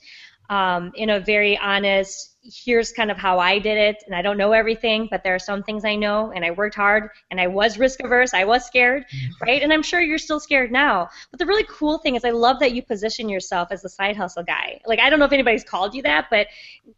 um, 0.48 0.92
in 0.94 1.10
a 1.10 1.20
very 1.20 1.58
honest 1.58 2.31
here's 2.42 2.92
kind 2.92 3.10
of 3.10 3.16
how 3.16 3.38
I 3.38 3.58
did 3.58 3.78
it, 3.78 4.02
and 4.06 4.14
I 4.14 4.22
don't 4.22 4.36
know 4.36 4.52
everything, 4.52 5.06
but 5.10 5.22
there 5.22 5.34
are 5.34 5.38
some 5.38 5.62
things 5.62 5.84
I 5.84 5.94
know, 5.94 6.32
and 6.32 6.44
I 6.44 6.50
worked 6.50 6.74
hard, 6.74 7.10
and 7.30 7.40
I 7.40 7.46
was 7.46 7.78
risk 7.78 8.00
averse, 8.02 8.34
I 8.34 8.44
was 8.44 8.66
scared, 8.66 9.04
mm-hmm. 9.04 9.44
right? 9.44 9.62
And 9.62 9.72
I'm 9.72 9.82
sure 9.82 10.00
you're 10.00 10.18
still 10.18 10.40
scared 10.40 10.72
now. 10.72 11.08
But 11.30 11.38
the 11.38 11.46
really 11.46 11.64
cool 11.68 11.98
thing 11.98 12.16
is, 12.16 12.24
I 12.24 12.30
love 12.30 12.58
that 12.58 12.72
you 12.72 12.82
position 12.82 13.28
yourself 13.28 13.68
as 13.70 13.82
the 13.82 13.88
side 13.88 14.16
hustle 14.16 14.42
guy. 14.42 14.80
Like, 14.86 14.98
I 14.98 15.08
don't 15.08 15.20
know 15.20 15.24
if 15.24 15.32
anybody's 15.32 15.62
called 15.62 15.94
you 15.94 16.02
that, 16.02 16.28
but 16.30 16.48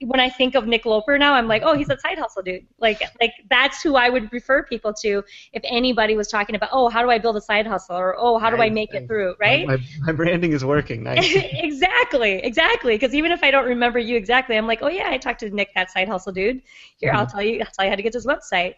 when 0.01 0.19
I 0.19 0.31
think 0.31 0.55
of 0.55 0.67
Nick 0.67 0.87
Loper 0.87 1.19
now, 1.19 1.35
I'm 1.35 1.47
like, 1.47 1.63
oh, 1.63 1.77
he's 1.77 1.91
a 1.91 1.99
side 1.99 2.19
hustle 2.19 2.43
dude. 2.43 2.67
Like, 2.79 3.03
like 3.21 3.33
that's 3.51 3.83
who 3.83 3.97
I 3.97 4.09
would 4.09 4.33
refer 4.33 4.63
people 4.63 4.95
to 4.95 5.23
if 5.53 5.63
anybody 5.65 6.17
was 6.17 6.29
talking 6.29 6.57
about, 6.57 6.71
oh, 6.73 6.89
how 6.89 7.03
do 7.03 7.11
I 7.11 7.19
build 7.19 7.37
a 7.37 7.43
side 7.43 7.67
hustle, 7.67 7.97
or 7.97 8.17
oh, 8.19 8.39
how 8.39 8.49
do 8.49 8.57
I, 8.57 8.67
I 8.67 8.71
make 8.71 8.95
I, 8.95 8.99
it 8.99 9.07
through, 9.07 9.35
right? 9.39 9.67
My, 9.67 9.79
my 10.01 10.13
branding 10.13 10.53
is 10.53 10.65
working. 10.65 11.03
Nice. 11.03 11.31
exactly, 11.35 12.37
exactly. 12.37 12.95
Because 12.95 13.15
even 13.15 13.31
if 13.31 13.43
I 13.43 13.51
don't 13.51 13.67
remember 13.67 13.99
you 13.99 14.17
exactly, 14.17 14.57
I'm 14.57 14.67
like, 14.67 14.81
oh 14.81 14.89
yeah, 14.89 15.11
I 15.11 15.19
talked 15.19 15.34
to 15.39 15.51
Nick, 15.51 15.75
that 15.75 15.91
side 15.91 16.09
hustle 16.09 16.33
dude. 16.33 16.63
Here, 16.97 17.11
mm-hmm. 17.11 17.19
I'll 17.19 17.27
tell 17.27 17.43
you, 17.43 17.61
I'll 17.61 17.67
tell 17.67 17.85
you 17.85 17.91
how 17.91 17.97
to 17.97 18.03
get 18.03 18.13
to 18.13 18.19
his 18.19 18.27
website. 18.27 18.75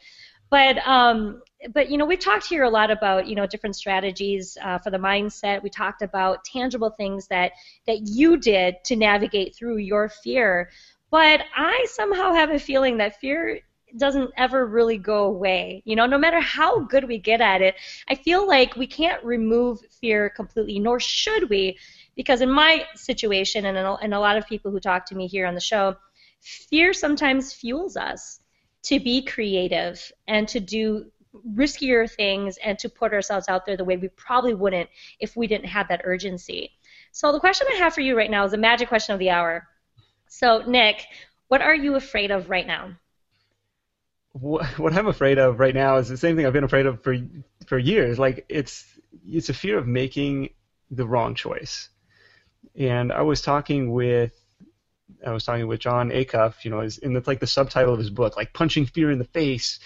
But 0.50 0.78
um, 0.86 1.42
but 1.72 1.90
you 1.90 1.98
know, 1.98 2.06
we've 2.06 2.20
talked 2.20 2.46
here 2.46 2.62
a 2.62 2.70
lot 2.70 2.90
about 2.90 3.26
you 3.26 3.34
know 3.34 3.46
different 3.46 3.76
strategies 3.76 4.56
uh, 4.62 4.78
for 4.78 4.90
the 4.90 4.98
mindset. 4.98 5.62
We 5.62 5.70
talked 5.70 6.02
about 6.02 6.44
tangible 6.44 6.90
things 6.90 7.26
that 7.28 7.52
that 7.86 8.02
you 8.02 8.36
did 8.36 8.76
to 8.84 8.96
navigate 8.96 9.56
through 9.56 9.78
your 9.78 10.08
fear. 10.08 10.70
But 11.10 11.42
I 11.56 11.86
somehow 11.88 12.32
have 12.34 12.50
a 12.50 12.58
feeling 12.58 12.98
that 12.98 13.20
fear 13.20 13.60
doesn't 13.96 14.30
ever 14.36 14.66
really 14.66 14.98
go 14.98 15.24
away. 15.24 15.82
You 15.84 15.96
know, 15.96 16.06
no 16.06 16.18
matter 16.18 16.40
how 16.40 16.80
good 16.80 17.06
we 17.08 17.18
get 17.18 17.40
at 17.40 17.62
it, 17.62 17.76
I 18.08 18.14
feel 18.14 18.46
like 18.46 18.76
we 18.76 18.86
can't 18.86 19.22
remove 19.24 19.80
fear 20.00 20.28
completely, 20.30 20.78
nor 20.78 21.00
should 21.00 21.48
we, 21.48 21.78
because 22.16 22.40
in 22.40 22.50
my 22.50 22.84
situation 22.94 23.66
and 23.66 23.78
in 24.02 24.12
a 24.12 24.20
lot 24.20 24.36
of 24.36 24.46
people 24.46 24.70
who 24.70 24.80
talk 24.80 25.06
to 25.06 25.14
me 25.14 25.26
here 25.26 25.46
on 25.46 25.54
the 25.54 25.60
show, 25.60 25.96
fear 26.46 26.92
sometimes 26.92 27.52
fuels 27.52 27.96
us 27.96 28.40
to 28.84 29.00
be 29.00 29.22
creative 29.22 30.12
and 30.28 30.46
to 30.46 30.60
do 30.60 31.06
riskier 31.54 32.10
things 32.10 32.56
and 32.58 32.78
to 32.78 32.88
put 32.88 33.12
ourselves 33.12 33.48
out 33.48 33.66
there 33.66 33.76
the 33.76 33.84
way 33.84 33.96
we 33.96 34.08
probably 34.08 34.54
wouldn't 34.54 34.88
if 35.20 35.36
we 35.36 35.46
didn't 35.46 35.66
have 35.66 35.88
that 35.88 36.02
urgency. 36.04 36.70
So 37.10 37.32
the 37.32 37.40
question 37.40 37.66
I 37.72 37.76
have 37.76 37.94
for 37.94 38.00
you 38.00 38.16
right 38.16 38.30
now 38.30 38.44
is 38.44 38.52
a 38.52 38.58
magic 38.58 38.88
question 38.88 39.12
of 39.12 39.18
the 39.18 39.30
hour. 39.30 39.66
So 40.28 40.62
Nick, 40.66 41.04
what 41.48 41.62
are 41.62 41.74
you 41.74 41.96
afraid 41.96 42.30
of 42.30 42.48
right 42.48 42.66
now? 42.66 42.96
What 44.32 44.92
I'm 44.92 45.06
afraid 45.06 45.38
of 45.38 45.58
right 45.58 45.74
now 45.74 45.96
is 45.96 46.08
the 46.08 46.16
same 46.16 46.36
thing 46.36 46.46
I've 46.46 46.52
been 46.52 46.64
afraid 46.64 46.86
of 46.86 47.02
for 47.02 47.16
for 47.66 47.78
years. 47.78 48.18
Like 48.18 48.44
it's 48.48 48.84
it's 49.26 49.48
a 49.48 49.54
fear 49.54 49.78
of 49.78 49.86
making 49.86 50.50
the 50.90 51.06
wrong 51.06 51.34
choice. 51.34 51.88
And 52.74 53.12
I 53.12 53.22
was 53.22 53.40
talking 53.40 53.92
with 53.92 54.32
I 55.24 55.30
was 55.30 55.44
talking 55.44 55.66
with 55.66 55.80
Jon 55.80 56.10
Acuff, 56.10 56.64
you 56.64 56.70
know, 56.70 56.80
is 56.80 56.98
and 56.98 57.16
it's 57.16 57.28
like 57.28 57.40
the 57.40 57.46
subtitle 57.46 57.92
of 57.92 57.98
his 57.98 58.10
book, 58.10 58.36
like 58.36 58.52
punching 58.52 58.86
fear 58.86 59.10
in 59.10 59.18
the 59.18 59.24
face. 59.24 59.78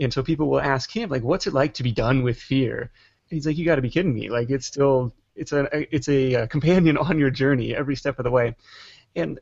And 0.00 0.12
so 0.12 0.22
people 0.22 0.48
will 0.48 0.60
ask 0.60 0.90
him, 0.90 1.08
like, 1.08 1.22
what's 1.22 1.46
it 1.46 1.54
like 1.54 1.74
to 1.74 1.84
be 1.84 1.92
done 1.92 2.22
with 2.22 2.38
fear? 2.38 2.80
And 2.80 3.36
he's 3.36 3.46
like, 3.46 3.56
you 3.56 3.64
got 3.64 3.76
to 3.76 3.82
be 3.82 3.90
kidding 3.90 4.14
me! 4.14 4.28
Like, 4.28 4.50
it's 4.50 4.66
still 4.66 5.12
it's 5.36 5.52
a 5.52 5.68
it's 5.94 6.08
a, 6.08 6.34
a 6.34 6.48
companion 6.48 6.96
on 7.08 7.18
your 7.18 7.30
journey 7.30 7.74
every 7.74 7.96
step 7.96 8.18
of 8.18 8.24
the 8.24 8.30
way. 8.30 8.56
And, 9.16 9.40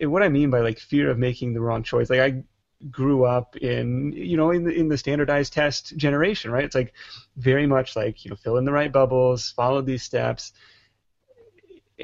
and 0.00 0.10
what 0.10 0.22
I 0.22 0.28
mean 0.28 0.50
by 0.50 0.60
like 0.60 0.78
fear 0.78 1.10
of 1.10 1.18
making 1.18 1.54
the 1.54 1.60
wrong 1.60 1.82
choice, 1.82 2.10
like 2.10 2.20
I 2.20 2.42
grew 2.90 3.24
up 3.24 3.56
in 3.56 4.12
you 4.12 4.36
know 4.36 4.50
in 4.50 4.64
the 4.64 4.72
in 4.72 4.88
the 4.88 4.98
standardized 4.98 5.52
test 5.52 5.96
generation, 5.96 6.50
right? 6.50 6.64
It's 6.64 6.74
like 6.74 6.94
very 7.36 7.66
much 7.66 7.94
like 7.94 8.24
you 8.24 8.30
know 8.30 8.36
fill 8.36 8.56
in 8.56 8.64
the 8.64 8.72
right 8.72 8.90
bubbles, 8.90 9.50
follow 9.50 9.82
these 9.82 10.02
steps 10.02 10.52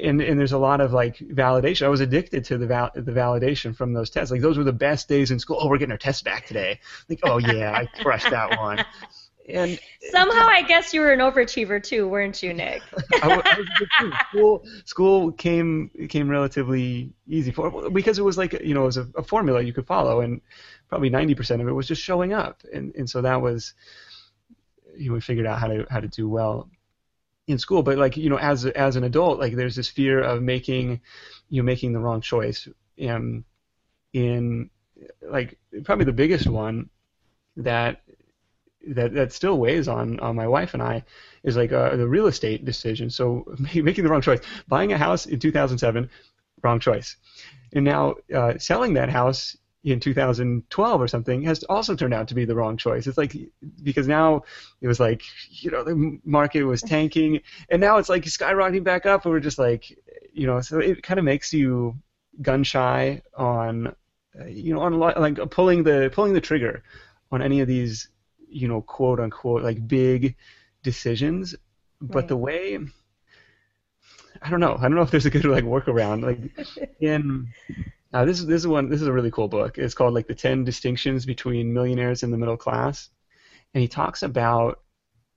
and 0.03 0.21
and 0.21 0.39
there's 0.39 0.51
a 0.51 0.57
lot 0.57 0.81
of 0.81 0.93
like 0.93 1.17
validation. 1.17 1.85
I 1.85 1.89
was 1.89 2.01
addicted 2.01 2.45
to 2.45 2.57
the 2.57 2.67
val- 2.67 2.91
the 2.95 3.11
validation 3.11 3.75
from 3.75 3.93
those 3.93 4.09
tests. 4.09 4.31
Like 4.31 4.41
those 4.41 4.57
were 4.57 4.63
the 4.63 4.73
best 4.73 5.07
days 5.07 5.31
in 5.31 5.39
school. 5.39 5.57
Oh, 5.59 5.67
we're 5.67 5.77
getting 5.77 5.91
our 5.91 5.97
tests 5.97 6.21
back 6.21 6.45
today. 6.45 6.79
Like, 7.09 7.19
oh 7.23 7.37
yeah, 7.37 7.71
I 7.73 7.85
crushed 8.01 8.29
that 8.29 8.59
one. 8.59 8.83
And 9.49 9.79
somehow, 10.11 10.47
I 10.47 10.61
guess 10.61 10.93
you 10.93 11.01
were 11.01 11.11
an 11.11 11.19
overachiever 11.19 11.81
too, 11.81 12.07
weren't 12.07 12.41
you, 12.43 12.53
Nick? 12.53 12.83
I, 13.13 13.41
I 13.43 13.57
was 13.57 14.19
school 14.29 14.65
school 14.85 15.31
came 15.31 15.89
came 16.07 16.29
relatively 16.29 17.13
easy 17.27 17.51
for 17.51 17.89
because 17.89 18.19
it 18.19 18.23
was 18.23 18.37
like 18.37 18.53
you 18.63 18.73
know 18.73 18.83
it 18.83 18.87
was 18.87 18.97
a, 18.97 19.07
a 19.15 19.23
formula 19.23 19.61
you 19.61 19.73
could 19.73 19.87
follow, 19.87 20.21
and 20.21 20.41
probably 20.87 21.09
90% 21.09 21.61
of 21.61 21.67
it 21.67 21.71
was 21.71 21.87
just 21.87 22.01
showing 22.01 22.33
up, 22.33 22.61
and 22.71 22.93
and 22.95 23.09
so 23.09 23.21
that 23.21 23.41
was 23.41 23.73
you 24.95 25.09
know 25.09 25.15
we 25.15 25.21
figured 25.21 25.47
out 25.47 25.59
how 25.59 25.67
to 25.67 25.85
how 25.89 25.99
to 25.99 26.07
do 26.07 26.29
well 26.29 26.69
in 27.49 27.57
school, 27.57 27.81
but 27.81 27.97
like 27.97 28.15
you 28.15 28.29
know, 28.29 28.37
as 28.37 28.65
as 28.65 28.95
an 28.95 29.03
adult, 29.03 29.39
like 29.39 29.55
there's 29.55 29.75
this 29.75 29.89
fear 29.89 30.21
of 30.21 30.41
making, 30.41 31.01
you 31.49 31.61
know, 31.61 31.65
making 31.65 31.93
the 31.93 31.99
wrong 31.99 32.21
choice. 32.21 32.67
In, 32.95 33.43
in 34.13 34.69
like 35.21 35.57
probably 35.83 36.05
the 36.05 36.13
biggest 36.13 36.47
one 36.47 36.89
that 37.57 38.01
that 38.87 39.13
that 39.13 39.33
still 39.33 39.57
weighs 39.57 39.87
on 39.87 40.19
on 40.19 40.35
my 40.35 40.47
wife 40.47 40.75
and 40.75 40.83
I 40.83 41.03
is 41.43 41.57
like 41.57 41.71
uh, 41.71 41.95
the 41.95 42.07
real 42.07 42.27
estate 42.27 42.65
decision. 42.65 43.09
So 43.09 43.45
making 43.73 44.03
the 44.03 44.11
wrong 44.11 44.21
choice, 44.21 44.41
buying 44.67 44.93
a 44.93 44.97
house 44.97 45.25
in 45.25 45.39
2007, 45.39 46.07
wrong 46.61 46.79
choice, 46.79 47.15
and 47.73 47.83
now 47.83 48.15
uh, 48.33 48.59
selling 48.59 48.93
that 48.93 49.09
house 49.09 49.57
in 49.83 49.99
2012 49.99 51.01
or 51.01 51.07
something 51.07 51.41
has 51.43 51.63
also 51.63 51.95
turned 51.95 52.13
out 52.13 52.27
to 52.27 52.35
be 52.35 52.45
the 52.45 52.55
wrong 52.55 52.75
choice. 52.75 53.07
It's 53.07 53.17
like 53.17 53.35
because 53.81 54.07
now 54.07 54.43
it 54.81 54.87
was 54.87 54.99
like 54.99 55.23
you 55.49 55.71
know 55.71 55.83
the 55.83 56.19
market 56.23 56.63
was 56.63 56.81
tanking, 56.95 57.41
and 57.69 57.79
now 57.79 57.97
it's 57.97 58.09
like 58.09 58.23
skyrocketing 58.23 58.83
back 58.83 59.05
up, 59.05 59.25
and 59.25 59.33
we're 59.33 59.39
just 59.39 59.59
like 59.59 59.97
you 60.33 60.47
know 60.47 60.61
so 60.61 60.79
it 60.79 61.01
kind 61.03 61.19
of 61.19 61.25
makes 61.25 61.53
you 61.53 61.97
gun 62.41 62.63
shy 62.63 63.21
on 63.35 63.87
uh, 64.39 64.45
you 64.45 64.73
know 64.73 64.81
on 64.81 64.99
like 64.99 65.37
pulling 65.49 65.83
the 65.83 66.09
pulling 66.13 66.33
the 66.33 66.41
trigger 66.41 66.83
on 67.31 67.41
any 67.41 67.61
of 67.61 67.67
these 67.67 68.09
you 68.49 68.67
know 68.67 68.81
quote 68.81 69.19
unquote 69.19 69.63
like 69.63 69.87
big 69.87 70.35
decisions. 70.83 71.55
But 72.01 72.15
right. 72.15 72.27
the 72.29 72.37
way 72.37 72.79
I 74.41 74.49
don't 74.49 74.59
know. 74.59 74.75
I 74.77 74.83
don't 74.83 74.95
know 74.95 75.01
if 75.01 75.11
there's 75.11 75.25
a 75.25 75.29
good 75.29 75.45
like 75.45 75.63
workaround. 75.63 76.23
Like 76.23 76.95
in 76.99 77.53
now 78.11 78.25
this 78.25 78.39
is 78.39 78.45
this 78.45 78.61
is 78.61 78.67
one 78.67 78.89
this 78.89 79.01
is 79.01 79.07
a 79.07 79.13
really 79.13 79.31
cool 79.31 79.47
book. 79.47 79.77
It's 79.77 79.93
called 79.93 80.13
like 80.13 80.27
the 80.27 80.35
Ten 80.35 80.63
Distinctions 80.63 81.25
Between 81.25 81.73
Millionaires 81.73 82.23
and 82.23 82.33
the 82.33 82.37
Middle 82.37 82.57
Class, 82.57 83.09
and 83.73 83.81
he 83.81 83.87
talks 83.87 84.23
about 84.23 84.79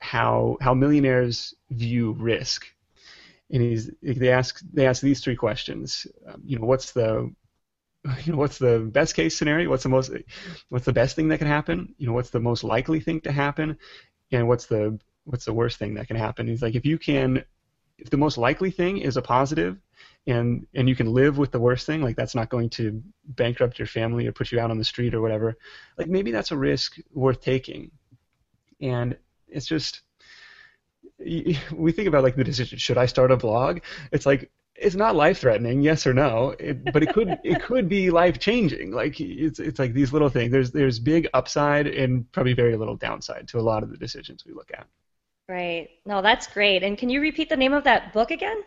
how 0.00 0.56
how 0.60 0.74
millionaires 0.74 1.54
view 1.70 2.12
risk. 2.12 2.66
And 3.50 3.62
he's 3.62 3.90
they 4.02 4.30
ask 4.30 4.60
they 4.72 4.86
ask 4.86 5.02
these 5.02 5.20
three 5.20 5.36
questions. 5.36 6.06
Um, 6.26 6.42
you 6.44 6.58
know, 6.58 6.64
what's 6.64 6.92
the 6.92 7.32
you 8.24 8.32
know, 8.32 8.38
what's 8.38 8.58
the 8.58 8.78
best 8.78 9.14
case 9.14 9.36
scenario? 9.36 9.68
What's 9.68 9.84
the 9.84 9.88
most 9.88 10.10
what's 10.70 10.86
the 10.86 10.92
best 10.92 11.14
thing 11.14 11.28
that 11.28 11.38
can 11.38 11.46
happen? 11.46 11.94
You 11.98 12.06
know, 12.06 12.14
what's 12.14 12.30
the 12.30 12.40
most 12.40 12.64
likely 12.64 13.00
thing 13.00 13.20
to 13.22 13.32
happen? 13.32 13.78
And 14.32 14.48
what's 14.48 14.66
the 14.66 14.98
what's 15.24 15.44
the 15.44 15.52
worst 15.52 15.78
thing 15.78 15.94
that 15.94 16.08
can 16.08 16.16
happen? 16.16 16.48
He's 16.48 16.62
like, 16.62 16.74
if 16.74 16.86
you 16.86 16.98
can 16.98 17.44
if 18.02 18.10
the 18.10 18.16
most 18.16 18.36
likely 18.36 18.70
thing 18.70 18.98
is 18.98 19.16
a 19.16 19.22
positive 19.22 19.78
and 20.26 20.66
and 20.74 20.88
you 20.88 20.96
can 20.96 21.12
live 21.12 21.38
with 21.38 21.52
the 21.52 21.58
worst 21.58 21.86
thing 21.86 22.02
like 22.02 22.16
that's 22.16 22.34
not 22.34 22.48
going 22.48 22.68
to 22.68 23.02
bankrupt 23.24 23.78
your 23.78 23.86
family 23.86 24.26
or 24.26 24.32
put 24.32 24.50
you 24.52 24.60
out 24.60 24.70
on 24.70 24.78
the 24.78 24.84
street 24.84 25.14
or 25.14 25.20
whatever 25.20 25.56
like 25.98 26.08
maybe 26.08 26.30
that's 26.30 26.50
a 26.50 26.56
risk 26.56 26.98
worth 27.12 27.40
taking. 27.40 27.90
And 28.80 29.16
it's 29.48 29.66
just 29.66 30.02
we 31.18 31.92
think 31.92 32.08
about 32.08 32.24
like 32.24 32.34
the 32.34 32.42
decision 32.42 32.78
should 32.78 32.98
i 32.98 33.06
start 33.06 33.30
a 33.30 33.36
blog? 33.36 33.80
It's 34.10 34.26
like 34.26 34.50
it's 34.74 34.96
not 34.96 35.14
life 35.14 35.38
threatening 35.38 35.82
yes 35.82 36.06
or 36.06 36.14
no 36.14 36.56
it, 36.58 36.92
but 36.92 37.02
it 37.04 37.12
could 37.12 37.38
it 37.44 37.62
could 37.62 37.88
be 37.88 38.10
life 38.10 38.38
changing 38.40 38.90
like 38.90 39.20
it's 39.20 39.60
it's 39.60 39.78
like 39.78 39.92
these 39.92 40.12
little 40.12 40.28
things 40.28 40.50
there's 40.50 40.72
there's 40.72 40.98
big 40.98 41.28
upside 41.34 41.86
and 41.86 42.30
probably 42.32 42.54
very 42.54 42.76
little 42.76 42.96
downside 42.96 43.46
to 43.48 43.60
a 43.60 43.66
lot 43.70 43.82
of 43.84 43.90
the 43.90 43.96
decisions 43.96 44.44
we 44.44 44.52
look 44.52 44.70
at 44.72 44.86
right 45.48 45.88
no 46.06 46.22
that's 46.22 46.46
great 46.46 46.82
and 46.82 46.98
can 46.98 47.10
you 47.10 47.20
repeat 47.20 47.48
the 47.48 47.56
name 47.56 47.72
of 47.72 47.84
that 47.84 48.12
book 48.12 48.30
again 48.30 48.62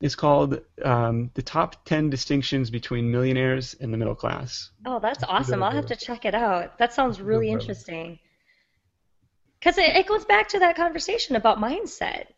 it's 0.00 0.14
called 0.14 0.60
um, 0.82 1.30
The 1.34 1.42
Top 1.42 1.84
10 1.84 2.08
Distinctions 2.08 2.70
Between 2.70 3.10
Millionaires 3.10 3.76
and 3.80 3.92
the 3.92 3.98
Middle 3.98 4.14
Class. 4.14 4.70
Oh, 4.86 4.98
that's 4.98 5.22
awesome. 5.24 5.62
I'll 5.62 5.70
have 5.70 5.86
to 5.86 5.96
check 5.96 6.24
it 6.24 6.34
out. 6.34 6.78
That 6.78 6.94
sounds 6.94 7.20
really 7.20 7.50
interesting. 7.50 8.18
Because 9.58 9.76
it, 9.76 9.94
it 9.94 10.06
goes 10.06 10.24
back 10.24 10.48
to 10.48 10.60
that 10.60 10.74
conversation 10.74 11.36
about 11.36 11.58
mindset, 11.58 12.28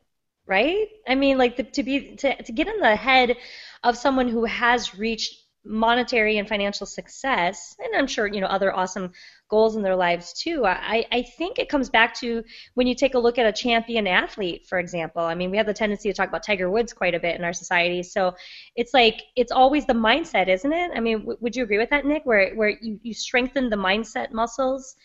right? 0.44 0.88
I 1.06 1.14
mean, 1.14 1.38
like 1.38 1.56
the, 1.56 1.62
to 1.62 1.84
be 1.84 2.16
to, 2.16 2.42
to 2.42 2.52
get 2.52 2.66
in 2.66 2.80
the 2.80 2.96
head 2.96 3.36
of 3.84 3.96
someone 3.96 4.26
who 4.26 4.44
has 4.44 4.98
reached 4.98 5.41
monetary 5.64 6.38
and 6.38 6.48
financial 6.48 6.86
success, 6.86 7.76
and 7.78 7.94
I'm 7.96 8.06
sure 8.06 8.26
you 8.26 8.40
know 8.40 8.46
other 8.46 8.74
awesome 8.74 9.12
goals 9.48 9.76
in 9.76 9.82
their 9.82 9.96
lives 9.96 10.32
too. 10.32 10.64
I, 10.64 11.06
I 11.12 11.22
think 11.22 11.58
it 11.58 11.68
comes 11.68 11.90
back 11.90 12.14
to 12.20 12.42
when 12.74 12.86
you 12.86 12.94
take 12.94 13.14
a 13.14 13.18
look 13.18 13.38
at 13.38 13.46
a 13.46 13.52
champion 13.52 14.06
athlete, 14.06 14.66
for 14.66 14.78
example. 14.78 15.22
I 15.22 15.34
mean, 15.34 15.50
we 15.50 15.58
have 15.58 15.66
the 15.66 15.74
tendency 15.74 16.08
to 16.08 16.14
talk 16.14 16.28
about 16.28 16.42
Tiger 16.42 16.70
Woods 16.70 16.92
quite 16.92 17.14
a 17.14 17.20
bit 17.20 17.36
in 17.36 17.44
our 17.44 17.52
society, 17.52 18.02
so 18.02 18.34
it's 18.76 18.94
like 18.94 19.22
it's 19.36 19.52
always 19.52 19.86
the 19.86 19.92
mindset, 19.92 20.48
isn't 20.48 20.72
it? 20.72 20.90
I 20.94 21.00
mean, 21.00 21.18
w- 21.20 21.38
would 21.40 21.54
you 21.54 21.64
agree 21.64 21.78
with 21.78 21.90
that, 21.90 22.06
Nick? 22.06 22.22
Where 22.24 22.54
where 22.54 22.70
you, 22.70 22.98
you 23.02 23.14
strengthen 23.14 23.70
the 23.70 23.76
mindset 23.76 24.32
muscles. 24.32 24.96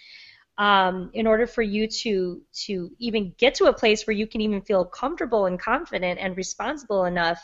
Um, 0.57 1.11
in 1.13 1.27
order 1.27 1.45
for 1.45 1.61
you 1.61 1.87
to 1.87 2.41
to 2.65 2.89
even 2.97 3.35
get 3.37 3.53
to 3.55 3.65
a 3.65 3.73
place 3.73 4.07
where 4.07 4.15
you 4.15 4.25
can 4.25 4.41
even 4.41 4.61
feel 4.63 4.85
comfortable 4.85 5.45
and 5.45 5.59
confident 5.59 6.19
and 6.19 6.35
responsible 6.35 7.05
enough 7.05 7.39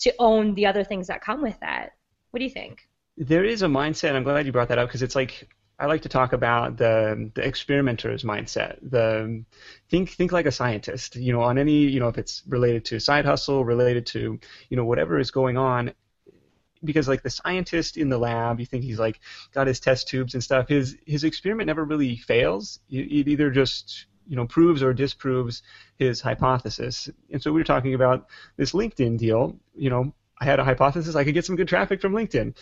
to 0.00 0.12
own 0.18 0.54
the 0.54 0.66
other 0.66 0.84
things 0.84 1.06
that 1.06 1.22
come 1.22 1.40
with 1.40 1.58
that. 1.60 1.92
What 2.32 2.38
do 2.38 2.44
you 2.44 2.50
think? 2.50 2.88
There 3.18 3.44
is 3.44 3.62
a 3.62 3.66
mindset. 3.66 4.14
I'm 4.14 4.24
glad 4.24 4.46
you 4.46 4.52
brought 4.52 4.68
that 4.68 4.78
up 4.78 4.88
because 4.88 5.02
it's 5.02 5.14
like 5.14 5.48
I 5.78 5.84
like 5.84 6.00
to 6.02 6.08
talk 6.08 6.32
about 6.32 6.78
the 6.78 7.30
the 7.34 7.46
experimenter's 7.46 8.24
mindset. 8.24 8.78
The 8.82 9.44
think 9.90 10.08
think 10.10 10.32
like 10.32 10.46
a 10.46 10.52
scientist. 10.52 11.16
You 11.16 11.34
know, 11.34 11.42
on 11.42 11.58
any 11.58 11.80
you 11.80 12.00
know 12.00 12.08
if 12.08 12.16
it's 12.16 12.42
related 12.48 12.86
to 12.86 13.00
side 13.00 13.26
hustle, 13.26 13.66
related 13.66 14.06
to 14.06 14.40
you 14.70 14.76
know 14.78 14.84
whatever 14.86 15.18
is 15.18 15.30
going 15.30 15.58
on. 15.58 15.92
Because 16.82 17.06
like 17.06 17.22
the 17.22 17.30
scientist 17.30 17.98
in 17.98 18.08
the 18.08 18.18
lab, 18.18 18.58
you 18.60 18.66
think 18.66 18.82
he's 18.82 18.98
like 18.98 19.20
got 19.52 19.66
his 19.66 19.78
test 19.78 20.08
tubes 20.08 20.32
and 20.32 20.42
stuff. 20.42 20.68
His 20.68 20.96
his 21.06 21.24
experiment 21.24 21.66
never 21.66 21.84
really 21.84 22.16
fails. 22.16 22.80
It, 22.88 23.28
either 23.28 23.50
just 23.50 24.06
you 24.26 24.36
know 24.36 24.46
proves 24.46 24.82
or 24.82 24.94
disproves 24.94 25.62
his 25.98 26.22
hypothesis. 26.22 27.10
And 27.30 27.42
so 27.42 27.52
we 27.52 27.60
were 27.60 27.64
talking 27.64 27.92
about 27.92 28.28
this 28.56 28.72
LinkedIn 28.72 29.18
deal. 29.18 29.58
You 29.74 29.90
know, 29.90 30.14
I 30.42 30.44
had 30.44 30.58
a 30.58 30.64
hypothesis 30.64 31.14
I 31.14 31.22
could 31.22 31.34
get 31.34 31.44
some 31.44 31.54
good 31.54 31.68
traffic 31.68 32.00
from 32.00 32.14
LinkedIn, 32.14 32.56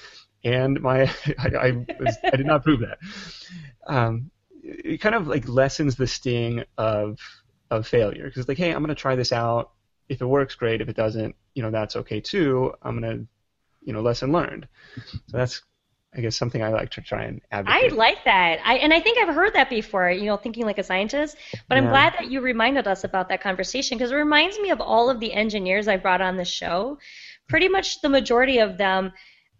and 0.44 0.80
my 0.82 1.04
I, 1.38 1.48
I, 1.48 1.86
was, 1.98 2.18
I 2.22 2.36
did 2.36 2.44
not 2.44 2.62
prove 2.62 2.80
that. 2.80 2.98
Um, 3.86 4.30
it 4.62 5.00
kind 5.00 5.14
of 5.14 5.26
like 5.26 5.48
lessens 5.48 5.96
the 5.96 6.06
sting 6.06 6.64
of 6.76 7.18
of 7.70 7.86
failure 7.86 8.24
because 8.24 8.40
it's 8.40 8.48
like, 8.48 8.58
hey, 8.58 8.72
I'm 8.72 8.80
going 8.80 8.88
to 8.88 8.94
try 8.94 9.16
this 9.16 9.32
out. 9.32 9.70
If 10.10 10.20
it 10.20 10.26
works, 10.26 10.56
great. 10.56 10.82
If 10.82 10.90
it 10.90 10.96
doesn't, 10.96 11.34
you 11.54 11.62
know, 11.62 11.70
that's 11.70 11.96
okay 11.96 12.20
too. 12.20 12.74
I'm 12.82 13.00
going 13.00 13.18
to, 13.18 13.26
you 13.82 13.94
know, 13.94 14.02
lesson 14.02 14.30
learned. 14.30 14.68
So 15.28 15.38
that's 15.38 15.62
I 16.14 16.20
guess 16.20 16.36
something 16.36 16.62
I 16.62 16.68
like 16.68 16.90
to 16.90 17.00
try 17.00 17.22
and 17.24 17.40
advocate. 17.52 17.92
I 17.92 17.94
like 17.94 18.24
that. 18.24 18.58
I 18.64 18.74
and 18.74 18.92
I 18.92 19.00
think 19.00 19.16
I've 19.18 19.34
heard 19.34 19.54
that 19.54 19.70
before, 19.70 20.10
you 20.10 20.26
know, 20.26 20.36
thinking 20.36 20.66
like 20.66 20.78
a 20.78 20.82
scientist. 20.82 21.36
But 21.68 21.76
yeah. 21.76 21.84
I'm 21.84 21.88
glad 21.88 22.14
that 22.14 22.30
you 22.30 22.40
reminded 22.40 22.88
us 22.88 23.04
about 23.04 23.28
that 23.28 23.40
conversation 23.40 23.96
because 23.96 24.10
it 24.10 24.16
reminds 24.16 24.58
me 24.58 24.70
of 24.70 24.80
all 24.80 25.08
of 25.08 25.20
the 25.20 25.32
engineers 25.32 25.86
I 25.88 25.96
brought 25.96 26.20
on 26.20 26.36
the 26.36 26.44
show 26.44 26.98
pretty 27.50 27.68
much 27.68 28.00
the 28.00 28.08
majority 28.08 28.58
of 28.58 28.78
them 28.78 29.12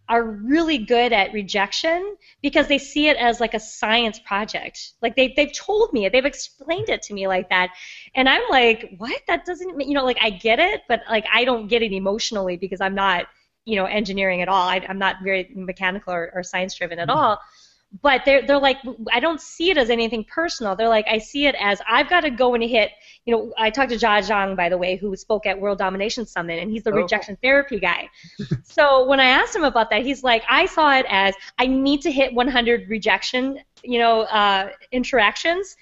are 0.09 0.25
really 0.25 0.79
good 0.79 1.13
at 1.13 1.33
rejection 1.33 2.17
because 2.43 2.67
they 2.67 2.79
see 2.79 3.09
it 3.09 3.17
as 3.17 3.39
like 3.39 3.55
a 3.55 3.61
science 3.61 4.19
project. 4.19 4.95
Like 5.03 5.15
they 5.15 5.35
they've 5.37 5.53
told 5.53 5.93
me 5.93 6.07
it, 6.07 6.13
they've 6.13 6.25
explained 6.25 6.89
it 6.89 7.03
to 7.03 7.15
me 7.15 7.29
like 7.29 7.49
that, 7.51 7.71
and 8.15 8.29
I'm 8.29 8.43
like, 8.51 8.95
what? 8.99 9.21
That 9.29 9.45
doesn't, 9.45 9.81
you 9.81 9.95
know, 9.95 10.05
like 10.05 10.19
I 10.21 10.31
get 10.31 10.59
it, 10.59 10.83
but 10.89 11.03
like 11.09 11.27
I 11.33 11.45
don't 11.45 11.69
get 11.69 11.83
it 11.83 11.93
emotionally 11.93 12.57
because 12.57 12.81
I'm 12.81 12.95
not, 12.95 13.27
you 13.65 13.77
know, 13.77 13.85
engineering 13.85 14.43
at 14.43 14.49
all. 14.49 14.69
I, 14.69 14.79
am 14.89 14.99
not 14.99 15.17
very 15.23 15.51
mechanical 15.55 16.13
or, 16.13 16.33
or 16.35 16.43
science 16.43 16.75
driven 16.75 16.99
at 16.99 17.09
mm-hmm. 17.09 17.19
But 18.03 18.23
they're 18.25 18.47
they're 18.47 18.59
like 18.59 18.79
I 19.13 19.19
don't 19.19 19.41
see 19.41 19.71
it 19.71 19.77
as 19.77 19.91
anything 19.91 20.25
personal. 20.25 20.77
They're 20.77 20.89
like 20.89 21.07
I 21.11 21.19
see 21.19 21.47
it 21.47 21.57
as 21.59 21.83
I've 21.89 22.09
got 22.09 22.21
to 22.21 22.31
go 22.31 22.55
and 22.55 22.63
hit. 22.63 22.93
You 23.25 23.35
know, 23.35 23.53
I 23.59 23.71
talked 23.71 23.91
to 23.91 23.97
Jia 23.97 24.21
Jiang 24.29 24.57
by 24.57 24.69
the 24.69 24.79
way, 24.79 24.97
who 24.97 25.17
spoke 25.17 25.45
at 25.45 25.61
World 25.61 25.79
Domination 25.79 26.25
Summit, 26.25 26.61
and 26.61 26.71
he's 26.71 26.85
the 26.85 26.93
oh. 26.93 26.97
rejection 26.97 27.37
therapy 27.43 27.81
guy. 27.81 28.09
so 28.63 29.07
when 29.07 29.19
I 29.19 29.27
asked 29.27 29.57
him 29.57 29.65
about 29.65 29.91
that, 29.91 30.03
he's 30.03 30.23
like, 30.23 30.45
I 30.49 30.67
saw 30.67 30.97
it 30.97 31.07
as 31.09 31.35
I 31.59 31.67
need 31.67 32.03
to 32.03 32.13
hit 32.13 32.33
100 32.33 32.89
rejection, 32.89 33.59
you 33.83 33.99
know, 33.99 34.23
uh, 34.23 34.71
interactions 34.93 35.77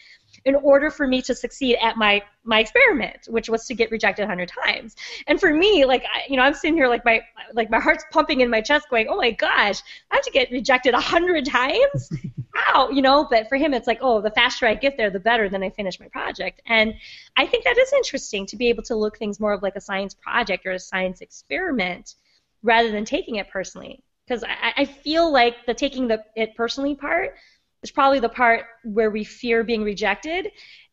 in 0.49 0.55
order 0.55 0.91
for 0.91 1.07
me 1.07 1.21
to 1.23 1.35
succeed 1.35 1.77
at 1.83 1.97
my 1.97 2.23
my 2.43 2.61
experiment, 2.61 3.29
which 3.29 3.51
was 3.51 3.67
to 3.67 3.75
get 3.75 3.91
rejected 3.91 4.23
100 4.23 4.51
times. 4.65 4.97
And 5.27 5.39
for 5.39 5.53
me, 5.53 5.85
like 5.85 6.05
I, 6.05 6.23
you 6.29 6.37
know, 6.37 6.43
I'm 6.43 6.55
sitting 6.55 6.75
here 6.75 6.89
like 6.89 7.05
my 7.05 7.21
like 7.53 7.71
my 7.71 7.79
heart's 7.79 8.05
pumping 8.11 8.41
in 8.41 8.49
my 8.49 8.63
chest, 8.63 8.89
going, 8.89 9.09
"Oh 9.09 9.17
my 9.17 9.31
gosh, 9.31 9.83
I 10.11 10.17
have 10.17 10.25
to 10.25 10.31
get 10.31 10.51
rejected 10.51 10.95
100 10.95 11.45
times." 11.45 12.11
Ow, 12.69 12.89
you 12.91 13.03
know. 13.03 13.27
But 13.29 13.49
for 13.51 13.57
him, 13.57 13.75
it's 13.75 13.87
like, 13.87 13.99
"Oh, 14.01 14.23
the 14.23 14.31
faster 14.31 14.67
I 14.67 14.75
get 14.75 14.97
there, 14.97 15.11
the 15.11 15.21
better." 15.21 15.51
Then 15.51 15.63
I 15.63 15.69
finish 15.69 16.01
my 16.01 16.09
project, 16.09 16.63
and 16.67 16.95
I 17.37 17.47
think 17.47 17.65
that 17.65 17.77
is 17.77 17.93
interesting 17.93 18.47
to 18.47 18.57
be 18.57 18.71
able 18.71 18.83
to 18.85 18.97
look 18.97 19.19
things 19.19 19.39
more 19.39 19.53
of 19.53 19.63
like 19.63 19.77
a 19.77 19.81
science 19.83 20.15
project 20.15 20.67
or 20.67 20.73
a 20.73 20.79
science 20.79 21.21
experiment 21.21 22.15
rather 22.63 22.91
than 22.91 23.05
taking 23.05 23.37
it 23.37 23.51
personally. 23.51 24.03
Because 24.27 24.43
I, 24.45 24.73
I 24.79 24.85
feel 24.87 25.31
like 25.31 25.67
the 25.67 25.75
taking 25.75 26.09
the 26.09 26.25
it 26.35 26.55
personally 26.57 26.95
part 26.95 27.35
is 27.83 27.91
probably 27.91 28.21
the 28.21 28.29
part 28.29 28.65
where 28.85 29.11
we 29.11 29.25
fear 29.25 29.65
being 29.65 29.83
rejected, 29.83 30.51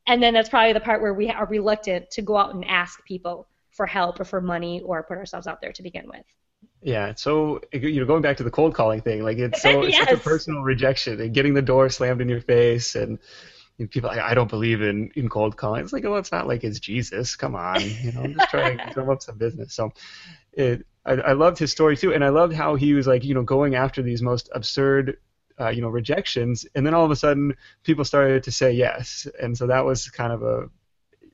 and 0.08 0.22
then 0.22 0.34
that's 0.34 0.50
probably 0.50 0.74
the 0.74 0.80
part 0.80 1.02
where 1.02 1.14
we 1.14 1.30
are 1.30 1.46
reluctant 1.46 2.12
to 2.12 2.22
go 2.22 2.38
out 2.38 2.54
and 2.54 2.66
ask 2.66 3.04
people 3.06 3.48
for 3.72 3.86
help 3.86 4.20
or 4.20 4.26
for 4.26 4.42
money 4.42 4.82
or 4.82 5.04
put 5.04 5.18
ourselves 5.18 5.48
out 5.48 5.62
there 5.62 5.74
to 5.74 5.84
begin 5.84 6.08
with. 6.08 6.24
Yeah, 6.82 7.14
so 7.16 7.62
you 7.74 8.00
know, 8.00 8.06
going 8.06 8.22
back 8.22 8.38
to 8.38 8.44
the 8.44 8.52
cold 8.52 8.76
calling 8.76 9.02
thing, 9.02 9.24
like 9.24 9.38
it's 9.38 9.62
so 9.62 9.82
yes. 9.82 9.90
it's 9.90 9.98
such 9.98 10.20
a 10.20 10.24
personal 10.30 10.62
rejection 10.62 11.20
and 11.20 11.34
getting 11.34 11.54
the 11.54 11.62
door 11.62 11.90
slammed 11.90 12.22
in 12.22 12.30
your 12.30 12.42
face 12.42 12.96
and 12.96 13.18
you 13.78 13.86
know, 13.86 13.90
people 13.90 14.10
I, 14.10 14.20
I 14.20 14.34
don't 14.36 14.50
believe 14.50 14.82
in 14.82 15.12
in 15.16 15.28
cold 15.28 15.58
calling. 15.58 15.84
It's 15.84 15.94
like, 15.94 16.04
well, 16.04 16.18
it's 16.18 16.32
not 16.32 16.48
like 16.48 16.64
it's 16.64 16.80
Jesus. 16.80 17.36
Come 17.36 17.56
on, 17.56 17.82
you 17.82 18.12
know, 18.12 18.22
I'm 18.22 18.36
just 18.36 18.50
trying 18.50 18.78
to 18.78 18.90
drum 18.94 19.10
up 19.10 19.24
some 19.24 19.38
business. 19.38 19.74
So, 19.74 19.94
it 20.54 20.86
I, 21.06 21.14
I 21.14 21.34
loved 21.34 21.58
his 21.58 21.72
story 21.72 21.98
too, 21.98 22.14
and 22.14 22.24
I 22.24 22.30
loved 22.30 22.54
how 22.54 22.76
he 22.76 22.94
was 22.94 23.08
like, 23.08 23.24
you 23.24 23.34
know, 23.34 23.44
going 23.44 23.76
after 23.76 24.02
these 24.02 24.22
most 24.22 24.50
absurd 24.54 25.18
uh, 25.60 25.70
you 25.70 25.82
know 25.82 25.89
rejections, 25.89 26.66
and 26.76 26.86
then 26.86 26.93
all 26.93 27.06
of 27.06 27.12
a 27.12 27.16
sudden 27.16 27.56
people 27.84 28.03
started 28.03 28.43
to 28.43 28.51
say 28.51 28.72
yes, 28.72 29.28
and 29.41 29.58
so 29.58 29.68
that 29.68 29.86
was 29.86 30.10
kind 30.10 30.34
of 30.34 30.43
a 30.43 30.70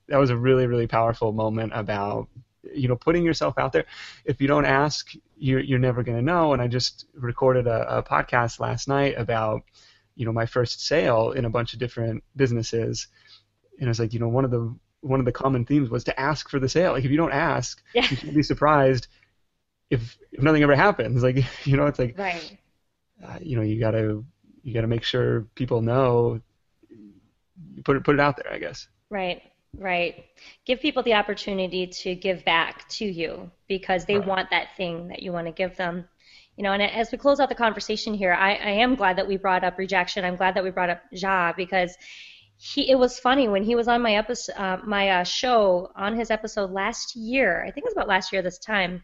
that 0.08 0.18
was 0.18 0.30
a 0.30 0.38
really 0.38 0.68
really 0.68 0.88
powerful 0.88 1.32
moment 1.32 1.72
about 1.74 2.28
you 2.74 2.88
know 2.88 2.96
putting 2.96 3.24
yourself 3.24 3.58
out 3.58 3.74
there. 3.74 3.86
If 4.26 4.42
you 4.42 4.48
don't 4.48 4.66
ask, 4.66 5.12
you're 5.38 5.60
you're 5.60 5.80
never 5.80 6.04
going 6.04 6.18
to 6.18 6.24
know. 6.24 6.54
And 6.54 6.62
I 6.62 6.68
just 6.68 7.06
recorded 7.14 7.68
a, 7.68 7.98
a 7.98 8.04
podcast 8.04 8.60
last 8.60 8.88
night 8.88 9.16
about 9.18 9.64
you 10.16 10.26
know 10.26 10.34
my 10.34 10.46
first 10.46 10.86
sale 10.86 11.32
in 11.32 11.46
a 11.46 11.50
bunch 11.50 11.74
of 11.74 11.80
different 11.80 12.24
businesses, 12.36 13.08
and 13.80 13.88
it 13.88 13.90
was 13.90 14.00
like 14.00 14.14
you 14.14 14.20
know 14.20 14.30
one 14.30 14.46
of 14.46 14.52
the 14.52 14.76
one 15.02 15.20
of 15.20 15.26
the 15.26 15.32
common 15.32 15.66
themes 15.66 15.90
was 15.90 16.04
to 16.04 16.20
ask 16.20 16.50
for 16.50 16.60
the 16.60 16.70
sale. 16.70 16.92
Like 16.92 17.06
if 17.06 17.12
you 17.12 17.18
don't 17.18 17.34
ask, 17.34 17.82
yeah. 17.96 18.06
you 18.08 18.16
should 18.16 18.36
be 18.36 18.44
surprised 18.44 19.08
if, 19.90 20.16
if 20.32 20.44
nothing 20.44 20.62
ever 20.62 20.76
happens. 20.76 21.24
Like 21.24 21.44
you 21.66 21.76
know, 21.76 21.88
it's 21.88 21.98
like 21.98 22.18
right 22.18 22.60
uh, 23.26 23.38
you 23.42 23.56
know 23.56 23.62
you 23.62 23.80
got 23.80 23.92
to 23.92 24.26
you 24.64 24.74
got 24.74 24.82
to 24.82 24.88
make 24.88 25.04
sure 25.04 25.42
people 25.56 25.82
know 25.82 26.40
you 26.90 27.84
put 27.84 27.96
it 27.96 28.04
put 28.04 28.16
it 28.16 28.22
out 28.22 28.38
there 28.38 28.52
i 28.54 28.58
guess. 28.58 28.88
Right 29.10 29.42
right. 29.78 30.26
Give 30.66 30.80
people 30.80 31.04
the 31.04 31.14
opportunity 31.14 31.88
to 31.88 32.16
give 32.16 32.44
back 32.46 32.88
to 32.90 33.06
you 33.06 33.50
because 33.68 34.06
they 34.06 34.18
right. 34.18 34.28
want 34.28 34.50
that 34.50 34.76
thing 34.76 35.08
that 35.10 35.22
you 35.22 35.32
want 35.32 35.48
to 35.48 35.54
give 35.54 35.76
them. 35.78 36.08
You 36.58 36.64
know 36.64 36.74
and 36.74 36.82
as 36.82 37.12
we 37.12 37.18
close 37.18 37.40
out 37.40 37.50
the 37.50 37.56
conversation 37.56 38.14
here 38.14 38.34
I, 38.34 38.56
I 38.56 38.70
am 38.72 38.96
glad 38.96 39.18
that 39.18 39.28
we 39.28 39.38
brought 39.38 39.64
up 39.64 39.78
rejection. 39.78 40.26
I'm 40.26 40.36
glad 40.36 40.56
that 40.56 40.64
we 40.64 40.70
brought 40.70 40.90
up 40.90 41.02
Jia 41.14 41.56
because 41.56 41.96
he 42.58 42.92
it 42.92 43.00
was 43.00 43.18
funny 43.18 43.48
when 43.48 43.64
he 43.64 43.74
was 43.74 43.88
on 43.88 44.02
my 44.02 44.16
episode 44.16 44.54
uh, 44.58 44.78
my 44.84 45.10
uh, 45.10 45.24
show 45.24 45.92
on 45.96 46.16
his 46.16 46.30
episode 46.30 46.72
last 46.72 47.16
year. 47.16 47.64
I 47.64 47.72
think 47.72 47.86
it 47.86 47.86
was 47.86 47.94
about 47.94 48.10
last 48.10 48.34
year 48.34 48.42
this 48.42 48.60
time 48.60 49.04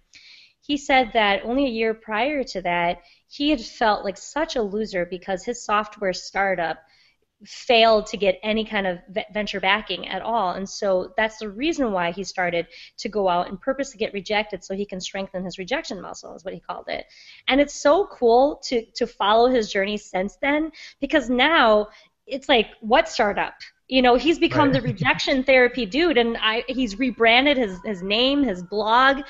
he 0.68 0.76
said 0.76 1.12
that 1.14 1.46
only 1.46 1.66
a 1.66 1.70
year 1.70 1.94
prior 1.94 2.44
to 2.44 2.62
that, 2.62 3.02
he 3.30 3.50
had 3.50 3.62
felt 3.62 4.04
like 4.04 4.18
such 4.18 4.58
a 4.58 4.62
loser 4.62 5.06
because 5.06 5.46
his 5.46 5.64
software 5.64 6.12
startup 6.12 6.80
failed 7.46 8.08
to 8.08 8.18
get 8.18 8.40
any 8.44 8.66
kind 8.66 8.86
of 8.86 9.00
venture 9.32 9.62
backing 9.62 10.08
at 10.10 10.22
all. 10.22 10.52
And 10.54 10.68
so 10.68 11.14
that's 11.16 11.38
the 11.38 11.50
reason 11.50 11.94
why 11.94 12.12
he 12.12 12.24
started 12.26 12.68
to 12.98 13.08
go 13.08 13.30
out 13.30 13.48
and 13.48 13.62
purposely 13.62 13.98
get 13.98 14.12
rejected 14.12 14.64
so 14.64 14.76
he 14.76 14.86
can 14.86 15.00
strengthen 15.00 15.46
his 15.46 15.58
rejection 15.58 16.02
muscle, 16.02 16.36
is 16.36 16.44
what 16.44 16.54
he 16.54 16.60
called 16.60 16.90
it. 16.90 17.06
And 17.48 17.62
it's 17.62 17.76
so 17.76 18.08
cool 18.08 18.60
to, 18.66 18.84
to 18.96 19.08
follow 19.08 19.50
his 19.50 19.72
journey 19.72 19.98
since 19.98 20.36
then 20.42 20.72
because 21.00 21.30
now 21.30 21.88
it's 22.26 22.50
like, 22.50 22.68
what 22.82 23.08
startup? 23.08 23.54
You 23.88 24.02
know, 24.02 24.16
he's 24.16 24.38
become 24.38 24.72
right. 24.72 24.82
the 24.82 24.82
rejection 24.82 25.44
therapy 25.44 25.86
dude, 25.86 26.18
and 26.18 26.36
I, 26.42 26.66
he's 26.68 27.00
rebranded 27.00 27.56
his, 27.56 27.80
his 27.86 28.02
name, 28.02 28.44
his 28.44 28.62
blog 28.62 29.22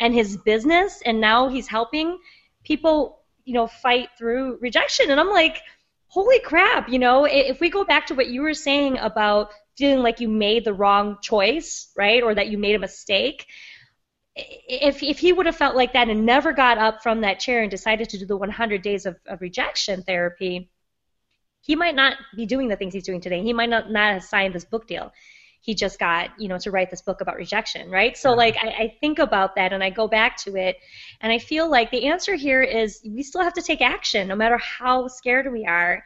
and 0.00 0.14
his 0.14 0.36
business 0.38 1.02
and 1.04 1.20
now 1.20 1.48
he's 1.48 1.68
helping 1.68 2.18
people 2.64 3.20
you 3.44 3.54
know 3.54 3.66
fight 3.66 4.08
through 4.18 4.58
rejection. 4.60 5.10
And 5.10 5.20
i'm 5.20 5.30
like 5.30 5.60
holy 6.08 6.38
crap 6.40 6.88
you 6.88 6.98
know 6.98 7.24
if 7.24 7.60
we 7.60 7.70
go 7.70 7.84
back 7.84 8.06
to 8.06 8.14
what 8.14 8.28
you 8.28 8.42
were 8.42 8.54
saying 8.54 8.98
about 8.98 9.50
feeling 9.76 10.02
like 10.02 10.20
you 10.20 10.28
made 10.28 10.64
the 10.64 10.74
wrong 10.74 11.18
choice 11.20 11.90
right 11.96 12.22
or 12.22 12.34
that 12.34 12.48
you 12.48 12.58
made 12.58 12.74
a 12.74 12.78
mistake 12.78 13.46
if, 14.34 15.02
if 15.02 15.18
he 15.18 15.32
would 15.32 15.46
have 15.46 15.56
felt 15.56 15.74
like 15.74 15.94
that 15.94 16.10
and 16.10 16.26
never 16.26 16.52
got 16.52 16.76
up 16.76 17.02
from 17.02 17.22
that 17.22 17.40
chair 17.40 17.62
and 17.62 17.70
decided 17.70 18.08
to 18.10 18.18
do 18.18 18.26
the 18.26 18.36
100 18.36 18.82
days 18.82 19.06
of, 19.06 19.16
of 19.26 19.40
rejection 19.40 20.02
therapy 20.02 20.70
he 21.66 21.74
might 21.74 21.96
not 21.96 22.16
be 22.36 22.46
doing 22.46 22.68
the 22.68 22.76
things 22.76 22.94
he's 22.94 23.04
doing 23.04 23.20
today. 23.20 23.42
He 23.42 23.52
might 23.52 23.68
not, 23.68 23.90
not 23.90 24.14
have 24.14 24.22
signed 24.22 24.54
this 24.54 24.64
book 24.64 24.86
deal 24.86 25.12
he 25.66 25.74
just 25.74 25.98
got, 25.98 26.30
you 26.38 26.46
know, 26.46 26.58
to 26.58 26.70
write 26.70 26.90
this 26.90 27.02
book 27.02 27.20
about 27.20 27.34
rejection, 27.34 27.90
right? 27.90 28.16
So, 28.16 28.32
like, 28.32 28.56
I, 28.62 28.68
I 28.68 28.96
think 29.00 29.18
about 29.18 29.56
that 29.56 29.72
and 29.72 29.82
I 29.82 29.90
go 29.90 30.06
back 30.06 30.36
to 30.44 30.54
it, 30.54 30.76
and 31.20 31.32
I 31.32 31.40
feel 31.40 31.68
like 31.68 31.90
the 31.90 32.06
answer 32.06 32.36
here 32.36 32.62
is 32.62 33.00
we 33.04 33.24
still 33.24 33.42
have 33.42 33.52
to 33.54 33.62
take 33.62 33.82
action 33.82 34.28
no 34.28 34.36
matter 34.36 34.58
how 34.58 35.08
scared 35.08 35.52
we 35.52 35.66
are. 35.66 36.04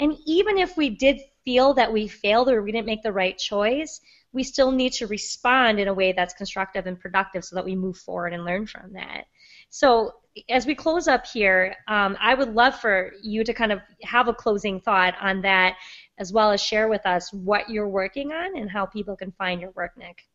And 0.00 0.16
even 0.26 0.58
if 0.58 0.76
we 0.76 0.90
did 0.90 1.20
feel 1.44 1.74
that 1.74 1.92
we 1.92 2.08
failed 2.08 2.48
or 2.48 2.60
we 2.60 2.72
didn't 2.72 2.86
make 2.86 3.04
the 3.04 3.12
right 3.12 3.38
choice, 3.38 4.00
we 4.32 4.42
still 4.42 4.72
need 4.72 4.92
to 4.94 5.06
respond 5.06 5.78
in 5.78 5.86
a 5.86 5.94
way 5.94 6.12
that's 6.12 6.34
constructive 6.34 6.88
and 6.88 6.98
productive 6.98 7.44
so 7.44 7.54
that 7.54 7.64
we 7.64 7.76
move 7.76 7.96
forward 7.98 8.32
and 8.32 8.44
learn 8.44 8.66
from 8.66 8.92
that. 8.94 9.26
So, 9.70 10.12
as 10.48 10.66
we 10.66 10.74
close 10.74 11.06
up 11.06 11.24
here, 11.24 11.76
um, 11.86 12.16
I 12.20 12.34
would 12.34 12.52
love 12.52 12.74
for 12.80 13.12
you 13.22 13.44
to 13.44 13.54
kind 13.54 13.70
of 13.70 13.80
have 14.02 14.26
a 14.26 14.34
closing 14.34 14.80
thought 14.80 15.14
on 15.20 15.40
that 15.42 15.76
as 16.18 16.32
well 16.32 16.50
as 16.50 16.60
share 16.60 16.88
with 16.88 17.04
us 17.06 17.32
what 17.32 17.70
you're 17.70 17.88
working 17.88 18.32
on 18.32 18.56
and 18.56 18.70
how 18.70 18.84
people 18.84 19.16
can 19.16 19.32
find 19.32 19.60
your 19.60 19.70
work, 19.70 19.96
Nick. 19.96 20.26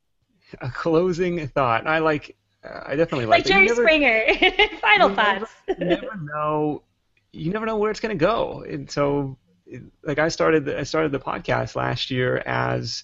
A 0.61 0.69
closing 0.69 1.47
thought. 1.47 1.87
I 1.87 1.99
like. 1.99 2.35
Uh, 2.63 2.81
I 2.85 2.95
definitely 2.95 3.25
like. 3.25 3.39
Like 3.39 3.45
Jerry 3.45 3.67
never, 3.67 3.81
Springer. 3.81 4.23
Final 4.81 5.13
thoughts. 5.13 5.51
Never, 5.67 5.83
you 5.83 5.89
never 5.89 6.17
know. 6.21 6.83
You 7.31 7.51
never 7.51 7.65
know 7.65 7.77
where 7.77 7.91
it's 7.91 7.99
going 7.99 8.17
to 8.17 8.25
go, 8.25 8.63
and 8.67 8.89
so, 8.89 9.37
like, 10.03 10.19
I 10.19 10.27
started. 10.27 10.69
I 10.69 10.83
started 10.83 11.11
the 11.11 11.19
podcast 11.19 11.75
last 11.75 12.11
year 12.11 12.37
as, 12.45 13.03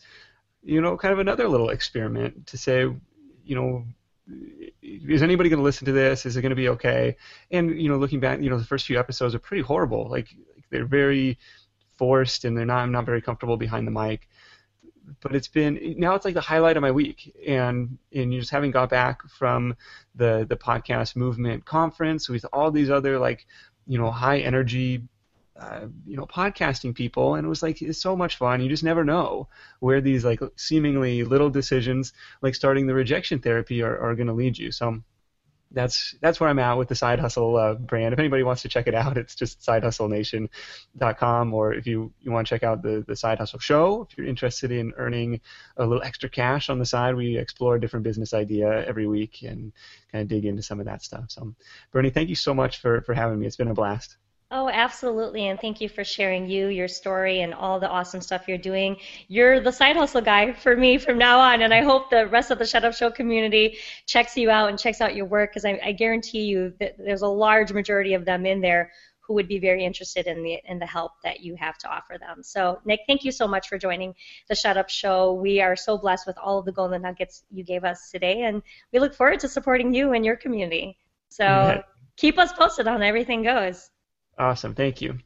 you 0.61 0.81
know, 0.81 0.95
kind 0.97 1.11
of 1.11 1.19
another 1.19 1.47
little 1.47 1.69
experiment 1.69 2.45
to 2.47 2.57
say, 2.57 2.81
you 3.43 3.55
know, 3.55 3.85
is 4.81 5.23
anybody 5.23 5.49
going 5.49 5.59
to 5.59 5.63
listen 5.63 5.85
to 5.85 5.91
this? 5.91 6.25
Is 6.25 6.37
it 6.37 6.41
going 6.41 6.51
to 6.51 6.55
be 6.55 6.69
okay? 6.69 7.15
And 7.51 7.79
you 7.81 7.89
know, 7.89 7.97
looking 7.97 8.19
back, 8.19 8.41
you 8.41 8.49
know, 8.49 8.57
the 8.57 8.65
first 8.65 8.85
few 8.85 8.99
episodes 8.99 9.33
are 9.33 9.39
pretty 9.39 9.63
horrible. 9.63 10.07
Like 10.09 10.27
they're 10.69 10.85
very 10.85 11.37
forced 11.99 12.45
and 12.45 12.57
they're 12.57 12.65
not 12.65 12.79
I'm 12.79 12.91
not 12.91 13.05
very 13.05 13.21
comfortable 13.21 13.57
behind 13.57 13.85
the 13.85 13.91
mic. 13.91 14.27
But 15.21 15.35
it's 15.35 15.47
been 15.47 15.95
now 15.97 16.15
it's 16.15 16.25
like 16.25 16.35
the 16.35 16.49
highlight 16.53 16.77
of 16.77 16.81
my 16.81 16.91
week, 16.91 17.35
and 17.47 17.97
and 18.13 18.31
just 18.31 18.51
having 18.51 18.71
got 18.71 18.89
back 18.89 19.27
from 19.27 19.75
the 20.15 20.45
the 20.49 20.57
podcast 20.57 21.15
movement 21.15 21.65
conference 21.65 22.29
with 22.29 22.45
all 22.53 22.71
these 22.71 22.89
other 22.89 23.19
like 23.19 23.45
you 23.87 23.97
know 23.99 24.11
high 24.11 24.39
energy 24.39 25.01
uh, 25.59 25.87
you 26.05 26.15
know 26.15 26.25
podcasting 26.25 26.95
people. 26.95 27.35
And 27.35 27.45
it 27.45 27.49
was 27.49 27.61
like 27.61 27.81
it's 27.81 28.01
so 28.01 28.15
much 28.15 28.37
fun. 28.37 28.61
You 28.61 28.69
just 28.69 28.83
never 28.83 29.03
know 29.03 29.47
where 29.79 29.99
these 29.99 30.23
like 30.23 30.41
seemingly 30.55 31.23
little 31.23 31.49
decisions 31.49 32.13
like 32.41 32.55
starting 32.55 32.87
the 32.87 32.93
rejection 32.93 33.39
therapy 33.39 33.81
are, 33.81 33.97
are 33.99 34.15
going 34.15 34.27
to 34.27 34.33
lead 34.33 34.57
you. 34.57 34.71
So 34.71 35.01
that's 35.71 36.15
that's 36.21 36.39
where 36.39 36.49
I'm 36.49 36.59
at 36.59 36.77
with 36.77 36.87
the 36.87 36.95
Side 36.95 37.19
Hustle 37.19 37.55
uh, 37.55 37.75
brand. 37.75 38.13
If 38.13 38.19
anybody 38.19 38.43
wants 38.43 38.63
to 38.63 38.69
check 38.69 38.87
it 38.87 38.95
out, 38.95 39.17
it's 39.17 39.35
just 39.35 39.61
sidehustlenation.com. 39.61 41.53
Or 41.53 41.73
if 41.73 41.85
you, 41.85 42.11
you 42.21 42.31
want 42.31 42.47
to 42.47 42.49
check 42.49 42.63
out 42.63 42.81
the, 42.81 43.03
the 43.07 43.15
Side 43.15 43.37
Hustle 43.37 43.59
show, 43.59 44.07
if 44.09 44.17
you're 44.17 44.27
interested 44.27 44.71
in 44.71 44.93
earning 44.97 45.41
a 45.77 45.85
little 45.85 46.03
extra 46.03 46.29
cash 46.29 46.69
on 46.69 46.79
the 46.79 46.85
side, 46.85 47.15
we 47.15 47.37
explore 47.37 47.75
a 47.75 47.81
different 47.81 48.03
business 48.03 48.33
idea 48.33 48.85
every 48.85 49.07
week 49.07 49.43
and 49.43 49.71
kind 50.11 50.23
of 50.23 50.27
dig 50.27 50.45
into 50.45 50.63
some 50.63 50.79
of 50.79 50.87
that 50.87 51.03
stuff. 51.03 51.25
So, 51.27 51.53
Bernie, 51.91 52.09
thank 52.09 52.29
you 52.29 52.35
so 52.35 52.53
much 52.53 52.81
for, 52.81 53.01
for 53.01 53.13
having 53.13 53.39
me. 53.39 53.45
It's 53.45 53.55
been 53.55 53.67
a 53.67 53.73
blast. 53.73 54.17
Oh, 54.51 54.67
absolutely. 54.67 55.47
And 55.47 55.59
thank 55.59 55.79
you 55.79 55.87
for 55.87 56.03
sharing 56.03 56.49
you, 56.49 56.69
your 56.69 56.87
story, 56.87 57.41
and 57.41 57.53
all 57.53 57.79
the 57.79 57.87
awesome 57.87 58.19
stuff 58.19 58.47
you're 58.47 58.57
doing. 58.57 58.97
You're 59.27 59.59
the 59.59 59.71
side 59.71 59.95
hustle 59.95 60.21
guy 60.21 60.53
for 60.53 60.75
me 60.75 60.97
from 60.97 61.19
now 61.19 61.39
on. 61.39 61.61
And 61.61 61.71
I 61.71 61.83
hope 61.83 62.09
the 62.09 62.25
rest 62.25 62.49
of 62.49 62.57
the 62.57 62.65
Shut 62.65 62.83
Up 62.83 62.95
Show 62.95 63.11
community 63.11 63.77
checks 64.07 64.35
you 64.35 64.49
out 64.49 64.69
and 64.69 64.79
checks 64.79 65.01
out 65.01 65.15
your 65.15 65.27
work 65.27 65.51
because 65.51 65.65
I, 65.65 65.79
I 65.83 65.91
guarantee 65.91 66.45
you 66.45 66.73
that 66.79 66.95
there's 66.97 67.21
a 67.21 67.27
large 67.27 67.71
majority 67.71 68.15
of 68.15 68.25
them 68.25 68.47
in 68.47 68.59
there 68.59 68.91
who 69.19 69.35
would 69.35 69.47
be 69.47 69.59
very 69.59 69.85
interested 69.85 70.25
in 70.25 70.41
the 70.41 70.57
in 70.65 70.79
the 70.79 70.85
help 70.87 71.11
that 71.23 71.41
you 71.41 71.55
have 71.55 71.77
to 71.77 71.87
offer 71.87 72.17
them. 72.19 72.41
So 72.41 72.79
Nick, 72.85 73.01
thank 73.05 73.23
you 73.23 73.31
so 73.31 73.47
much 73.47 73.67
for 73.67 73.77
joining 73.77 74.15
the 74.47 74.55
Shut 74.55 74.77
Up 74.77 74.89
Show. 74.89 75.33
We 75.33 75.61
are 75.61 75.75
so 75.75 75.95
blessed 75.95 76.25
with 76.25 76.39
all 76.39 76.57
of 76.57 76.65
the 76.65 76.71
golden 76.71 77.03
nuggets 77.03 77.43
you 77.51 77.63
gave 77.63 77.83
us 77.83 78.09
today, 78.09 78.41
and 78.41 78.63
we 78.91 78.97
look 78.97 79.13
forward 79.13 79.41
to 79.41 79.47
supporting 79.47 79.93
you 79.93 80.13
and 80.13 80.25
your 80.25 80.37
community. 80.37 80.97
So 81.27 81.83
keep 82.17 82.39
us 82.39 82.51
posted 82.51 82.87
on 82.87 83.03
everything 83.03 83.43
goes. 83.43 83.91
Awesome, 84.39 84.73
thank 84.73 85.01
you. 85.01 85.19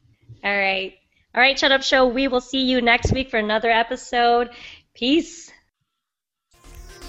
All 0.43 0.57
right. 0.57 0.93
All 1.35 1.41
right, 1.41 1.57
Shut 1.57 1.71
Up 1.71 1.83
Show. 1.83 2.07
We 2.07 2.27
will 2.27 2.41
see 2.41 2.63
you 2.63 2.81
next 2.81 3.13
week 3.13 3.29
for 3.29 3.37
another 3.37 3.71
episode. 3.71 4.49
Peace. 4.93 5.51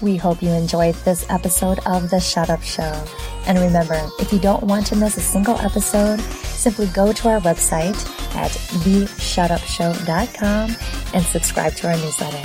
We 0.01 0.17
hope 0.17 0.41
you 0.41 0.49
enjoyed 0.49 0.95
this 1.05 1.25
episode 1.29 1.79
of 1.85 2.09
The 2.09 2.19
Shut 2.19 2.49
Up 2.49 2.61
Show. 2.61 3.05
And 3.47 3.57
remember, 3.59 4.09
if 4.19 4.33
you 4.33 4.39
don't 4.39 4.63
want 4.63 4.87
to 4.87 4.95
miss 4.95 5.15
a 5.17 5.21
single 5.21 5.57
episode, 5.59 6.19
simply 6.19 6.87
go 6.87 7.13
to 7.13 7.29
our 7.29 7.39
website 7.41 7.95
at 8.35 8.49
theshutupshow.com 8.51 10.75
and 11.13 11.25
subscribe 11.25 11.73
to 11.75 11.87
our 11.87 11.95
newsletter. 11.97 12.43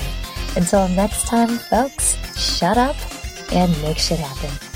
Until 0.57 0.89
next 0.89 1.27
time, 1.27 1.57
folks, 1.59 2.19
shut 2.39 2.77
up 2.77 2.97
and 3.53 3.71
make 3.83 3.99
shit 3.99 4.19
happen. 4.19 4.70